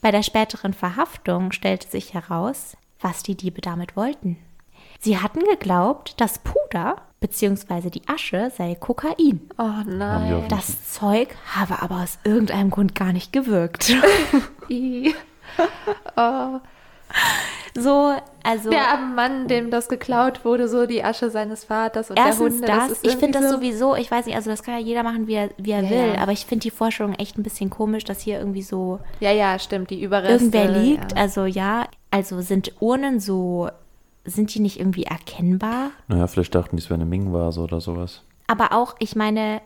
Bei 0.00 0.10
der 0.10 0.22
späteren 0.22 0.72
Verhaftung 0.72 1.52
stellte 1.52 1.88
sich 1.88 2.14
heraus, 2.14 2.76
was 3.00 3.22
die 3.22 3.34
Diebe 3.36 3.60
damit 3.60 3.96
wollten. 3.96 4.38
Sie 5.00 5.18
hatten 5.18 5.40
geglaubt, 5.40 6.20
das 6.20 6.38
Puder 6.38 6.96
bzw. 7.20 7.90
die 7.90 8.06
Asche 8.08 8.50
sei 8.56 8.74
Kokain. 8.74 9.40
Oh 9.58 9.82
nein. 9.86 10.44
Das 10.48 10.92
Zeug 10.92 11.34
habe 11.54 11.82
aber 11.82 12.02
aus 12.02 12.18
irgendeinem 12.24 12.70
Grund 12.70 12.94
gar 12.94 13.12
nicht 13.12 13.32
gewirkt. 13.32 13.94
Oh. 16.16 16.60
So, 17.78 18.14
also 18.42 18.70
Der 18.70 18.88
arme 18.92 19.14
Mann, 19.14 19.48
dem 19.48 19.70
das 19.70 19.88
geklaut 19.88 20.44
wurde, 20.44 20.68
so 20.68 20.86
die 20.86 21.04
Asche 21.04 21.30
seines 21.30 21.64
Vaters 21.64 22.10
und 22.10 22.16
erstens 22.18 22.60
der 22.60 22.74
Hunde. 22.74 22.88
das, 22.88 22.98
ist 23.02 23.06
ich 23.06 23.16
finde 23.16 23.40
das 23.40 23.50
sowieso, 23.50 23.94
ich 23.96 24.10
weiß 24.10 24.26
nicht, 24.26 24.34
also 24.36 24.50
das 24.50 24.62
kann 24.62 24.74
ja 24.74 24.80
jeder 24.80 25.02
machen, 25.02 25.26
wie 25.26 25.34
er, 25.34 25.50
wie 25.58 25.72
er 25.72 25.82
Ja, 25.82 25.90
will, 25.90 26.14
ja. 26.14 26.20
aber 26.22 26.32
ich 26.32 26.46
finde 26.46 26.62
die 26.62 26.70
Vorstellung 26.70 27.14
echt 27.14 27.36
ein 27.38 27.42
bisschen 27.42 27.70
komisch, 27.70 28.04
dass 28.04 28.20
hier 28.20 28.38
irgendwie 28.38 28.62
so 28.62 29.00
Ja, 29.20 29.30
ja, 29.32 29.58
stimmt. 29.58 29.90
Die 29.90 30.02
Überreste. 30.02 30.32
irgendwer 30.44 30.68
liegt. 30.68 31.12
Ja. 31.12 31.18
Also 31.18 31.44
ja, 31.44 31.86
also 32.10 32.40
sind 32.40 32.72
Urnen 32.80 33.20
so, 33.20 33.68
sind 34.24 34.54
die 34.54 34.60
nicht 34.60 34.78
irgendwie 34.80 35.04
erkennbar? 35.04 35.90
Naja, 36.08 36.26
vielleicht 36.26 36.54
dachten 36.54 36.76
die, 36.76 36.82
es 36.82 36.88
wäre 36.88 37.00
eine 37.00 37.06
Ming-Vase 37.08 37.60
oder 37.60 37.80
sowas. 37.80 38.22
Aber 38.46 38.72
auch, 38.72 38.94
ich 39.00 39.16
meine, 39.16 39.60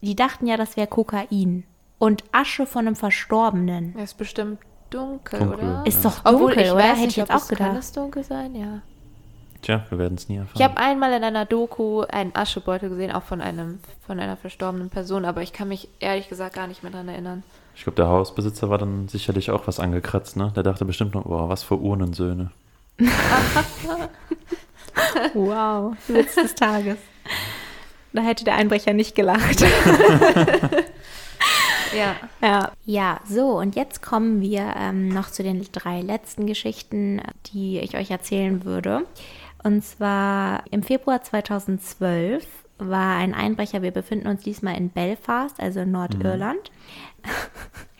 die 0.00 0.16
dachten 0.16 0.46
ja, 0.46 0.56
das 0.56 0.76
wäre 0.76 0.86
Kokain. 0.86 1.64
Und 1.98 2.24
Asche 2.32 2.66
von 2.66 2.86
einem 2.86 2.96
Verstorbenen. 2.96 3.94
Er 3.96 4.04
ist 4.04 4.18
bestimmt 4.18 4.58
dunkel, 4.92 5.38
Dunkel. 5.38 5.58
oder? 5.58 5.82
Ist 5.86 6.04
doch 6.04 6.20
Obwohl, 6.24 6.40
dunkel, 6.54 6.62
ich 6.64 6.70
oder? 6.72 6.78
weiß 6.82 6.88
Hätte 6.90 7.00
nicht, 7.00 7.08
ich 7.10 7.16
jetzt 7.16 7.30
ob 7.30 7.36
auch 7.36 7.42
es, 7.42 7.48
Kann 7.48 7.58
gedacht. 7.58 7.78
es 7.78 7.92
dunkel 7.92 8.24
sein? 8.24 8.54
Ja. 8.54 8.80
Tja, 9.62 9.84
wir 9.90 9.98
werden 9.98 10.14
es 10.16 10.28
nie 10.28 10.36
erfahren. 10.38 10.56
Ich 10.56 10.62
habe 10.64 10.76
einmal 10.76 11.12
in 11.12 11.22
einer 11.22 11.44
Doku 11.44 12.00
einen 12.02 12.34
Aschebeutel 12.34 12.88
gesehen, 12.88 13.12
auch 13.12 13.22
von 13.22 13.40
einem 13.40 13.78
von 14.06 14.18
einer 14.18 14.36
verstorbenen 14.36 14.90
Person, 14.90 15.24
aber 15.24 15.42
ich 15.42 15.52
kann 15.52 15.68
mich 15.68 15.88
ehrlich 16.00 16.28
gesagt 16.28 16.54
gar 16.56 16.66
nicht 16.66 16.82
mehr 16.82 16.90
dran 16.90 17.08
erinnern. 17.08 17.44
Ich 17.76 17.84
glaube, 17.84 17.96
der 17.96 18.08
Hausbesitzer 18.08 18.68
war 18.70 18.78
dann 18.78 19.06
sicherlich 19.08 19.50
auch 19.50 19.66
was 19.66 19.78
angekratzt, 19.80 20.36
ne? 20.36 20.52
Der 20.56 20.62
dachte 20.64 20.84
bestimmt 20.84 21.14
nur, 21.14 21.22
boah, 21.22 21.48
was 21.48 21.62
für 21.62 21.76
Urnensöhne. 21.76 22.50
Wow, 25.34 25.94
Witz 26.08 26.34
des 26.34 26.54
Tages. 26.54 26.98
Da 28.12 28.20
hätte 28.22 28.44
der 28.44 28.56
Einbrecher 28.56 28.92
nicht 28.92 29.14
gelacht. 29.14 29.64
Ja. 31.94 32.16
Ja. 32.40 32.72
ja, 32.84 33.20
so 33.28 33.58
und 33.58 33.76
jetzt 33.76 34.02
kommen 34.02 34.40
wir 34.40 34.74
ähm, 34.76 35.08
noch 35.08 35.30
zu 35.30 35.42
den 35.42 35.66
drei 35.72 36.00
letzten 36.00 36.46
Geschichten, 36.46 37.20
die 37.46 37.78
ich 37.78 37.96
euch 37.96 38.10
erzählen 38.10 38.64
würde. 38.64 39.06
Und 39.62 39.84
zwar 39.84 40.64
im 40.70 40.82
Februar 40.82 41.22
2012 41.22 42.46
war 42.78 43.16
ein 43.16 43.34
Einbrecher, 43.34 43.82
wir 43.82 43.92
befinden 43.92 44.26
uns 44.26 44.42
diesmal 44.42 44.76
in 44.76 44.90
Belfast, 44.90 45.60
also 45.60 45.80
in 45.80 45.92
Nordirland. 45.92 46.70
Das 47.22 47.32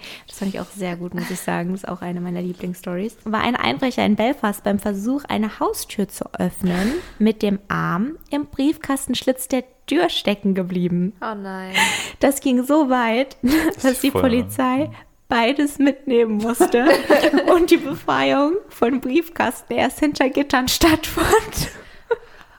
fand 0.43 0.55
ich 0.55 0.61
auch 0.61 0.71
sehr 0.77 0.97
gut, 0.97 1.15
muss 1.15 1.31
ich 1.31 1.39
sagen. 1.39 1.71
Das 1.71 1.85
ist 1.85 1.89
auch 1.89 2.03
eine 2.03 2.21
meiner 2.21 2.43
Lieblingsstories. 2.43 3.17
War 3.23 3.43
ein 3.43 3.55
Einbrecher 3.55 4.05
in 4.05 4.17
Belfast 4.17 4.65
beim 4.65 4.81
Versuch, 4.81 5.23
eine 5.29 5.61
Haustür 5.61 6.09
zu 6.09 6.25
öffnen, 6.37 6.95
mit 7.21 7.43
dem 7.43 7.61
Arm 7.69 8.19
im 8.29 8.47
Briefkastenschlitz 8.47 9.47
der 9.47 9.63
Tür 9.87 10.09
stecken 10.09 10.57
geblieben. 10.57 11.13
Oh 11.21 11.37
nein. 11.37 11.75
Das 12.19 12.41
ging 12.41 12.65
so 12.65 12.91
weit, 12.91 13.37
dass 13.83 14.01
die 14.01 14.11
Polizei 14.11 14.91
beides 15.29 15.79
mitnehmen 15.79 16.39
musste 16.39 16.87
und 17.55 17.71
die 17.71 17.77
Befreiung 17.77 18.55
von 18.69 19.01
Briefkasten 19.01 19.75
erst 19.75 20.01
hinter 20.01 20.29
Gittern 20.29 20.67
stattfand. 20.67 21.71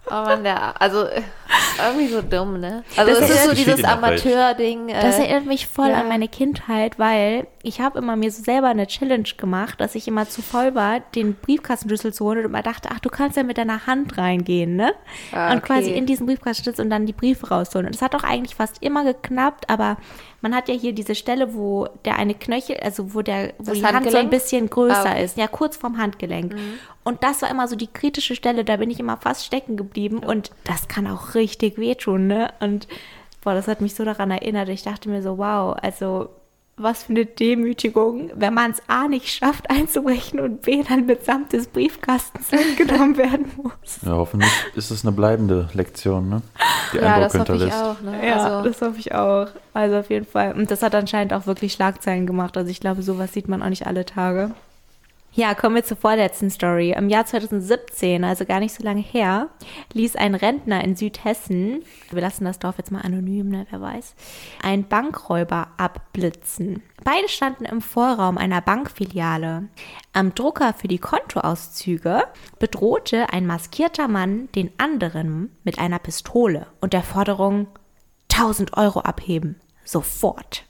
Oh 0.07 0.11
Mann, 0.11 0.43
der, 0.43 0.81
also 0.81 1.05
irgendwie 1.79 2.07
so 2.07 2.21
dumm, 2.21 2.59
ne? 2.59 2.83
Also 2.97 3.11
Das 3.19 3.29
es 3.29 3.35
ist 3.35 3.45
so 3.45 3.53
dieses. 3.53 3.83
Amateur-Ding. 3.83 4.87
Das 4.89 5.17
Äh, 5.17 5.23
erinnert 5.23 5.45
mich 5.45 5.67
voll 5.67 5.89
ja. 5.89 6.01
an 6.01 6.07
meine 6.07 6.27
Kindheit, 6.27 6.99
weil 6.99 7.47
ich 7.61 7.79
habe 7.81 7.99
immer 7.99 8.15
mir 8.15 8.31
so 8.31 8.43
selber 8.43 8.67
eine 8.67 8.87
Challenge 8.87 9.27
gemacht, 9.37 9.79
dass 9.79 9.95
ich 9.95 10.07
immer 10.07 10.27
zu 10.27 10.41
voll 10.41 10.75
war, 10.75 10.99
den 11.15 11.35
Briefkastenschlüssel 11.35 12.13
zu 12.13 12.25
holen 12.25 12.39
und 12.39 12.45
immer 12.45 12.61
dachte, 12.61 12.89
ach, 12.91 12.99
du 12.99 13.09
kannst 13.09 13.37
ja 13.37 13.43
mit 13.43 13.57
deiner 13.57 13.87
Hand 13.87 14.17
reingehen, 14.17 14.75
ne? 14.75 14.93
Ah, 15.31 15.53
Und 15.53 15.63
quasi 15.63 15.89
okay. 15.89 15.97
in 15.97 16.05
diesen 16.05 16.25
Briefkastenschlüssel 16.25 16.83
und 16.85 16.89
dann 16.89 17.05
die 17.05 17.13
Briefe 17.13 17.47
rausholen. 17.49 17.87
Und 17.87 17.95
das 17.95 18.01
hat 18.01 18.15
auch 18.15 18.23
eigentlich 18.23 18.55
fast 18.55 18.81
immer 18.81 19.03
geklappt, 19.03 19.69
aber 19.69 19.97
man 20.43 20.53
hat 20.53 20.67
ja 20.67 20.75
hier 20.75 20.91
diese 20.91 21.15
Stelle, 21.15 21.55
wo 21.55 21.87
der 22.03 22.17
eine 22.17 22.35
Knöchel, 22.35 22.75
also 22.81 23.13
wo 23.15 23.21
der, 23.21 23.53
wo 23.59 23.71
Das 23.71 23.75
die 23.75 23.85
Hand 23.85 24.11
so 24.11 24.17
ein 24.17 24.29
bisschen 24.29 24.69
größer 24.69 24.97
Ah, 24.97 25.01
okay. 25.11 25.19
Mhm. 25.19 25.25
ist, 25.25 25.37
ja, 25.37 25.47
kurz 25.47 25.77
vorm 25.77 25.97
Handgelenk. 25.97 26.53
Und 27.05 27.23
das 27.23 27.41
war 27.41 27.49
immer 27.49 27.67
so 27.69 27.77
die 27.77 27.87
kritische 27.87 28.35
Stelle, 28.35 28.65
da 28.65 28.75
bin 28.75 28.91
ich 28.91 28.99
immer 28.99 29.15
fast 29.15 29.45
stecken 29.45 29.77
geblieben 29.77 30.19
und 30.19 30.51
das 30.65 30.89
kann 30.89 31.07
auch 31.07 31.33
richtig 31.33 31.77
wehtun, 31.77 32.27
ne? 32.27 32.53
Und 32.59 32.89
boah, 33.41 33.53
das 33.53 33.69
hat 33.69 33.79
mich 33.79 33.95
so 33.95 34.03
daran 34.03 34.31
erinnert. 34.31 34.67
Ich 34.67 34.83
dachte 34.83 35.07
mir 35.09 35.21
so, 35.21 35.37
wow, 35.37 35.77
also 35.81 36.29
was 36.75 37.03
für 37.03 37.13
eine 37.13 37.25
Demütigung, 37.25 38.31
wenn 38.35 38.53
man 38.53 38.71
es 38.71 38.81
A 38.87 39.07
nicht 39.07 39.29
schafft 39.29 39.69
einzubrechen 39.69 40.39
und 40.39 40.63
B 40.63 40.83
dann 40.83 41.05
mitsamt 41.05 41.53
des 41.53 41.67
Briefkastens 41.67 42.51
mitgenommen 42.51 43.17
werden 43.17 43.51
muss. 43.57 43.99
Ja, 44.03 44.13
hoffentlich 44.13 44.51
ist 44.75 44.89
es 44.89 45.05
eine 45.05 45.11
bleibende 45.11 45.69
Lektion, 45.73 46.29
ne? 46.29 46.41
Die 46.91 46.97
ja, 46.97 47.15
Eindruck 47.15 47.31
das 47.31 47.49
hoffe 47.49 47.65
ich 47.65 47.73
auch, 47.73 48.01
ne? 48.01 48.27
Ja, 48.27 48.35
also, 48.37 48.69
das 48.69 48.81
hoffe 48.81 48.99
ich 48.99 49.13
auch. 49.13 49.47
Also 49.73 49.97
auf 49.97 50.09
jeden 50.09 50.25
Fall. 50.25 50.53
Und 50.53 50.71
das 50.71 50.81
hat 50.81 50.95
anscheinend 50.95 51.33
auch 51.33 51.45
wirklich 51.45 51.73
Schlagzeilen 51.73 52.25
gemacht. 52.25 52.57
Also 52.57 52.69
ich 52.69 52.79
glaube, 52.79 53.03
sowas 53.03 53.33
sieht 53.33 53.47
man 53.47 53.61
auch 53.61 53.69
nicht 53.69 53.85
alle 53.85 54.05
Tage. 54.05 54.51
Ja, 55.35 55.55
kommen 55.55 55.75
wir 55.75 55.83
zur 55.83 55.97
vorletzten 55.97 56.51
Story. 56.51 56.93
Im 56.95 57.09
Jahr 57.09 57.25
2017, 57.25 58.23
also 58.23 58.45
gar 58.45 58.59
nicht 58.59 58.75
so 58.75 58.83
lange 58.83 59.01
her, 59.01 59.49
ließ 59.93 60.15
ein 60.15 60.35
Rentner 60.35 60.83
in 60.83 60.95
Südhessen, 60.95 61.83
wir 62.11 62.21
lassen 62.21 62.45
das 62.45 62.59
Dorf 62.59 62.77
jetzt 62.77 62.91
mal 62.91 63.01
anonym, 63.01 63.49
ne, 63.49 63.65
wer 63.71 63.81
weiß, 63.81 64.13
einen 64.61 64.87
Bankräuber 64.87 65.69
abblitzen. 65.77 66.83
Beide 67.03 67.27
standen 67.29 67.65
im 67.65 67.81
Vorraum 67.81 68.37
einer 68.37 68.61
Bankfiliale. 68.61 69.69
Am 70.13 70.35
Drucker 70.35 70.75
für 70.75 70.87
die 70.87 70.99
Kontoauszüge 70.99 72.25
bedrohte 72.59 73.33
ein 73.33 73.47
maskierter 73.47 74.07
Mann 74.07 74.49
den 74.51 74.69
anderen 74.77 75.49
mit 75.63 75.79
einer 75.79 75.97
Pistole 75.97 76.67
und 76.79 76.93
der 76.93 77.01
Forderung 77.01 77.65
1000 78.31 78.77
Euro 78.77 78.99
abheben. 78.99 79.59
Sofort. 79.83 80.65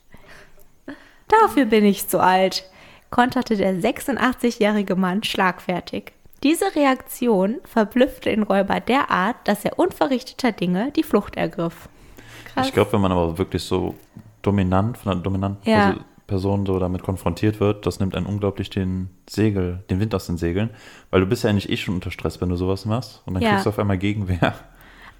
Dafür 1.27 1.65
bin 1.65 1.83
ich 1.83 2.07
zu 2.07 2.21
alt, 2.21 2.69
konterte 3.13 3.55
der 3.55 3.75
86-jährige 3.75 4.95
Mann 4.95 5.23
schlagfertig. 5.23 6.13
Diese 6.41 6.65
Reaktion 6.75 7.57
verblüffte 7.63 8.29
den 8.31 8.43
Räuber 8.43 8.79
derart, 8.79 9.35
dass 9.45 9.63
er 9.63 9.77
unverrichteter 9.77 10.51
Dinge 10.51 10.91
die 10.95 11.03
Flucht 11.03 11.35
ergriff. 11.37 11.87
Krass. 12.53 12.67
Ich 12.67 12.73
glaube, 12.73 12.91
wenn 12.93 13.01
man 13.01 13.11
aber 13.11 13.37
wirklich 13.37 13.63
so 13.63 13.95
dominant, 14.41 14.97
von 14.97 15.11
einer 15.11 15.21
dominanten 15.21 15.69
Ja. 15.69 15.91
Perso- 15.91 16.01
Person 16.25 16.65
so 16.65 16.79
damit 16.79 17.03
konfrontiert 17.03 17.59
wird, 17.59 17.85
das 17.85 17.99
nimmt 17.99 18.15
einen 18.15 18.25
unglaublich 18.25 18.69
den 18.69 19.09
Segel, 19.29 19.83
den 19.89 19.99
Wind 19.99 20.15
aus 20.15 20.25
den 20.25 20.37
Segeln, 20.37 20.69
weil 21.11 21.19
du 21.19 21.27
bist 21.27 21.43
ja 21.43 21.49
eigentlich 21.49 21.69
eh 21.69 21.77
schon 21.77 21.93
unter 21.95 22.11
Stress, 22.11 22.39
wenn 22.41 22.47
du 22.49 22.55
sowas 22.55 22.85
machst 22.85 23.21
und 23.25 23.35
dann 23.35 23.43
Ja. 23.43 23.49
kriegst 23.51 23.65
du 23.65 23.69
auf 23.69 23.77
einmal 23.77 23.97
Gegenwehr. 23.97 24.55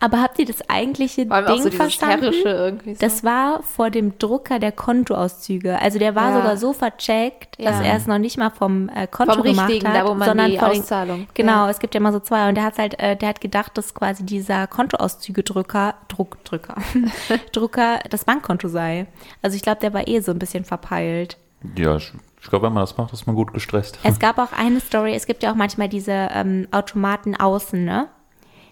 Aber 0.04 0.22
habt 0.22 0.38
ihr 0.38 0.46
das 0.46 0.68
eigentliche 0.70 1.26
Vor 1.28 1.38
allem 1.38 1.48
auch 1.48 1.54
Ding 1.54 1.64
so 1.64 1.72
verstanden? 1.72 2.24
Herrische 2.24 2.50
irgendwie 2.50 2.94
so. 2.96 3.00
Das 3.00 3.24
war 3.24 3.64
vor 3.64 3.90
dem 3.90 4.18
Drucker 4.20 4.60
der 4.60 4.74
Kontoauszüge. 4.74 5.80
Also 5.80 5.98
der 5.98 6.14
war 6.14 6.32
Ja. 6.32 6.38
sogar 6.38 6.58
so 6.58 6.74
vercheckt, 6.74 7.58
dass 7.64 7.80
Ja. 7.80 7.84
er 7.86 7.96
es 7.96 8.06
noch 8.06 8.18
nicht 8.18 8.38
mal 8.38 8.50
vom 8.50 8.90
äh, 8.90 9.08
Konto 9.08 9.36
Vom 9.36 9.44
gemacht 9.44 9.70
richtigen, 9.70 9.88
hat, 9.94 9.96
da 10.04 10.10
wo 10.10 10.14
man 10.14 10.28
sondern 10.28 10.52
die 10.52 10.58
vor 10.58 10.70
den- 10.70 10.82
Auszahlung. 10.82 11.28
Genau, 11.36 11.52
Ja. 11.66 11.70
es 11.70 11.80
gibt 11.80 11.94
ja 11.96 12.02
immer 12.02 12.12
so 12.12 12.20
zwei 12.20 12.50
und 12.50 12.56
der 12.56 12.66
hat 12.66 12.78
halt, 12.80 13.00
äh, 13.00 13.16
der 13.16 13.30
hat 13.30 13.40
gedacht, 13.40 13.78
dass 13.78 13.94
quasi 13.94 14.26
dieser 14.26 14.68
Kontoauszüge-Drucker, 14.68 15.94
Druck, 16.10 16.44
Drücker, 16.44 16.76
Drucker 17.54 18.00
das 18.10 18.26
Bankkonto 18.26 18.68
sei. 18.68 19.08
Also 19.42 19.56
ich 19.56 19.62
glaube, 19.64 19.80
der 19.82 19.94
war 19.94 20.08
eh 20.08 20.20
so 20.20 20.32
ein 20.32 20.40
bisschen 20.40 20.66
verpeilt. 20.66 21.38
Ja, 21.78 21.96
ich, 21.96 22.12
ich 22.42 22.50
glaube, 22.50 22.66
wenn 22.68 22.74
man 22.74 22.84
das 22.84 22.98
macht, 22.98 23.14
ist 23.14 23.26
man 23.26 23.36
gut 23.36 23.54
gestresst. 23.54 24.00
Es 24.04 24.20
gab 24.20 24.38
auch 24.40 24.52
eine 24.52 24.80
Story, 24.80 25.14
es 25.16 25.26
gibt 25.26 25.44
ja 25.44 25.52
auch 25.52 25.56
manchmal 25.56 25.88
diese 25.88 26.12
ähm, 26.34 26.68
Automaten 26.72 27.36
außen, 27.36 27.84
ne? 27.86 28.08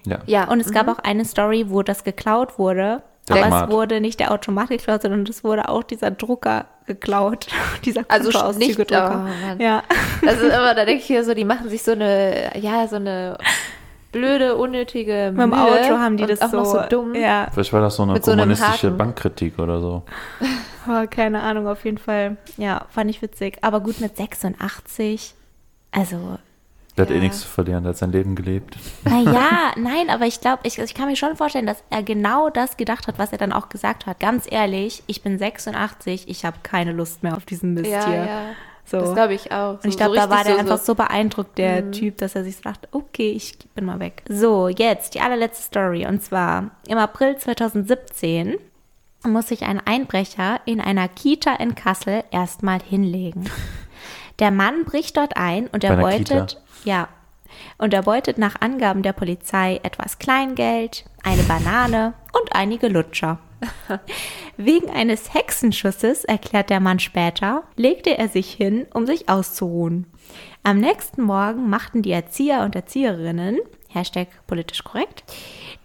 Ja. 0.05 0.19
Ja. 0.25 0.47
Und 0.49 0.59
es 0.59 0.71
gab 0.71 0.87
auch 0.87 0.99
eine 0.99 1.25
Story, 1.25 1.65
wo 1.69 1.83
das 1.83 2.03
geklaut 2.03 2.57
wurde. 2.57 3.03
Der 3.29 3.35
aber 3.35 3.45
Automat. 3.45 3.69
es 3.69 3.75
wurde 3.75 4.01
nicht 4.01 4.19
der 4.19 4.31
Automat 4.31 4.69
geklaut, 4.69 5.03
sondern 5.03 5.23
es 5.27 5.43
wurde 5.43 5.69
auch 5.69 5.83
dieser 5.83 6.11
Drucker 6.11 6.65
geklaut. 6.87 7.47
dieser 7.85 8.03
Also 8.07 8.27
nicht, 8.27 8.35
oh 8.35 8.41
Kontoauszüge-Drucker. 8.41 9.17
Mann. 9.17 9.59
Ja. 9.59 9.83
Ist 10.21 10.41
immer, 10.41 10.73
da 10.73 10.85
denke 10.85 11.03
ich 11.03 11.09
mir 11.09 11.23
so, 11.23 11.33
die 11.33 11.45
machen 11.45 11.69
sich 11.69 11.83
so 11.83 11.91
eine, 11.91 12.59
ja, 12.59 12.87
so 12.87 12.95
eine 12.95 13.37
blöde, 14.11 14.55
unnötige 14.55 15.31
Mit 15.33 15.41
dem 15.41 15.49
Mühe 15.51 15.61
Auto 15.61 15.97
haben 15.97 16.17
die 16.17 16.23
und 16.23 16.29
das 16.31 16.41
auch 16.41 16.49
so, 16.49 16.57
noch 16.57 16.65
so 16.65 16.81
dumm. 16.89 17.15
Ja, 17.15 17.47
Vielleicht 17.51 17.73
war 17.73 17.81
das 17.81 17.95
so 17.95 18.03
eine 18.03 18.13
Mit 18.13 18.25
so 18.25 18.31
kommunistische 18.31 18.87
Haken. 18.87 18.97
Bankkritik 18.97 19.59
oder 19.59 19.79
so. 19.79 20.03
oh, 20.89 21.05
keine 21.09 21.41
Ahnung, 21.41 21.67
auf 21.67 21.85
jeden 21.85 21.97
Fall. 21.97 22.37
Ja, 22.57 22.85
fand 22.89 23.09
ich 23.09 23.21
witzig. 23.21 23.59
Aber 23.61 23.79
gut 23.79 24.01
mit 24.01 24.17
86. 24.17 25.35
Also, 25.91 26.37
Der 26.97 27.05
hat 27.05 27.11
eh 27.11 27.15
Ja. 27.15 27.21
nichts 27.21 27.41
zu 27.41 27.47
verlieren, 27.47 27.83
der 27.83 27.91
hat 27.91 27.97
sein 27.97 28.11
Leben 28.11 28.35
gelebt. 28.35 28.75
naja, 29.05 29.71
nein, 29.77 30.09
aber 30.09 30.25
ich 30.25 30.41
glaube, 30.41 30.59
ich, 30.63 30.77
ich 30.77 30.93
kann 30.93 31.07
mir 31.07 31.15
schon 31.15 31.35
vorstellen, 31.37 31.65
dass 31.65 31.83
er 31.89 32.03
genau 32.03 32.49
das 32.49 32.75
gedacht 32.77 33.07
hat, 33.07 33.17
was 33.17 33.31
er 33.31 33.37
dann 33.37 33.53
auch 33.53 33.69
gesagt 33.69 34.05
hat. 34.05 34.19
Ganz 34.19 34.45
ehrlich, 34.49 35.01
ich 35.07 35.21
bin 35.21 35.37
86, 35.39 36.27
ich 36.27 36.43
habe 36.45 36.57
keine 36.63 36.91
Lust 36.91 37.23
mehr 37.23 37.37
auf 37.37 37.45
diesen 37.45 37.73
Mist 37.73 37.89
Ja, 37.89 38.05
hier. 38.07 38.15
ja. 38.25 38.41
So. 38.83 38.99
Das 38.99 39.13
glaube 39.13 39.35
ich 39.35 39.51
auch. 39.53 39.75
Und 39.75 39.85
ich 39.85 39.95
glaube, 39.95 40.15
da 40.15 40.29
war 40.29 40.43
der 40.43 40.57
einfach 40.57 40.79
so 40.79 40.95
beeindruckt, 40.95 41.57
der 41.57 41.91
Typ, 41.91 42.17
dass 42.17 42.35
er 42.35 42.43
sich 42.43 42.57
so 42.57 42.63
dachte, 42.63 42.89
okay, 42.91 43.31
ich 43.31 43.57
bin 43.73 43.85
mal 43.85 43.99
weg. 43.99 44.23
So, 44.27 44.67
jetzt 44.67 45.13
die 45.15 45.21
allerletzte 45.21 45.63
Story. 45.63 46.05
Und 46.05 46.21
zwar 46.21 46.71
im 46.89 46.97
April 46.97 47.37
2017 47.37 48.57
muss 49.25 49.47
sich 49.47 49.63
ein 49.63 49.79
Einbrecher 49.85 50.59
in 50.65 50.81
einer 50.81 51.07
Kita 51.07 51.53
in 51.55 51.75
Kassel 51.75 52.23
erstmal 52.31 52.81
hinlegen. 52.81 53.49
Der 54.41 54.51
Mann 54.51 54.85
bricht 54.85 55.17
dort 55.17 55.37
ein 55.37 55.67
und 55.67 55.83
erbeutet, 55.83 56.27
Kita? 56.27 56.61
ja, 56.83 57.07
und 57.77 57.93
erbeutet 57.93 58.39
nach 58.39 58.59
Angaben 58.59 59.03
der 59.03 59.13
Polizei 59.13 59.79
etwas 59.83 60.17
Kleingeld, 60.17 61.05
eine 61.23 61.43
Banane 61.43 62.13
und 62.33 62.55
einige 62.55 62.87
Lutscher. 62.87 63.37
Wegen 64.57 64.89
eines 64.89 65.35
Hexenschusses, 65.35 66.25
erklärt 66.25 66.71
der 66.71 66.79
Mann 66.79 66.97
später, 66.97 67.63
legte 67.75 68.17
er 68.17 68.29
sich 68.29 68.51
hin, 68.51 68.87
um 68.95 69.05
sich 69.05 69.29
auszuruhen. 69.29 70.07
Am 70.63 70.79
nächsten 70.79 71.21
Morgen 71.21 71.69
machten 71.69 72.01
die 72.01 72.11
Erzieher 72.11 72.61
und 72.61 72.75
Erzieherinnen, 72.75 73.59
Hashtag 73.89 74.27
politisch 74.47 74.83
korrekt, 74.83 75.23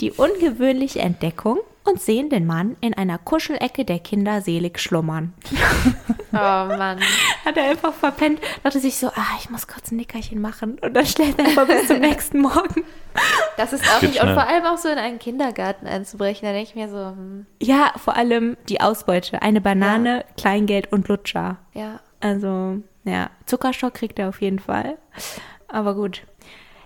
die 0.00 0.12
ungewöhnliche 0.12 1.00
Entdeckung 1.00 1.58
und 1.84 2.00
sehen 2.00 2.30
den 2.30 2.46
Mann 2.46 2.76
in 2.80 2.94
einer 2.94 3.18
Kuschelecke 3.18 3.84
der 3.84 3.98
Kinder 3.98 4.40
selig 4.40 4.78
schlummern. 4.78 5.34
Oh 6.38 6.76
Mann. 6.76 7.00
Hat 7.44 7.56
er 7.56 7.64
einfach 7.70 7.92
verpennt, 7.94 8.40
dachte 8.62 8.80
sich 8.80 8.96
so, 8.98 9.08
ah, 9.08 9.36
ich 9.40 9.50
muss 9.50 9.66
kurz 9.66 9.90
ein 9.90 9.96
Nickerchen 9.96 10.40
machen 10.40 10.78
und 10.80 10.94
dann 10.94 11.06
schläft 11.06 11.38
er 11.38 11.46
einfach 11.46 11.66
bis 11.66 11.86
zum 11.88 11.98
nächsten 12.00 12.40
Morgen. 12.40 12.84
Das 13.56 13.72
ist 13.72 13.84
auch 13.90 14.00
geht 14.00 14.10
nicht. 14.10 14.22
Und 14.22 14.34
vor 14.34 14.46
allem 14.46 14.64
auch 14.64 14.76
so 14.78 14.88
in 14.88 14.98
einen 14.98 15.18
Kindergarten 15.18 15.86
einzubrechen, 15.86 16.46
da 16.46 16.52
denke 16.52 16.68
ich 16.70 16.74
mir 16.74 16.88
so, 16.88 16.96
hm, 16.98 17.46
Ja, 17.62 17.92
vor 17.96 18.16
allem 18.16 18.56
die 18.68 18.80
Ausbeute. 18.80 19.40
Eine 19.42 19.60
Banane, 19.60 20.24
Kleingeld 20.36 20.92
und 20.92 21.08
Lutscher. 21.08 21.58
ja. 21.74 22.00
Also, 22.20 22.78
ja, 23.04 23.28
Zuckerstock 23.44 23.92
kriegt 23.92 24.18
er 24.18 24.30
auf 24.30 24.40
jeden 24.40 24.58
Fall. 24.58 24.96
Aber 25.68 25.94
gut. 25.94 26.22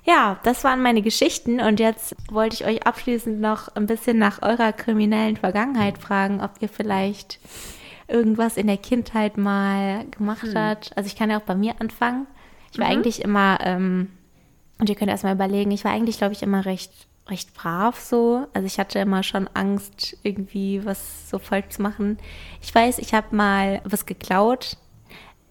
Ja, 0.04 0.38
das 0.42 0.64
waren 0.64 0.82
meine 0.82 1.02
Geschichten 1.02 1.60
und 1.60 1.78
jetzt 1.78 2.16
wollte 2.30 2.54
ich 2.56 2.64
euch 2.66 2.84
abschließend 2.86 3.40
noch 3.40 3.68
ein 3.76 3.86
bisschen 3.86 4.18
nach 4.18 4.42
eurer 4.42 4.72
kriminellen 4.72 5.36
Vergangenheit 5.36 5.98
fragen, 5.98 6.40
ob 6.42 6.50
ihr 6.60 6.68
vielleicht 6.68 7.38
irgendwas 8.10 8.56
in 8.56 8.66
der 8.66 8.76
Kindheit 8.76 9.36
mal 9.36 10.06
gemacht 10.10 10.46
habt. 10.54 10.96
Also 10.96 11.06
ich 11.06 11.16
kann 11.16 11.30
ja 11.30 11.38
auch 11.38 11.44
bei 11.44 11.54
mir 11.54 11.74
anfangen. 11.80 12.26
Ich 12.72 12.78
war 12.78 12.86
eigentlich 12.86 13.22
immer, 13.22 13.58
ähm, 13.62 14.10
und 14.78 14.88
ihr 14.88 14.94
könnt 14.94 15.10
erstmal 15.10 15.34
überlegen, 15.34 15.70
ich 15.70 15.84
war 15.84 15.92
eigentlich, 15.92 16.18
glaube 16.18 16.32
ich, 16.32 16.42
immer 16.42 16.64
recht, 16.64 16.92
recht 17.28 17.54
brav 17.54 17.98
so. 17.98 18.46
Also 18.54 18.66
ich 18.66 18.78
hatte 18.78 18.98
immer 18.98 19.22
schon 19.22 19.48
Angst, 19.54 20.16
irgendwie 20.22 20.84
was 20.84 21.30
so 21.30 21.38
falsch 21.38 21.70
zu 21.70 21.82
machen. 21.82 22.18
Ich 22.62 22.74
weiß, 22.74 22.98
ich 22.98 23.14
habe 23.14 23.34
mal 23.34 23.80
was 23.84 24.06
geklaut 24.06 24.76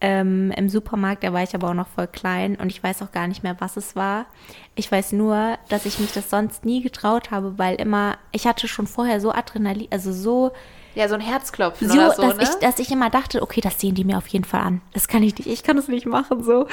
ähm, 0.02 0.52
im 0.52 0.70
Supermarkt, 0.70 1.24
da 1.24 1.34
war 1.34 1.44
ich 1.44 1.54
aber 1.54 1.70
auch 1.70 1.74
noch 1.74 1.88
voll 1.88 2.08
klein 2.08 2.56
und 2.56 2.72
ich 2.72 2.82
weiß 2.82 3.02
auch 3.02 3.12
gar 3.12 3.28
nicht 3.28 3.44
mehr, 3.44 3.58
was 3.60 3.76
es 3.76 3.96
war. 3.96 4.28
Ich 4.76 4.92
weiß 4.92 5.12
nur, 5.12 5.58
dass 5.68 5.86
ich 5.86 6.00
mich 6.00 6.14
das 6.14 6.30
sonst 6.30 6.64
nie 6.64 6.82
getraut 6.82 7.32
habe, 7.32 7.58
weil 7.58 7.76
immer, 7.76 8.18
ich 8.32 8.48
hatte 8.48 8.68
schon 8.68 8.88
vorher 8.88 9.20
so 9.20 9.32
Adrenalin, 9.32 9.88
also 9.92 10.14
so, 10.14 10.52
Ja, 11.00 11.08
so 11.08 11.16
ein 11.16 11.22
Herzklopfen 11.22 11.88
so, 11.88 11.94
oder 11.94 12.12
so, 12.12 12.22
dass, 12.24 12.36
ne? 12.36 12.44
ich, 12.44 12.50
dass 12.60 12.78
ich 12.78 12.92
immer 12.92 13.10
dachte, 13.10 13.42
okay, 13.42 13.62
das 13.62 13.80
sehen 13.80 13.96
die 13.96 14.04
mir 14.04 14.18
auf 14.18 14.28
jeden 14.28 14.44
Fall 14.44 14.60
an. 14.60 14.82
Das 14.92 15.08
kann 15.08 15.24
ich 15.24 15.38
nicht, 15.38 15.48
ich 15.48 15.64
kann 15.64 15.78
das 15.78 15.88
nicht 15.88 16.06
machen 16.06 16.44
so. 16.44 16.68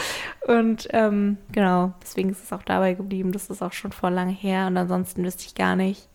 Und 0.49 0.89
ähm, 0.91 1.37
genau, 1.53 1.93
deswegen 2.03 2.31
ist 2.31 2.43
es 2.43 2.53
auch 2.53 2.65
dabei 2.65 2.95
geblieben. 2.95 3.31
Das 3.31 3.51
ist 3.51 3.63
auch 3.63 3.73
schon 3.73 3.93
vor 3.93 4.11
lange 4.11 4.33
her 4.33 4.67
und 4.67 4.77
ansonsten 4.77 5.23
wüsste 5.23 5.45
ich 5.47 5.55
gar 5.55 5.77
nicht 5.77 6.09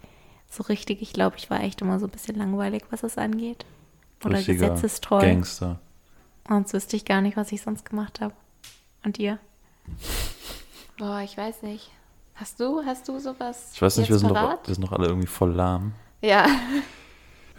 so 0.50 0.64
richtig. 0.64 1.02
Ich 1.02 1.14
glaube, 1.14 1.38
ich 1.38 1.50
war 1.50 1.62
echt 1.62 1.80
immer 1.80 2.02
so 2.02 2.08
ein 2.08 2.10
bisschen 2.10 2.36
langweilig, 2.36 2.84
was 2.90 3.00
das 3.00 3.18
angeht. 3.18 3.66
Oder 4.26 4.40
Richtiger 4.40 4.72
gesetzestreu. 4.72 5.22
Gangster. 5.22 5.80
Sonst 6.50 6.74
wüsste 6.74 6.98
ich 6.98 7.06
gar 7.06 7.22
nicht, 7.22 7.38
was 7.38 7.50
ich 7.54 7.62
sonst 7.62 7.90
gemacht 7.90 8.20
habe. 8.20 8.34
Und 9.06 9.20
ihr? 9.20 9.40
Boah, 10.98 11.22
ich 11.22 11.38
weiß 11.38 11.62
nicht. 11.62 11.92
Hast 12.36 12.60
du, 12.60 12.84
hast 12.86 13.08
du 13.08 13.20
sowas? 13.20 13.72
Ich 13.74 13.82
weiß 13.82 13.96
nicht, 14.00 14.10
wir 14.10 14.18
sind, 14.18 14.28
doch, 14.28 14.36
parat? 14.36 14.68
wir 14.68 14.76
sind 14.76 14.86
doch 14.86 14.92
alle 14.92 15.08
irgendwie 15.08 15.28
voll 15.28 15.54
lahm. 15.54 15.94
Ja. 16.22 16.46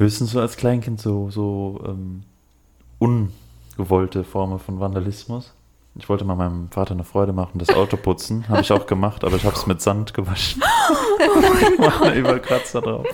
Höchstens 0.02 0.32
so 0.32 0.40
als 0.40 0.56
Kleinkind 0.56 1.00
so, 1.00 1.30
so 1.30 1.80
ähm, 1.86 2.24
ungewollte 2.98 4.24
Formen 4.24 4.58
von 4.58 4.80
Vandalismus. 4.80 5.54
Ich 5.94 6.08
wollte 6.08 6.24
mal 6.24 6.34
meinem 6.34 6.70
Vater 6.70 6.92
eine 6.94 7.04
Freude 7.04 7.32
machen, 7.32 7.58
das 7.58 7.68
Auto 7.68 7.96
putzen. 7.96 8.48
Habe 8.48 8.62
ich 8.62 8.72
auch 8.72 8.86
gemacht, 8.86 9.22
aber 9.22 9.36
ich 9.36 9.44
habe 9.44 9.54
es 9.54 9.66
mit 9.66 9.80
Sand 9.80 10.12
gewaschen. 10.12 10.62
Oh 11.78 11.82
War 11.82 12.14
überall 12.14 12.40
Kratzer 12.40 12.80
drauf. 12.80 13.06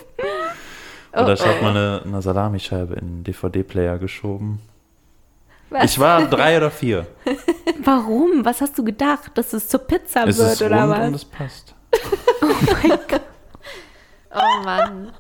Oder 1.13 1.35
ich 1.35 1.45
habe 1.45 1.61
mal 1.61 1.71
eine, 1.71 2.03
eine 2.05 2.23
Salamischeibe 2.23 2.95
in 2.95 3.07
den 3.07 3.25
DVD-Player 3.25 3.99
geschoben. 3.99 4.61
Ich 5.85 5.99
war 5.99 6.25
drei 6.27 6.57
oder 6.57 6.71
vier. 6.71 7.07
Warum? 7.85 8.45
Was 8.45 8.63
hast 8.63 8.79
du 8.79 8.85
gedacht? 8.85 9.33
Dass 9.35 9.53
es 9.53 9.69
zur 9.69 9.81
Pizza 9.81 10.27
Es 10.27 10.39
wird 10.39 10.53
ist 10.53 10.63
oder 10.63 10.85
rund 10.85 10.99
und 10.99 11.15
was? 11.15 11.23
es 11.23 11.25
passt. 11.27 11.75
Oh 14.35 14.65
Mann. 14.65 15.13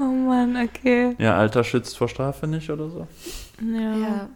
Oh 0.00 0.04
Mann, 0.04 0.56
okay. 0.56 1.14
Ja, 1.18 1.36
Alter 1.36 1.62
schützt 1.62 1.98
vor 1.98 2.08
Strafe 2.08 2.46
nicht 2.46 2.70
oder 2.70 2.88
so. 2.88 3.06
Ja. 3.60 3.96
Ja. 3.96 4.28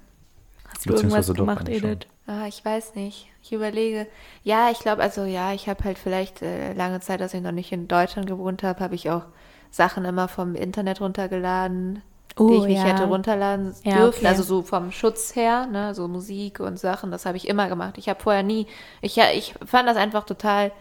Hast 0.69 0.85
du 0.87 0.91
irgendwas 0.91 1.27
Beziehungsweise 1.27 1.33
doch 1.33 1.39
gemacht, 1.41 1.61
eigentlich 1.61 1.81
schon. 1.81 1.91
Edith? 1.91 2.09
Ah, 2.27 2.47
ich 2.47 2.63
weiß 2.65 2.95
nicht. 2.97 3.29
Ich 3.43 3.53
überlege. 3.53 4.07
Ja, 4.43 4.71
ich 4.71 4.79
glaube, 4.81 5.03
also 5.03 5.25
ja, 5.25 5.53
ich 5.55 5.69
habe 5.69 5.83
halt 5.85 5.99
vielleicht 5.99 6.43
äh, 6.43 6.75
lange 6.75 7.01
Zeit, 7.01 7.21
dass 7.21 7.33
ich 7.33 7.41
noch 7.41 7.53
nicht 7.53 7.73
in 7.73 7.89
Deutschland 7.89 8.27
gewohnt 8.27 8.63
habe, 8.63 8.81
habe 8.81 8.95
ich 8.95 9.11
auch 9.11 9.25
Sachen 9.71 10.05
immer 10.05 10.29
vom 10.29 10.55
Internet 10.55 11.01
runtergeladen. 11.01 12.03
Oh, 12.37 12.49
die 12.49 12.57
ich 12.57 12.65
nicht 12.65 12.79
ja. 12.79 12.85
hätte 12.87 13.05
runterladen 13.05 13.75
Ja, 13.85 13.99
dürfen. 13.99 14.19
okay. 14.19 14.27
Also 14.27 14.43
so 14.43 14.63
vom 14.63 14.91
Schutz 14.91 15.37
her, 15.37 15.67
ne, 15.67 15.95
so 15.95 16.09
Musik 16.09 16.59
und 16.61 16.79
Sachen, 16.81 17.13
das 17.13 17.27
habe 17.27 17.37
ich 17.37 17.47
immer 17.47 17.69
gemacht. 17.69 17.97
Ich 17.97 18.09
habe 18.09 18.21
vorher 18.21 18.43
nie, 18.43 18.67
ich, 19.03 19.15
ja, 19.15 19.27
ich 19.33 19.55
fand 19.65 19.89
das 19.89 19.97
einfach 19.97 20.25
total, 20.25 20.73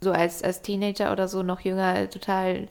so 0.00 0.10
als, 0.10 0.42
als 0.42 0.62
Teenager 0.62 1.12
oder 1.12 1.28
so 1.28 1.44
noch 1.44 1.60
jünger, 1.60 2.10
total 2.10 2.66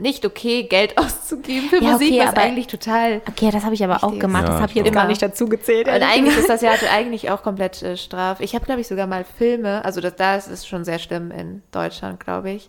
nicht 0.00 0.24
okay, 0.26 0.64
Geld 0.64 0.96
auszugeben 0.98 1.68
für 1.68 1.82
Ja, 1.82 1.92
Musik, 1.92 2.12
okay, 2.12 2.20
was 2.20 2.28
aber- 2.28 2.40
eigentlich 2.42 2.66
total 2.66 3.22
Okay, 3.28 3.50
das 3.50 3.64
habe 3.64 3.74
ich 3.74 3.82
aber 3.84 4.02
auch 4.04 4.18
gemacht. 4.18 4.44
Ja, 4.44 4.50
das 4.52 4.60
habe 4.60 4.70
ich 4.70 4.76
jetzt 4.76 4.88
auch. 4.88 4.92
gar 4.92 5.06
nicht 5.06 5.22
dazu 5.22 5.46
gezählt. 5.48 5.88
Und 5.88 6.02
eigentlich 6.02 6.36
ist 6.36 6.48
das 6.48 6.60
ja 6.62 6.72
eigentlich 6.92 7.30
auch 7.30 7.42
komplett 7.42 7.82
äh, 7.82 7.96
straf. 7.96 8.40
Ich 8.40 8.54
habe, 8.54 8.64
glaube 8.64 8.80
ich, 8.80 8.86
sogar 8.88 9.06
mal 9.06 9.24
Filme, 9.24 9.84
also 9.84 10.00
das, 10.00 10.16
da 10.16 10.36
ist 10.36 10.48
es 10.48 10.66
schon 10.66 10.84
sehr 10.84 10.98
schlimm 10.98 11.30
in 11.30 11.62
Deutschland, 11.72 12.20
glaube 12.20 12.50
ich. 12.50 12.68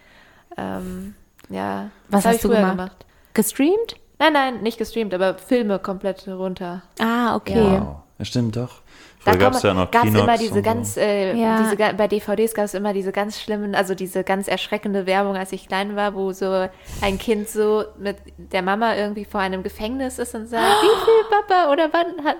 Ähm, 0.57 1.15
ja. 1.49 1.89
Was 2.09 2.23
das 2.23 2.29
hast 2.29 2.35
ich 2.37 2.41
du 2.43 2.47
früher 2.49 2.61
gemacht? 2.69 3.05
Gestreamt? 3.33 3.95
Nein, 4.17 4.31
nein, 4.33 4.61
nicht 4.63 4.77
gestreamt, 4.77 5.13
aber 5.13 5.37
Filme 5.37 5.77
komplett 5.79 6.25
runter. 6.27 6.83
Ah, 6.99 7.35
okay. 7.35 7.79
Wow. 7.81 7.97
Ja, 8.17 8.25
stimmt 8.25 8.55
doch. 8.55 8.81
Da 9.25 9.31
Früher 9.31 9.39
gab 9.39 9.53
es 9.55 9.63
ja 9.63 9.73
noch 9.73 9.89
gab's 9.89 10.05
Kinox 10.05 10.23
immer 10.23 10.37
diese 10.37 10.61
ganz, 10.61 10.93
so. 10.93 11.01
äh, 11.01 11.35
Ja. 11.35 11.63
diese, 11.63 11.75
bei 11.95 12.07
DVDs 12.07 12.53
gab 12.53 12.65
es 12.65 12.75
immer 12.75 12.93
diese 12.93 13.11
ganz 13.11 13.41
schlimmen, 13.41 13.73
also 13.73 13.95
diese 13.95 14.23
ganz 14.23 14.47
erschreckende 14.47 15.07
Werbung, 15.07 15.35
als 15.35 15.51
ich 15.51 15.67
klein 15.67 15.95
war, 15.95 16.13
wo 16.13 16.31
so 16.31 16.67
ein 17.01 17.17
Kind 17.17 17.49
so 17.49 17.85
mit 17.97 18.17
der 18.37 18.61
Mama 18.61 18.95
irgendwie 18.95 19.25
vor 19.25 19.39
einem 19.41 19.63
Gefängnis 19.63 20.19
ist 20.19 20.35
und 20.35 20.47
sagt, 20.47 20.63
wie 20.81 21.05
viel 21.05 21.23
Papa 21.29 21.71
oder 21.71 21.89
wann 21.91 22.23
hat, 22.23 22.37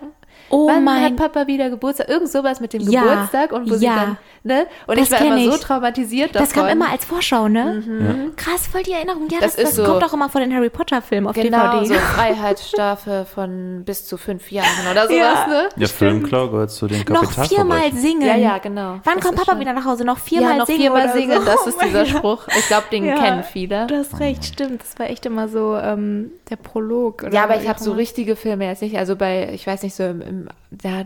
Oh 0.50 0.68
wann 0.68 0.84
mein- 0.84 1.04
hat 1.04 1.16
Papa 1.16 1.48
wieder 1.48 1.70
Geburtstag? 1.70 2.08
Irgend 2.08 2.30
sowas 2.30 2.60
mit 2.60 2.72
dem 2.74 2.82
Ja, 2.90 3.02
Geburtstag 3.02 3.52
und 3.52 3.70
wo 3.70 3.76
sie 3.76 3.86
ja. 3.86 3.96
dann, 3.96 4.18
ne? 4.44 4.68
Und 4.88 4.98
Das 5.00 5.06
ich 5.08 5.12
war 5.12 5.22
immer 5.26 5.40
so 5.40 5.56
ich. 5.56 5.62
traumatisiert 5.62 6.36
davon. 6.36 6.46
Das 6.48 6.54
kam 6.54 6.68
immer 6.68 6.92
als 6.92 7.04
Vorschau, 7.06 7.48
ne? 7.48 8.32
Krass, 8.36 8.68
voll 8.68 8.84
die 8.84 8.92
Erinnerung. 8.94 9.28
Ja, 9.30 9.40
das, 9.42 9.56
Das 9.56 9.66
das, 9.66 9.76
so- 9.76 9.84
kommt 9.86 10.04
auch 10.04 10.14
immer 10.14 10.30
vor 10.30 10.42
den 10.42 10.54
Harry 10.54 10.70
Potter-Filmen 10.70 11.28
auf 11.28 11.36
Genau, 11.36 11.80
DVD. 11.80 11.86
so 11.88 11.94
Freiheitsstrafe 12.50 13.26
von 13.34 13.84
bis 13.86 14.06
zu 14.06 14.18
fünf 14.18 14.52
Jahren 14.52 14.68
oder 14.92 15.04
sowas, 15.08 15.18
Ja. 15.18 15.48
ne? 15.48 15.70
Ja, 15.78 15.88
Filmklau 15.88 16.50
gehört 16.50 16.72
zu 16.72 16.88
den 16.88 17.04
noch 17.10 17.32
viermal 17.48 17.92
singen. 17.94 18.22
Ja, 18.26 18.36
ja, 18.36 18.58
genau. 18.60 19.00
Wann 19.04 19.16
Das 19.16 19.26
kommt 19.26 19.38
Papa 19.38 19.52
schon- 19.54 19.60
wieder 19.62 19.74
nach 19.74 19.86
Hause? 19.86 20.06
Noch 20.06 20.20
viermal 20.20 20.52
ja, 20.52 20.58
noch 20.58 20.66
singen 20.68 20.80
viermal 20.82 21.12
singen, 21.14 21.40
so? 21.40 21.46
das 21.46 21.58
Oh 21.66 21.70
ist 21.70 21.82
dieser 21.82 22.00
Gott. 22.00 22.08
Spruch. 22.10 22.48
Ich 22.58 22.68
glaube, 22.68 22.86
den 22.92 23.06
Ja, 23.06 23.16
kennen 23.16 23.44
viele. 23.44 23.88
Du 23.88 23.96
hast 23.98 24.20
recht, 24.20 24.46
stimmt. 24.46 24.82
Das 24.82 24.98
war 25.00 25.10
echt 25.10 25.26
immer 25.26 25.48
so 25.48 25.76
ähm, 25.76 26.32
der 26.50 26.56
Prolog. 26.58 27.24
Oder 27.24 27.34
Ja, 27.34 27.44
aber 27.44 27.60
ich 27.60 27.68
habe 27.68 27.80
so 27.82 27.94
richtige 27.94 28.36
Filme 28.36 28.66
jetzt 28.68 28.82
nicht. 28.82 28.98
Also 28.98 29.16
bei, 29.16 29.50
ich 29.54 29.66
weiß 29.66 29.84
nicht, 29.84 29.96
so 29.96 30.04
im, 30.04 30.22
im 30.26 30.48
da 30.72 31.06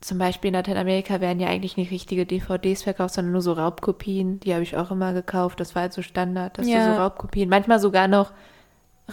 zum 0.00 0.18
Beispiel 0.18 0.48
in 0.48 0.54
Lateinamerika 0.54 1.20
werden 1.20 1.38
ja 1.38 1.48
eigentlich 1.48 1.76
nicht 1.76 1.92
richtige 1.92 2.26
DVDs 2.26 2.82
verkauft, 2.82 3.14
sondern 3.14 3.32
nur 3.32 3.40
so 3.40 3.52
Raubkopien. 3.52 4.40
Die 4.40 4.52
habe 4.52 4.64
ich 4.64 4.76
auch 4.76 4.90
immer 4.90 5.12
gekauft. 5.12 5.60
Das 5.60 5.74
war 5.76 5.82
halt 5.82 5.92
so 5.92 6.02
Standard, 6.02 6.58
dass 6.58 6.66
Ja. 6.66 6.78
du 6.88 6.94
so 6.94 7.00
Raubkopien, 7.00 7.48
manchmal 7.48 7.78
sogar 7.78 8.08
noch 8.08 8.32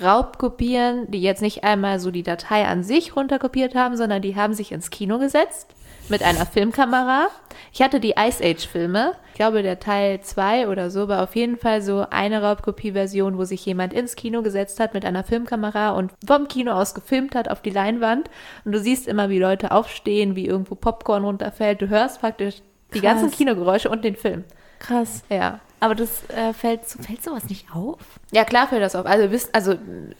Raubkopien, 0.02 1.10
die 1.12 1.22
jetzt 1.22 1.42
nicht 1.42 1.64
einmal 1.64 2.00
so 2.00 2.12
die 2.12 2.24
Datei 2.24 2.66
an 2.68 2.84
sich 2.84 3.16
runterkopiert 3.16 3.76
haben, 3.76 3.98
sondern 3.98 4.22
die 4.22 4.36
haben 4.36 4.54
sich 4.54 4.72
ins 4.72 4.90
Kino 4.90 5.20
gesetzt 5.20 5.68
mit 6.10 6.24
einer 6.24 6.46
Filmkamera. 6.46 7.28
Ich 7.72 7.82
hatte 7.82 8.00
die 8.00 8.16
Ice 8.18 8.44
Age 8.44 8.66
Filme. 8.68 9.14
Ich 9.32 9.36
glaube, 9.36 9.62
der 9.64 9.80
Teil 9.80 10.22
2 10.22 10.68
oder 10.68 10.90
so 10.90 11.08
war 11.08 11.24
auf 11.24 11.36
jeden 11.36 11.58
Fall 11.58 11.82
so 11.82 12.06
eine 12.10 12.42
Raubkopie-Version, 12.42 13.38
wo 13.38 13.44
sich 13.46 13.66
jemand 13.66 13.94
ins 13.94 14.16
Kino 14.16 14.42
gesetzt 14.42 14.80
hat 14.80 14.94
mit 14.94 15.06
einer 15.06 15.24
Filmkamera 15.24 15.92
und 15.92 16.12
vom 16.26 16.48
Kino 16.48 16.72
aus 16.74 16.94
gefilmt 16.94 17.36
hat 17.36 17.50
auf 17.50 17.62
die 17.62 17.70
Leinwand. 17.70 18.30
Und 18.66 18.72
du 18.74 18.80
siehst 18.80 19.08
immer, 19.08 19.30
wie 19.30 19.40
Leute 19.40 19.72
aufstehen, 19.72 20.36
wie 20.36 20.46
irgendwo 20.48 20.76
Popcorn 20.76 21.24
runterfällt. 21.24 21.82
Du 21.82 21.88
hörst 21.90 22.20
praktisch 22.22 22.56
die 22.94 23.00
Krass. 23.02 23.22
ganzen 23.22 23.32
Kinogeräusche 23.32 23.90
und 23.90 24.04
den 24.04 24.16
Film. 24.16 24.44
Krass. 24.80 25.24
Ja. 25.30 25.60
Aber 25.82 25.96
das 25.96 26.24
äh, 26.30 26.52
fällt, 26.54 26.90
so- 26.90 27.02
fällt 27.02 27.24
sowas 27.24 27.46
nicht 27.50 27.68
auf? 27.74 28.00
Ja, 28.32 28.44
klar 28.44 28.68
fällt 28.68 28.82
das 28.82 28.96
auf. 28.96 29.06
Also, 29.06 29.32
wisst, 29.32 29.56
also 29.56 29.76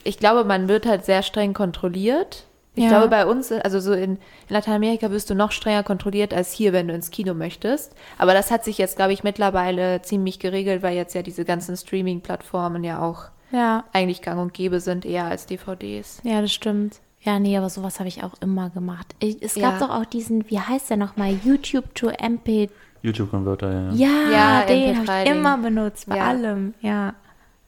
ich 0.06 0.18
glaube, 0.20 0.46
man 0.46 0.70
wird 0.70 0.86
halt 0.86 1.04
sehr 1.04 1.22
streng 1.24 1.54
kontrolliert. 1.54 2.46
Ich 2.76 2.84
Ja. 2.84 2.90
glaube, 2.90 3.08
bei 3.10 3.26
uns, 3.26 3.52
also 3.52 3.80
so 3.80 3.94
in, 3.94 4.14
in 4.14 4.18
Lateinamerika 4.50 5.10
wirst 5.12 5.30
du 5.30 5.36
noch 5.36 5.52
strenger 5.52 5.84
kontrolliert 5.84 6.34
als 6.34 6.52
hier, 6.54 6.72
wenn 6.72 6.88
du 6.88 6.94
ins 6.94 7.12
Kino 7.12 7.34
möchtest. 7.34 7.96
Aber 8.18 8.34
das 8.34 8.52
hat 8.52 8.64
sich 8.64 8.78
jetzt, 8.78 8.96
glaube 8.96 9.12
ich, 9.12 9.24
mittlerweile 9.24 10.02
ziemlich 10.02 10.40
geregelt, 10.40 10.84
weil 10.84 10.96
jetzt 10.96 11.16
ja 11.16 11.22
diese 11.24 11.46
ganzen 11.46 11.76
Streaming-Plattformen 11.76 12.84
ja 12.84 13.02
auch 13.02 13.26
Ja. 13.52 13.84
eigentlich 13.94 14.22
gang 14.22 14.40
und 14.40 14.54
gäbe 14.54 14.80
sind, 14.80 15.06
eher 15.06 15.26
als 15.26 15.46
DVDs. 15.48 16.22
Ja, 16.24 16.42
das 16.42 16.54
stimmt. 16.54 17.00
Ja, 17.22 17.38
nee, 17.40 17.58
aber 17.58 17.70
sowas 17.70 18.00
habe 18.00 18.08
ich 18.08 18.24
auch 18.24 18.36
immer 18.40 18.70
gemacht. 18.70 19.14
Ich, 19.20 19.42
es 19.42 19.56
gab 19.56 19.80
Ja. 19.82 19.88
doch 19.88 19.90
auch 19.90 20.06
diesen, 20.06 20.50
wie 20.50 20.60
heißt 20.60 20.90
der 20.92 20.98
nochmal? 20.98 21.34
YouTube 21.44 21.94
to 21.96 22.10
MP. 22.10 22.70
YouTube-Converter, 23.02 23.72
ja. 23.72 23.92
Ja, 23.94 24.32
Ja, 24.32 24.66
den 24.66 24.96
habe 24.96 25.04
ich 25.04 25.10
MP3 25.10 25.24
-Ding. 25.24 25.32
immer 25.36 25.58
benutzt, 25.58 26.08
bei 26.08 26.18
Ja. 26.18 26.28
allem. 26.28 26.74
Ja. 26.82 27.14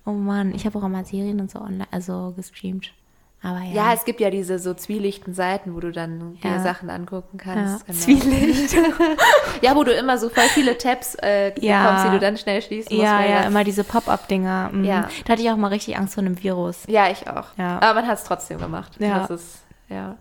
Oh 0.06 0.12
Mann, 0.12 0.54
ich 0.56 0.66
habe 0.66 0.78
auch 0.80 0.84
immer 0.84 1.04
Serien 1.04 1.40
und 1.42 1.50
so 1.52 1.60
online, 1.60 1.88
also 1.92 2.34
gestreamt. 2.36 2.92
Aber 3.44 3.60
ja. 3.62 3.74
Ja, 3.74 3.94
es 3.94 4.06
gibt 4.06 4.20
ja 4.20 4.30
diese 4.30 4.60
so 4.60 4.74
zwielichten 4.76 5.34
Seiten, 5.34 5.74
wo 5.74 5.80
du 5.80 5.92
dann 5.92 6.36
dir 6.44 6.52
Ja. 6.52 6.60
Sachen 6.60 6.90
angucken 6.92 7.40
ja. 7.40 7.54
kannst. 7.54 7.86
Genau. 7.88 8.00
Zwielicht. 8.00 8.76
Ja, 9.62 9.76
wo 9.76 9.84
du 9.84 9.92
immer 9.94 10.18
so 10.18 10.30
voll 10.30 10.44
viele 10.54 10.78
Tabs 10.78 11.16
äh, 11.22 11.54
Ja. 11.60 11.82
bekommst, 11.84 12.06
die 12.06 12.10
du 12.12 12.20
dann 12.20 12.38
schnell 12.38 12.62
schließen 12.62 12.96
musst. 12.96 13.04
ja, 13.04 13.24
ja, 13.26 13.42
immer 13.42 13.64
diese 13.64 13.84
Pop-Up-Dinger. 13.84 14.70
Mhm. 14.72 14.84
Ja. 14.84 15.10
Da 15.26 15.34
hatte 15.34 15.42
ich 15.42 15.50
auch 15.50 15.58
mal 15.58 15.68
richtig 15.70 15.98
Angst 15.98 16.14
vor 16.16 16.24
einem 16.24 16.42
Virus. 16.42 16.84
Ja, 16.88 17.10
ich 17.10 17.28
auch. 17.28 17.46
Ja. 17.58 17.78
Aber 17.82 18.02
man 18.02 18.08
hat 18.08 18.18
es 18.20 18.24
trotzdem 18.26 18.60
gemacht. 18.60 18.94
Ja. 19.00 19.20
Das 19.20 19.30
ist, 19.42 19.64
ja. 19.90 20.18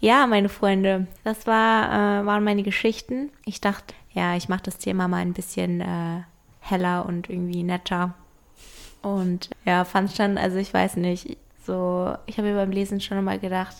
Ja, 0.00 0.26
meine 0.28 0.48
Freunde, 0.48 1.06
das 1.24 1.46
war, 1.46 2.20
äh, 2.22 2.26
waren 2.26 2.44
meine 2.44 2.62
Geschichten. 2.62 3.30
Ich 3.44 3.60
dachte, 3.60 3.94
ja, 4.12 4.36
ich 4.36 4.48
mache 4.48 4.62
das 4.64 4.78
Thema 4.78 5.08
mal 5.08 5.18
ein 5.18 5.32
bisschen 5.32 5.80
äh, 5.80 6.22
heller 6.60 7.04
und 7.06 7.28
irgendwie 7.28 7.62
netter. 7.64 8.14
Und 9.02 9.50
ja, 9.64 9.84
fand 9.84 10.12
schon, 10.12 10.38
also 10.38 10.56
ich 10.58 10.72
weiß 10.72 10.96
nicht, 10.96 11.36
so, 11.68 12.16
ich 12.26 12.38
habe 12.38 12.48
mir 12.48 12.54
beim 12.56 12.70
Lesen 12.70 13.00
schon 13.00 13.18
immer 13.18 13.36
gedacht, 13.38 13.76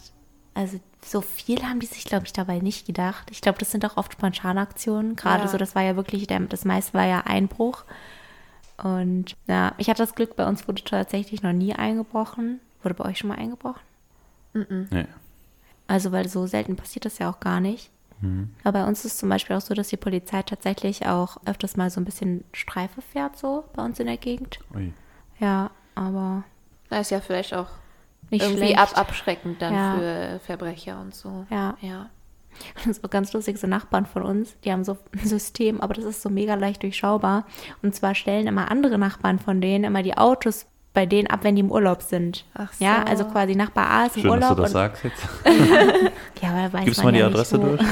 also 0.55 0.79
so 1.03 1.23
viel 1.23 1.63
haben 1.63 1.81
die 1.81 1.87
sich, 1.87 2.05
glaube 2.05 2.27
ich, 2.27 2.33
dabei 2.35 2.59
nicht 2.59 2.87
gedacht. 2.87 3.29
Ich 3.31 3.41
glaube, 3.41 3.59
das 3.59 3.71
sind 3.71 3.85
auch 3.87 3.97
oft 3.97 4.13
Spontanaktionen. 4.13 5.17
Gerade 5.17 5.45
Ja. 5.45 5.49
so, 5.49 5.57
das 5.57 5.75
war 5.75 5.83
ja 5.83 5.97
wirklich, 5.97 6.27
der, 6.27 6.41
das 6.41 6.65
meiste 6.67 6.93
war 6.95 7.07
ja 7.07 7.21
Einbruch. 7.21 7.85
Und 8.83 9.35
ja, 9.47 9.73
ich 9.79 9.89
hatte 9.89 10.03
das 10.03 10.15
Glück, 10.15 10.37
bei 10.37 10.47
uns 10.47 10.69
wurde 10.69 10.85
tatsächlich 10.85 11.43
noch 11.43 11.53
nie 11.55 11.73
eingebrochen. 11.75 12.61
Wurde 12.83 12.95
bei 12.95 13.05
euch 13.07 13.19
schon 13.19 13.29
mal 13.29 13.39
eingebrochen? 13.39 13.81
Nee. 14.53 15.07
Also, 15.87 16.13
weil 16.13 16.29
so 16.29 16.47
selten 16.47 16.77
passiert 16.77 17.05
das 17.07 17.19
ja 17.19 17.31
auch 17.31 17.41
gar 17.41 17.61
nicht. 17.61 17.91
Aber 18.65 18.83
bei 18.83 18.85
uns 18.89 19.05
ist 19.05 19.19
zum 19.19 19.29
Beispiel 19.29 19.55
auch 19.55 19.61
so, 19.61 19.75
dass 19.75 19.89
die 19.89 19.97
Polizei 19.97 20.43
tatsächlich 20.43 21.07
auch 21.07 21.37
öfters 21.47 21.77
mal 21.77 21.89
so 21.89 22.01
ein 22.01 22.05
bisschen 22.05 22.43
Streife 22.53 23.01
fährt, 23.01 23.39
so 23.39 23.63
bei 23.75 23.85
uns 23.85 24.01
in 24.01 24.07
der 24.07 24.17
Gegend. 24.17 24.59
Ui. 24.75 24.93
Ja, 25.39 25.71
aber 25.95 26.43
Das 26.91 27.01
ist 27.03 27.11
ja 27.11 27.21
vielleicht 27.21 27.55
auch 27.55 27.67
nicht 28.31 28.45
irgendwie 28.45 28.77
ab 28.77 28.91
abschreckend 28.97 29.61
dann 29.63 29.75
Ja. 29.75 29.95
für 29.97 30.41
Verbrecher 30.45 31.01
und 31.01 31.15
so. 31.15 31.47
Ja. 31.51 31.77
Ja. 31.81 32.11
Das 32.75 32.87
ist 32.87 33.05
auch 33.05 33.11
ganz 33.11 33.33
lustig, 33.33 33.57
so 33.59 33.69
Nachbarn 33.69 34.05
von 34.07 34.23
uns, 34.25 34.57
die 34.65 34.73
haben 34.73 34.83
so 34.83 34.97
ein 35.13 35.25
System, 35.27 35.81
aber 35.81 35.95
das 35.95 36.05
ist 36.05 36.23
so 36.23 36.29
mega 36.29 36.55
leicht 36.55 36.83
durchschaubar. 36.83 37.45
Und 37.83 37.95
zwar 37.95 38.17
stellen 38.17 38.49
immer 38.49 38.69
andere 38.71 38.99
Nachbarn 38.99 39.39
von 39.39 39.61
denen 39.61 39.85
immer 39.85 40.03
die 40.03 40.17
Autos 40.19 40.67
bei 40.93 41.07
denen 41.07 41.29
ab, 41.29 41.41
wenn 41.45 41.55
die 41.55 41.61
im 41.61 41.71
Urlaub 41.71 42.03
sind. 42.03 42.45
Ach 42.55 42.73
Ja, 42.81 43.03
so. 43.05 43.13
also 43.13 43.25
quasi 43.27 43.55
Nachbar 43.55 43.89
A 43.89 44.07
ist 44.07 44.17
im 44.17 44.23
Schön, 44.23 44.41
dass 44.41 44.49
du 44.49 44.55
Urlaub. 44.55 44.57
das 44.59 44.71
und, 44.71 44.73
sagst 44.73 45.05
jetzt. 45.05 45.23
ja, 46.43 46.49
aber 46.51 46.73
weiß 46.73 46.85
Gibst 46.87 46.99
man 46.99 47.07
mal 47.07 47.13
die 47.13 47.19
ja 47.21 47.27
Adresse 47.29 47.59
durch. 47.61 47.81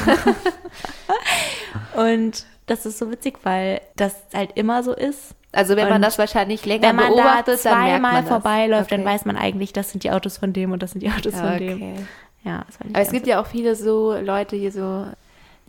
Und 1.96 2.44
das 2.66 2.86
ist 2.86 2.98
so 2.98 3.10
witzig, 3.10 3.38
weil 3.44 3.80
das 3.96 4.14
halt 4.34 4.52
immer 4.56 4.82
so 4.82 4.92
ist. 4.92 5.34
Also 5.56 5.76
wenn 5.76 5.84
Und 5.84 5.90
man 5.90 6.02
das 6.02 6.18
wahrscheinlich 6.18 6.64
länger 6.66 6.88
Wenn 6.88 6.96
man 6.96 7.08
da 7.08 7.14
beobachtet, 7.14 7.64
dann 7.64 7.78
merkt 7.82 8.02
zweimal 8.02 8.12
man 8.12 8.24
das. 8.24 8.28
vorbeiläuft, 8.28 8.86
Okay. 8.92 8.96
dann 8.96 9.04
weiß 9.06 9.24
man 9.24 9.36
eigentlich, 9.36 9.72
das 9.72 9.90
sind 9.90 10.04
die 10.04 10.10
Autos 10.10 10.38
von 10.38 10.52
dem 10.52 10.72
und 10.72 10.82
das 10.82 10.92
sind 10.92 11.00
die 11.00 11.10
Autos 11.10 11.34
von 11.34 11.58
dem. 11.58 11.76
Okay. 11.76 11.94
Ja, 12.44 12.62
das 12.66 12.78
Aber 12.88 13.00
es 13.00 13.10
gibt 13.10 13.26
ja 13.26 13.40
auch 13.40 13.46
viele 13.46 13.74
so 13.74 14.14
Leute 14.16 14.54
hier 14.56 14.70
so, 14.70 15.06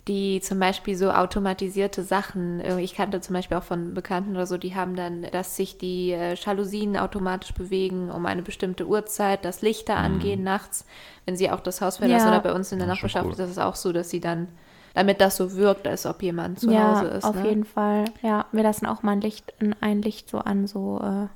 die 0.06 0.40
zum 0.40 0.58
Beispiel 0.58 0.96
so 0.96 1.10
automatisierte 1.10 2.02
Sachen, 2.02 2.62
ich 2.78 2.94
kannte 2.94 3.20
zum 3.20 3.34
Beispiel 3.34 3.56
auch 3.58 3.62
von 3.62 3.92
Bekannten 3.94 4.32
oder 4.36 4.46
so, 4.46 4.56
die 4.56 4.74
haben 4.74 4.96
dann, 4.96 5.26
dass 5.32 5.56
sich 5.56 5.76
die 5.76 6.12
äh, 6.12 6.34
Jalousien 6.34 6.96
automatisch 6.96 7.52
bewegen 7.52 8.10
um 8.10 8.24
eine 8.24 8.42
bestimmte 8.42 8.86
Uhrzeit, 8.86 9.44
dass 9.44 9.60
Lichter 9.60 9.96
angehen 9.96 10.42
nachts, 10.44 10.86
wenn 11.26 11.36
sie 11.36 11.50
auch 11.50 11.60
das 11.60 11.80
Haus 11.82 11.98
verlassen. 11.98 12.28
Ja. 12.28 12.32
Oder 12.32 12.40
bei 12.40 12.52
uns 12.54 12.72
in 12.72 12.78
der 12.78 12.86
schon 12.86 12.94
Nachbarschaft 12.94 13.24
cool. 13.26 13.32
ist 13.32 13.38
das 13.40 13.58
auch 13.58 13.74
so, 13.74 13.92
dass 13.92 14.08
sie 14.08 14.20
dann, 14.20 14.48
damit 14.94 15.20
das 15.20 15.36
so 15.36 15.54
wirkt, 15.54 15.86
als 15.86 16.06
ob 16.06 16.22
jemand 16.22 16.60
zu 16.60 16.70
ja, 16.70 16.96
Hause 16.96 17.06
ist. 17.08 17.24
auf 17.24 17.36
ne? 17.36 17.48
jeden 17.48 17.64
Fall. 17.64 18.04
Ja, 18.22 18.46
wir 18.52 18.62
lassen 18.62 18.86
auch 18.86 19.02
mal 19.02 19.12
ein 19.12 19.20
Licht, 19.20 19.52
ein- 19.60 19.76
ein 19.80 20.02
Licht 20.02 20.28
so 20.30 20.38
an, 20.38 20.66
so, 20.66 21.00
äh, 21.02 21.26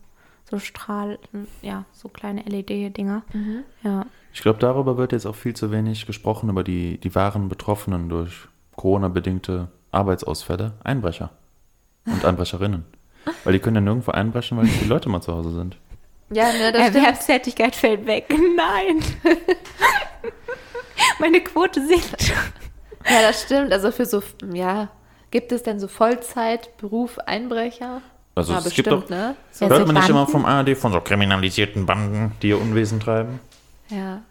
so 0.51 0.59
Strahl, 0.59 1.19
ja, 1.63 1.85
so 1.93 2.09
kleine 2.09 2.43
LED-Dinger. 2.43 3.23
Mhm. 3.33 3.65
Ja. 3.83 4.07
Ich 4.35 4.41
glaube, 4.43 4.59
darüber 4.59 4.97
wird 4.97 5.13
jetzt 5.13 5.27
auch 5.27 5.35
viel 5.37 5.55
zu 5.55 5.71
wenig 5.71 6.07
gesprochen, 6.07 6.49
über 6.49 6.65
die, 6.65 6.99
die 6.99 7.15
wahren 7.15 7.49
Betroffenen 7.49 8.09
durch 8.09 8.49
Corona-bedingte 8.77 9.69
Arbeitsausfälle, 9.91 10.73
Einbrecher 10.85 11.31
und 12.07 12.25
Einbrecherinnen. 12.25 12.85
Weil 13.45 13.53
die 13.53 13.59
können 13.61 13.77
ja 13.77 13.81
nirgendwo 13.83 14.11
einbrechen, 14.11 14.59
weil 14.59 14.67
die 14.67 14.87
Leute 14.87 15.09
mal 15.09 15.21
zu 15.21 15.33
Hause 15.33 15.53
sind. 15.53 15.77
Ja, 16.31 16.51
ne, 16.53 16.73
das. 16.73 16.95
Erwerbstätigkeit 16.95 17.77
fällt 17.77 18.07
weg. 18.07 18.35
Nein. 18.57 19.01
Meine 21.21 21.41
Quote 21.41 21.87
sinkt. 21.87 22.33
Ja, 23.09 23.23
das 23.23 23.43
stimmt. 23.43 23.73
Also 23.73 23.91
für 23.91 24.07
so, 24.07 24.23
ja, 24.53 24.89
gibt 25.31 25.53
es 25.53 25.63
denn 25.63 25.81
so 25.81 25.89
Vollzeitberuf 25.89 27.19
Einbrecher? 27.21 28.01
Also 28.35 28.53
Ja, 28.53 28.59
es 28.59 28.65
bestimmt, 28.65 28.89
gibt 28.89 29.03
doch, 29.05 29.09
ne? 29.11 29.35
Ja, 29.61 29.69
hört 29.69 29.81
so 29.81 29.87
man 29.87 29.95
nicht 29.97 30.09
immer 30.09 30.27
vom 30.27 30.45
ARD 30.45 30.77
von 30.77 30.93
so 30.93 31.01
kriminalisierten 31.01 31.85
Banden, 31.85 32.33
die 32.41 32.49
ihr 32.51 32.61
Unwesen 32.61 32.99
treiben? 33.01 33.41
Ja. 33.91 34.23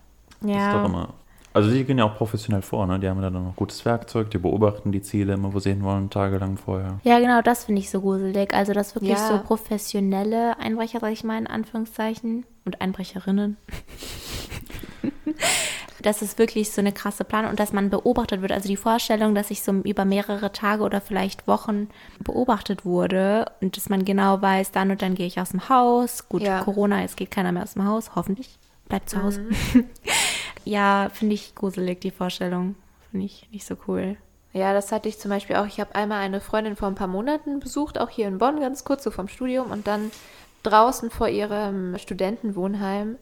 Das 0.41 0.49
ist 0.49 0.55
doch 0.55 0.55
Ja. 0.55 0.85
immer. 0.85 1.09
Also 1.53 1.69
die 1.69 1.83
gehen 1.83 1.97
ja 1.97 2.05
auch 2.05 2.15
professionell 2.15 2.61
vor, 2.61 2.87
ne? 2.87 2.97
Die 2.99 3.09
haben 3.09 3.21
dann 3.21 3.33
noch 3.33 3.55
gutes 3.57 3.83
Werkzeug, 3.83 4.29
die 4.31 4.37
beobachten 4.37 4.91
die 4.93 5.01
Ziele 5.01 5.33
immer, 5.33 5.53
wo 5.53 5.59
sie 5.59 5.71
hinwollen, 5.71 6.09
tagelang 6.09 6.57
vorher. 6.57 6.99
Ja, 7.03 7.19
genau, 7.19 7.41
das 7.41 7.65
finde 7.65 7.81
ich 7.81 7.89
so 7.89 7.99
gruselig. 7.99 8.53
Also, 8.53 8.71
dass 8.73 8.95
wirklich 8.95 9.11
Ja. 9.17 9.27
so 9.27 9.37
professionelle 9.39 10.57
Einbrecher, 10.59 10.99
sag 11.01 11.11
ich 11.11 11.23
mal 11.25 11.37
in 11.37 11.47
Anführungszeichen, 11.47 12.45
und 12.63 12.79
Einbrecherinnen, 12.79 13.57
dass 16.01 16.21
es 16.21 16.37
wirklich 16.37 16.71
so 16.71 16.79
eine 16.81 16.91
krasse 16.91 17.23
Planung 17.23 17.51
und 17.51 17.59
dass 17.59 17.73
man 17.73 17.89
beobachtet 17.89 18.41
wird. 18.41 18.51
Also 18.51 18.67
die 18.67 18.77
Vorstellung, 18.77 19.35
dass 19.35 19.51
ich 19.51 19.63
so 19.63 19.71
über 19.71 20.05
mehrere 20.05 20.51
Tage 20.51 20.83
oder 20.83 21.01
vielleicht 21.01 21.47
Wochen 21.47 21.89
beobachtet 22.19 22.85
wurde 22.85 23.45
und 23.61 23.77
dass 23.77 23.89
man 23.89 24.05
genau 24.05 24.41
weiß, 24.41 24.71
dann 24.71 24.91
und 24.91 25.01
dann 25.01 25.15
gehe 25.15 25.25
ich 25.27 25.39
aus 25.39 25.49
dem 25.49 25.69
Haus. 25.69 26.29
Gut, 26.29 26.41
Ja. 26.43 26.61
Corona, 26.63 27.01
jetzt 27.01 27.17
geht 27.17 27.31
keiner 27.31 27.51
mehr 27.51 27.63
aus 27.63 27.73
dem 27.73 27.85
Haus, 27.85 28.11
hoffentlich. 28.15 28.57
Bleibt 28.87 29.09
zu 29.09 29.21
Hause. 29.23 29.41
Mhm. 29.41 29.85
ja, 30.65 31.09
finde 31.13 31.35
ich 31.35 31.55
gruselig, 31.55 32.01
die 32.01 32.11
Vorstellung. 32.11 32.75
Finde 33.09 33.25
ich 33.25 33.47
nicht 33.51 33.65
so 33.65 33.75
cool. 33.87 34.17
Ja, 34.53 34.73
das 34.73 34.91
hatte 34.91 35.07
ich 35.07 35.17
zum 35.17 35.29
Beispiel 35.29 35.55
auch. 35.55 35.65
Ich 35.65 35.79
habe 35.79 35.95
einmal 35.95 36.19
eine 36.19 36.41
Freundin 36.41 36.75
vor 36.75 36.87
ein 36.87 36.95
paar 36.95 37.07
Monaten 37.07 37.59
besucht, 37.59 37.99
auch 37.99 38.09
hier 38.09 38.27
in 38.27 38.37
Bonn, 38.37 38.59
ganz 38.59 38.83
kurz 38.83 39.03
so 39.03 39.11
vom 39.11 39.27
Studium 39.27 39.71
und 39.71 39.87
dann 39.87 40.11
draußen 40.63 41.09
vor 41.09 41.29
ihrem 41.29 41.97
Studentenwohnheim. 41.97 43.17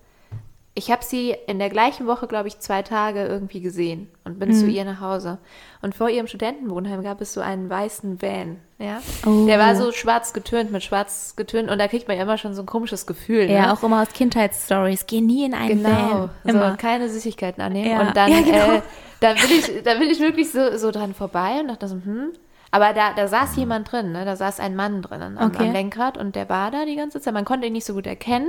Ich 0.79 0.89
habe 0.89 1.03
sie 1.03 1.35
in 1.45 1.59
der 1.59 1.69
gleichen 1.69 2.07
Woche, 2.07 2.25
glaube 2.25 2.47
ich, 2.47 2.57
zwei 2.59 2.83
Tage 2.83 3.25
irgendwie 3.25 3.59
gesehen 3.59 4.09
und 4.23 4.39
bin 4.39 4.53
zu 4.53 4.65
ihr 4.67 4.85
nach 4.85 5.01
Hause. 5.01 5.37
Und 5.81 5.93
vor 5.93 6.09
ihrem 6.09 6.25
Studentenwohnheim 6.25 7.03
gab 7.03 7.19
es 7.19 7.33
so 7.33 7.41
einen 7.41 7.69
weißen 7.69 8.21
Van, 8.21 8.61
ja. 8.77 9.01
Oh. 9.25 9.45
Der 9.45 9.59
war 9.59 9.75
so 9.75 9.91
schwarz 9.91 10.31
getönt, 10.31 10.71
mit 10.71 10.81
schwarz 10.81 11.33
getönt 11.35 11.69
und 11.69 11.79
da 11.79 11.89
kriegt 11.89 12.07
man 12.07 12.15
ja 12.15 12.23
immer 12.23 12.37
schon 12.37 12.53
so 12.53 12.61
ein 12.63 12.65
komisches 12.65 13.05
Gefühl. 13.05 13.51
Ja, 13.51 13.63
ne? 13.67 13.73
auch 13.73 13.83
immer 13.83 14.01
aus 14.01 14.13
Kindheitsstories. 14.13 15.05
Geh 15.05 15.19
nie 15.19 15.43
in 15.43 15.53
einen 15.53 15.83
Genau, 15.83 15.89
Van. 15.89 16.29
Immer. 16.45 16.71
so 16.71 16.77
keine 16.77 17.09
Süßigkeiten 17.09 17.61
annehmen. 17.61 17.91
Ja. 17.91 17.99
Und 17.99 18.15
dann, 18.15 18.31
Ja, 18.31 18.41
genau. 18.41 18.73
äh, 18.77 18.81
da 19.19 19.33
bin 19.33 19.49
ich, 19.49 19.83
da 19.83 19.95
bin 19.95 20.09
ich 20.09 20.21
wirklich 20.21 20.49
so, 20.49 20.77
so 20.77 20.91
dran 20.91 21.13
vorbei 21.13 21.59
und 21.59 21.67
dachte 21.67 21.89
so, 21.89 21.95
hm. 21.95 22.29
Aber 22.71 22.93
da, 22.93 23.11
da 23.13 23.27
saß 23.27 23.57
jemand 23.57 23.91
drin, 23.91 24.13
ne? 24.13 24.23
da 24.23 24.37
saß 24.37 24.61
ein 24.61 24.77
Mann 24.77 25.01
drinnen 25.01 25.37
am, 25.37 25.47
Okay. 25.49 25.67
am 25.67 25.73
Lenkrad 25.73 26.17
und 26.17 26.35
der 26.37 26.47
war 26.47 26.71
da 26.71 26.85
die 26.85 26.95
ganze 26.95 27.19
Zeit. 27.19 27.33
Man 27.33 27.43
konnte 27.43 27.67
ihn 27.67 27.73
nicht 27.73 27.85
so 27.85 27.95
gut 27.95 28.07
erkennen. 28.07 28.47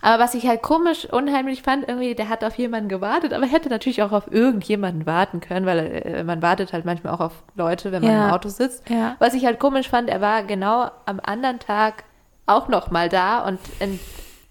Aber 0.00 0.22
was 0.22 0.34
ich 0.34 0.46
halt 0.46 0.62
komisch, 0.62 1.06
unheimlich 1.10 1.62
fand, 1.62 1.88
irgendwie, 1.88 2.14
der 2.14 2.28
hat 2.28 2.44
auf 2.44 2.54
jemanden 2.56 2.88
gewartet, 2.88 3.32
aber 3.32 3.46
hätte 3.46 3.68
natürlich 3.68 4.02
auch 4.02 4.12
auf 4.12 4.30
irgendjemanden 4.32 5.06
warten 5.06 5.40
können, 5.40 5.66
weil 5.66 5.78
äh, 6.04 6.24
man 6.24 6.40
wartet 6.40 6.72
halt 6.72 6.84
manchmal 6.84 7.14
auch 7.14 7.20
auf 7.20 7.42
Leute, 7.56 7.90
wenn 7.90 8.02
man 8.02 8.12
Ja. 8.12 8.28
im 8.28 8.34
Auto 8.34 8.48
sitzt. 8.48 8.88
Ja. 8.88 9.16
Was 9.18 9.34
ich 9.34 9.44
halt 9.44 9.58
komisch 9.58 9.88
fand, 9.88 10.08
er 10.08 10.20
war 10.20 10.44
genau 10.44 10.90
am 11.04 11.20
anderen 11.22 11.58
Tag 11.58 12.04
auch 12.46 12.68
noch 12.68 12.90
mal 12.92 13.08
da 13.08 13.44
und 13.46 13.58
in, 13.80 13.98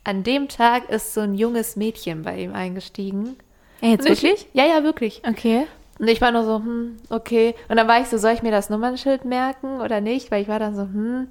an 0.03 0.23
dem 0.23 0.49
Tag 0.49 0.89
ist 0.89 1.13
so 1.13 1.21
ein 1.21 1.33
junges 1.35 1.75
Mädchen 1.77 2.23
bei 2.23 2.37
ihm 2.37 2.53
eingestiegen. 2.53 3.37
Ja, 3.81 3.89
jetzt 3.89 4.05
ich- 4.09 4.21
wirklich? 4.21 4.47
Ja, 4.53 4.65
ja, 4.65 4.83
wirklich. 4.83 5.21
Okay. 5.27 5.65
Und 5.99 6.07
ich 6.09 6.21
war 6.21 6.31
nur 6.31 6.43
so, 6.43 6.57
hm, 6.57 6.97
okay. 7.09 7.55
Und 7.69 7.77
dann 7.77 7.87
war 7.87 7.99
ich 8.01 8.07
so, 8.07 8.17
soll 8.17 8.31
ich 8.33 8.43
mir 8.43 8.51
das 8.51 8.69
Nummernschild 8.69 9.25
merken 9.25 9.79
oder 9.81 9.99
nicht? 10.01 10.29
Weil 10.29 10.41
ich 10.43 10.47
war 10.47 10.59
dann 10.59 10.75
so, 10.75 10.81
hm, 10.83 11.27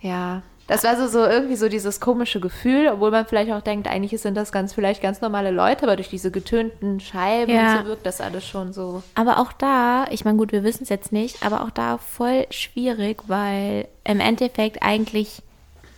ja. 0.00 0.42
Das 0.68 0.84
war 0.84 0.96
so, 0.96 1.06
so 1.08 1.24
irgendwie 1.26 1.56
so 1.56 1.68
dieses 1.68 2.00
komische 2.00 2.40
Gefühl, 2.40 2.88
obwohl 2.92 3.10
man 3.10 3.26
vielleicht 3.26 3.52
auch 3.52 3.60
denkt, 3.62 3.88
eigentlich 3.88 4.20
sind 4.20 4.36
das 4.36 4.52
ganz 4.52 4.72
vielleicht 4.72 5.02
ganz 5.02 5.20
normale 5.20 5.50
Leute, 5.50 5.82
aber 5.84 5.96
durch 5.96 6.08
diese 6.08 6.30
getönten 6.30 7.00
Scheiben 7.00 7.52
Ja. 7.52 7.72
und 7.74 7.80
so 7.80 7.86
wirkt 7.88 8.06
das 8.06 8.20
alles 8.20 8.46
schon 8.46 8.72
so. 8.72 9.02
Aber 9.14 9.38
auch 9.38 9.52
da, 9.52 10.06
ich 10.10 10.24
meine, 10.24 10.38
gut, 10.38 10.52
wir 10.52 10.62
wissen 10.62 10.84
es 10.84 10.88
jetzt 10.88 11.12
nicht, 11.12 11.44
aber 11.44 11.62
auch 11.62 11.70
da 11.70 11.98
voll 11.98 12.46
schwierig, 12.50 13.22
weil 13.26 13.88
im 14.04 14.20
Endeffekt 14.20 14.82
eigentlich 14.82 15.42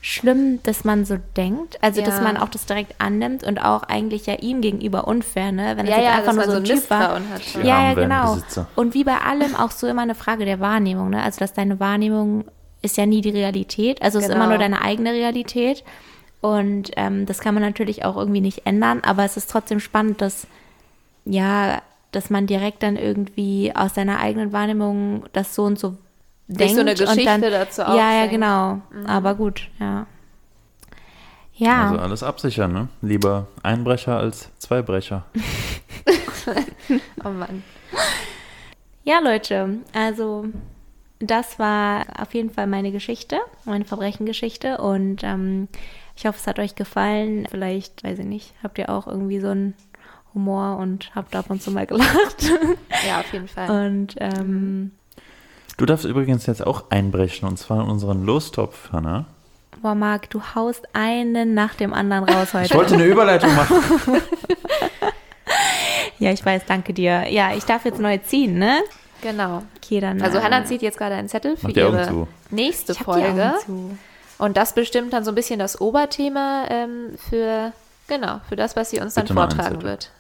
schlimm, 0.01 0.63
dass 0.65 0.85
man 0.85 1.07
so 1.07 1.17
denkt. 1.37 1.79
Also, 1.83 2.03
dass 2.03 2.17
Ja. 2.17 2.23
man 2.23 2.37
auch 2.37 2.51
das 2.51 2.67
direkt 2.67 2.95
annimmt 2.99 3.43
und 3.43 3.59
auch 3.65 3.85
eigentlich 3.85 4.27
ja 4.27 4.35
ihm 4.35 4.61
gegenüber 4.61 5.09
unfair, 5.09 5.51
ne? 5.51 5.79
Wenn 5.79 5.87
Ja, 5.87 5.93
es 5.93 5.97
jetzt 5.99 6.05
ja, 6.07 6.13
einfach 6.19 6.37
dass 6.37 6.47
nur 6.47 6.55
so 6.57 6.61
ein 6.61 6.65
Typ 6.65 6.91
war. 6.91 7.21
Ja, 7.63 7.83
ja, 7.89 7.95
genau. 7.95 8.37
Und 8.77 8.93
wie 8.93 9.05
bei 9.05 9.17
allem 9.19 9.57
auch 9.57 9.71
so 9.71 9.87
immer 9.87 10.03
eine 10.03 10.15
Frage 10.15 10.45
der 10.45 10.61
Wahrnehmung, 10.61 11.09
ne? 11.09 11.23
Also, 11.23 11.39
dass 11.41 11.55
deine 11.55 11.81
Wahrnehmung 11.81 12.45
ist 12.85 12.97
ja 12.97 13.07
nie 13.07 13.21
die 13.21 13.31
Realität. 13.31 14.01
Also, 14.03 14.19
es 14.19 14.25
ist 14.27 14.31
immer 14.31 14.45
Genau. 14.45 14.51
nur 14.51 14.59
deine 14.59 14.83
eigene 14.83 15.13
Realität. 15.13 15.83
Und 16.41 16.91
ähm, 16.97 17.25
das 17.27 17.39
kann 17.41 17.55
man 17.55 17.63
natürlich 17.63 18.05
auch 18.05 18.17
irgendwie 18.17 18.43
nicht 18.43 18.67
ändern, 18.67 19.01
aber 19.03 19.25
es 19.25 19.37
ist 19.39 19.51
trotzdem 19.51 19.81
spannend, 19.81 20.21
dass, 20.21 20.47
ja, 21.25 21.81
dass 22.13 22.29
man 22.29 22.47
direkt 22.47 22.83
dann 22.83 22.97
irgendwie 22.97 23.73
aus 23.75 23.95
seiner 23.95 24.21
eigenen 24.21 24.53
Wahrnehmung 24.53 25.25
das 25.33 25.55
so 25.55 25.65
und 25.65 25.79
so 25.79 25.97
denkt. 26.47 26.75
so 26.75 26.81
eine 26.83 26.91
und 26.91 26.99
Geschichte 26.99 27.25
dann, 27.25 27.41
dazu 27.41 27.81
Ja, 27.81 28.13
ja, 28.21 28.27
genau. 28.27 28.83
Aber 29.07 29.35
gut, 29.35 29.71
ja. 29.81 30.07
Ja. 31.57 31.85
Also 31.89 31.99
alles 32.01 32.23
absichern, 32.23 32.73
ne? 32.73 32.89
Lieber 33.01 33.47
Einbrecher 33.63 34.19
als 34.19 34.51
Zweibrecher. 34.59 35.25
Oh 37.25 37.31
Mann. 37.31 37.63
Ja, 39.05 39.19
Leute, 39.21 39.79
also 39.95 40.45
das 41.31 41.59
war 41.59 42.05
auf 42.21 42.35
jeden 42.35 42.51
Fall 42.51 42.67
meine 42.67 42.93
Geschichte, 42.93 43.39
meine 43.65 43.85
Verbrechengeschichte 43.85 44.79
und 44.79 45.23
ähm, 45.25 45.69
ich 46.17 46.27
hoffe, 46.27 46.39
es 46.41 46.47
hat 46.47 46.59
euch 46.59 46.75
gefallen. 46.77 47.47
Vielleicht, 47.51 48.05
weiß 48.05 48.21
ich 48.21 48.25
nicht, 48.27 48.53
habt 48.63 48.79
ihr 48.79 48.89
auch 48.91 49.07
irgendwie 49.07 49.41
so 49.41 49.49
einen 49.49 49.75
Humor 50.35 50.77
und 50.79 51.11
habt 51.15 51.35
ab 51.37 51.47
und 51.49 51.63
zu 51.63 51.71
mal 51.71 51.87
gelacht. 51.87 52.51
Ja, 53.07 53.21
auf 53.21 53.33
jeden 53.33 53.49
Fall. 53.49 53.87
Und 53.87 54.15
ähm, 54.19 54.93
Du 55.77 55.85
darfst 55.87 56.05
übrigens 56.05 56.47
jetzt 56.47 56.65
auch 56.67 56.91
einbrechen 56.91 57.47
und 57.49 57.59
zwar 57.59 57.83
in 57.83 57.91
unseren 57.91 58.25
Lostopf, 58.25 58.93
Hannah. 58.93 59.27
boah, 59.83 59.95
Marc, 59.97 60.31
du 60.31 60.41
haust 60.55 60.87
einen 60.95 61.53
nach 61.55 61.75
dem 61.75 61.93
anderen 61.93 62.25
raus 62.25 62.55
heute. 62.55 62.67
Ich 62.67 62.75
wollte 62.75 62.95
eine 62.95 63.05
Überleitung 63.07 63.53
machen. 63.57 63.77
ja, 66.19 66.31
ich 66.31 66.45
weiß, 66.45 66.63
danke 66.67 66.95
dir. 66.95 67.29
Ja, 67.31 67.55
ich 67.55 67.65
darf 67.65 67.85
jetzt 67.85 67.99
neu 68.01 68.19
ziehen, 68.19 68.59
ne? 68.59 68.79
Genau. 69.25 69.63
Okay, 69.77 70.01
dann. 70.01 70.21
Also 70.21 70.43
Hannah 70.43 70.67
zieht 70.67 70.83
jetzt 70.83 70.99
gerade 70.99 71.15
einen 71.15 71.31
Zettel 71.31 71.57
für 71.57 71.71
ihre 71.71 72.07
zu. 72.07 72.29
nächste 72.51 72.93
ich 72.93 72.99
Folge. 72.99 73.55
Und 74.37 74.57
das 74.59 74.75
bestimmt 74.75 75.15
dann 75.15 75.25
so 75.25 75.31
ein 75.31 75.35
bisschen 75.35 75.59
das 75.59 75.81
Oberthema 75.81 76.67
ähm, 76.69 77.17
für, 77.31 77.73
genau, 78.07 78.41
für 78.49 78.57
das, 78.57 78.77
was 78.77 78.91
sie 78.91 79.01
uns 79.01 79.15
dann 79.15 79.25
Bitte 79.25 79.41
einen 79.41 79.51
vortragen 79.51 79.83
wird. 79.83 80.11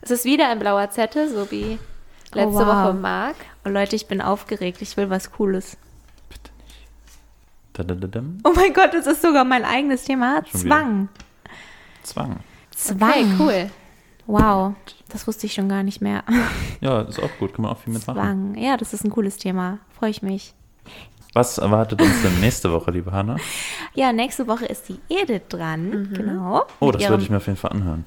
Es 0.00 0.10
ist 0.10 0.24
wieder 0.24 0.48
ein 0.48 0.60
blauer 0.60 0.88
Zettel, 0.90 1.28
so 1.28 1.50
wie 1.50 1.78
letzte 2.32 2.56
Oh, 2.56 2.66
wow. 2.66 2.66
Woche 2.66 2.94
Marc. 2.94 3.36
Oh, 3.66 3.68
Leute, 3.68 3.96
ich 3.96 4.06
bin 4.06 4.22
aufgeregt. 4.22 4.80
Ich 4.80 4.96
will 4.96 5.10
was 5.10 5.30
Cooles. 5.32 5.76
Dadadadam. 7.74 8.38
Oh 8.44 8.52
mein 8.54 8.72
Gott, 8.72 8.94
das 8.94 9.06
ist 9.06 9.20
sogar 9.20 9.44
mein 9.44 9.64
eigenes 9.64 10.04
Thema. 10.04 10.42
Schon 10.46 10.64
wieder. 10.64 10.76
Zwang. 10.76 11.08
Zwang. 12.02 12.36
Zwang. 12.74 13.10
Okay, 13.10 13.26
cool. 13.38 13.70
Wow, 14.26 14.74
das 15.08 15.26
wusste 15.26 15.46
ich 15.46 15.54
schon 15.54 15.68
gar 15.68 15.82
nicht 15.82 16.00
mehr. 16.00 16.24
Ja, 16.80 17.02
ist 17.02 17.22
auch 17.22 17.30
gut, 17.38 17.54
kann 17.54 17.62
man 17.62 17.72
auch 17.72 17.78
viel 17.78 17.92
mitmachen. 17.92 18.20
Zwang. 18.20 18.54
Ja, 18.56 18.76
das 18.76 18.94
ist 18.94 19.04
ein 19.04 19.10
cooles 19.10 19.36
Thema. 19.36 19.78
Freue 19.98 20.10
ich 20.10 20.22
mich. 20.22 20.54
Was 21.34 21.58
erwartet 21.58 22.00
uns 22.00 22.22
denn 22.22 22.40
nächste 22.40 22.72
Woche, 22.72 22.90
liebe 22.92 23.10
Hannah? 23.12 23.36
Ja, 23.94 24.12
nächste 24.12 24.46
Woche 24.46 24.66
ist 24.66 24.88
die 24.88 25.00
Edith 25.08 25.42
dran. 25.48 26.10
Genau. 26.14 26.62
Oh, 26.80 26.90
das 26.92 27.08
würde 27.08 27.22
ich 27.22 27.30
mir 27.30 27.38
auf 27.38 27.46
jeden 27.46 27.58
Fall 27.58 27.72
anhören. 27.72 28.04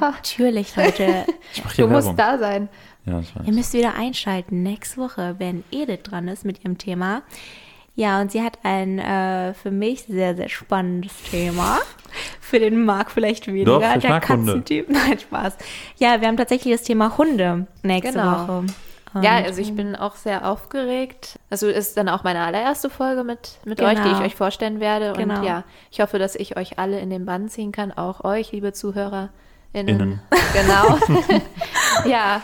Natürlich, 0.00 0.76
Leute. 0.76 1.26
Ich 1.52 1.64
mache 1.64 1.76
hier 1.76 1.86
Du 1.86 1.90
musst 1.92 2.16
Werbung. 2.16 2.16
da 2.16 2.38
sein. 2.38 2.68
Ja, 3.06 3.20
ich 3.20 3.34
weiß. 3.34 3.46
Ihr 3.46 3.52
müsst 3.52 3.72
wieder 3.72 3.94
einschalten. 3.94 4.62
Nächste 4.62 4.98
Woche, 4.98 5.34
wenn 5.38 5.64
Edith 5.70 6.02
dran 6.04 6.28
ist 6.28 6.44
mit 6.44 6.62
ihrem 6.64 6.78
Thema. 6.78 7.22
Ja, 8.00 8.18
und 8.22 8.32
sie 8.32 8.42
hat 8.42 8.58
ein 8.62 8.98
äh, 8.98 9.52
für 9.52 9.70
mich 9.70 10.04
sehr, 10.04 10.34
sehr 10.34 10.48
spannendes 10.48 11.12
Thema. 11.30 11.78
Für 12.40 12.58
den 12.58 12.82
Marc 12.84 13.10
vielleicht 13.10 13.46
weniger. 13.46 13.78
Doch, 13.78 13.94
ich 13.94 14.00
der 14.00 14.10
mag 14.10 14.26
Hunde. 14.28 14.46
Katzentyp. 14.52 14.88
Nein, 14.88 15.18
Spaß. 15.18 15.58
Ja, 15.98 16.18
wir 16.20 16.26
haben 16.28 16.38
tatsächlich 16.38 16.72
das 16.74 16.82
Thema 16.82 17.18
Hunde 17.18 17.66
nächste 17.82 18.12
Genau. 18.14 18.32
Woche. 18.48 18.64
Ja, 19.22 19.36
Und- 19.38 19.44
also 19.46 19.60
ich 19.60 19.74
bin 19.76 19.96
auch 19.96 20.16
sehr 20.16 20.48
aufgeregt. 20.48 21.38
Also 21.50 21.66
ist 21.68 21.98
dann 21.98 22.08
auch 22.08 22.24
meine 22.24 22.40
allererste 22.40 22.88
Folge 22.88 23.22
mit, 23.22 23.58
mit 23.66 23.78
Genau. 23.78 23.90
euch, 23.90 24.00
die 24.00 24.08
ich 24.12 24.18
euch 24.20 24.34
vorstellen 24.34 24.80
werde. 24.80 25.12
Genau. 25.16 25.40
Und 25.40 25.44
ja, 25.44 25.64
ich 25.90 26.00
hoffe, 26.00 26.18
dass 26.18 26.36
ich 26.36 26.56
euch 26.56 26.78
alle 26.78 27.00
in 27.00 27.10
den 27.10 27.26
Bann 27.26 27.48
ziehen 27.50 27.70
kann, 27.70 27.92
auch 27.92 28.24
euch, 28.24 28.50
liebe 28.52 28.72
ZuhörerInnen. 28.72 29.28
Innen. 29.74 30.20
Genau. 30.54 30.98
ja, 32.08 32.40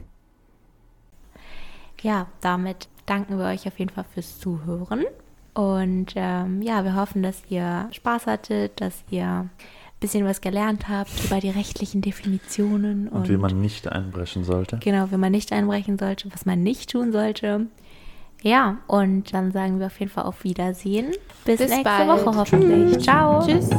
Ja, 2.03 2.27
damit 2.41 2.87
danken 3.07 3.39
wir 3.39 3.45
euch 3.45 3.65
auf 3.65 3.79
jeden 3.79 3.89
Fall 3.89 4.05
fürs 4.13 4.37
Zuhören. 4.37 5.05
Und 5.55 6.13
ähm, 6.15 6.61
ja, 6.61 6.83
wir 6.83 6.95
hoffen, 6.95 7.23
dass 7.23 7.41
ihr 7.49 7.89
Spaß 7.93 8.27
hattet, 8.27 8.79
dass 8.79 9.03
ihr 9.09 9.25
ein 9.25 9.49
bisschen 9.99 10.23
was 10.23 10.39
gelernt 10.39 10.87
habt 10.87 11.09
über 11.25 11.39
die 11.39 11.49
rechtlichen 11.49 12.01
Definitionen. 12.01 13.07
Und, 13.07 13.21
und 13.21 13.29
wie 13.29 13.37
man 13.37 13.59
nicht 13.59 13.91
einbrechen 13.91 14.43
sollte. 14.43 14.77
Genau, 14.83 15.09
wie 15.09 15.17
man 15.17 15.31
nicht 15.31 15.51
einbrechen 15.51 15.97
sollte, 15.97 16.31
was 16.31 16.45
man 16.45 16.61
nicht 16.61 16.91
tun 16.91 17.11
sollte. 17.11 17.65
Ja, 18.43 18.77
und 18.87 19.33
dann 19.33 19.51
sagen 19.51 19.79
wir 19.79 19.87
auf 19.87 19.99
jeden 19.99 20.11
Fall 20.11 20.25
auf 20.25 20.43
Wiedersehen. 20.43 21.11
Bis, 21.45 21.57
Bis 21.57 21.69
nächste 21.69 21.83
bald. 21.83 22.07
Woche 22.07 22.37
hoffentlich. 22.37 22.99
Ciao. 23.03 23.45
Tschüss. 23.45 23.69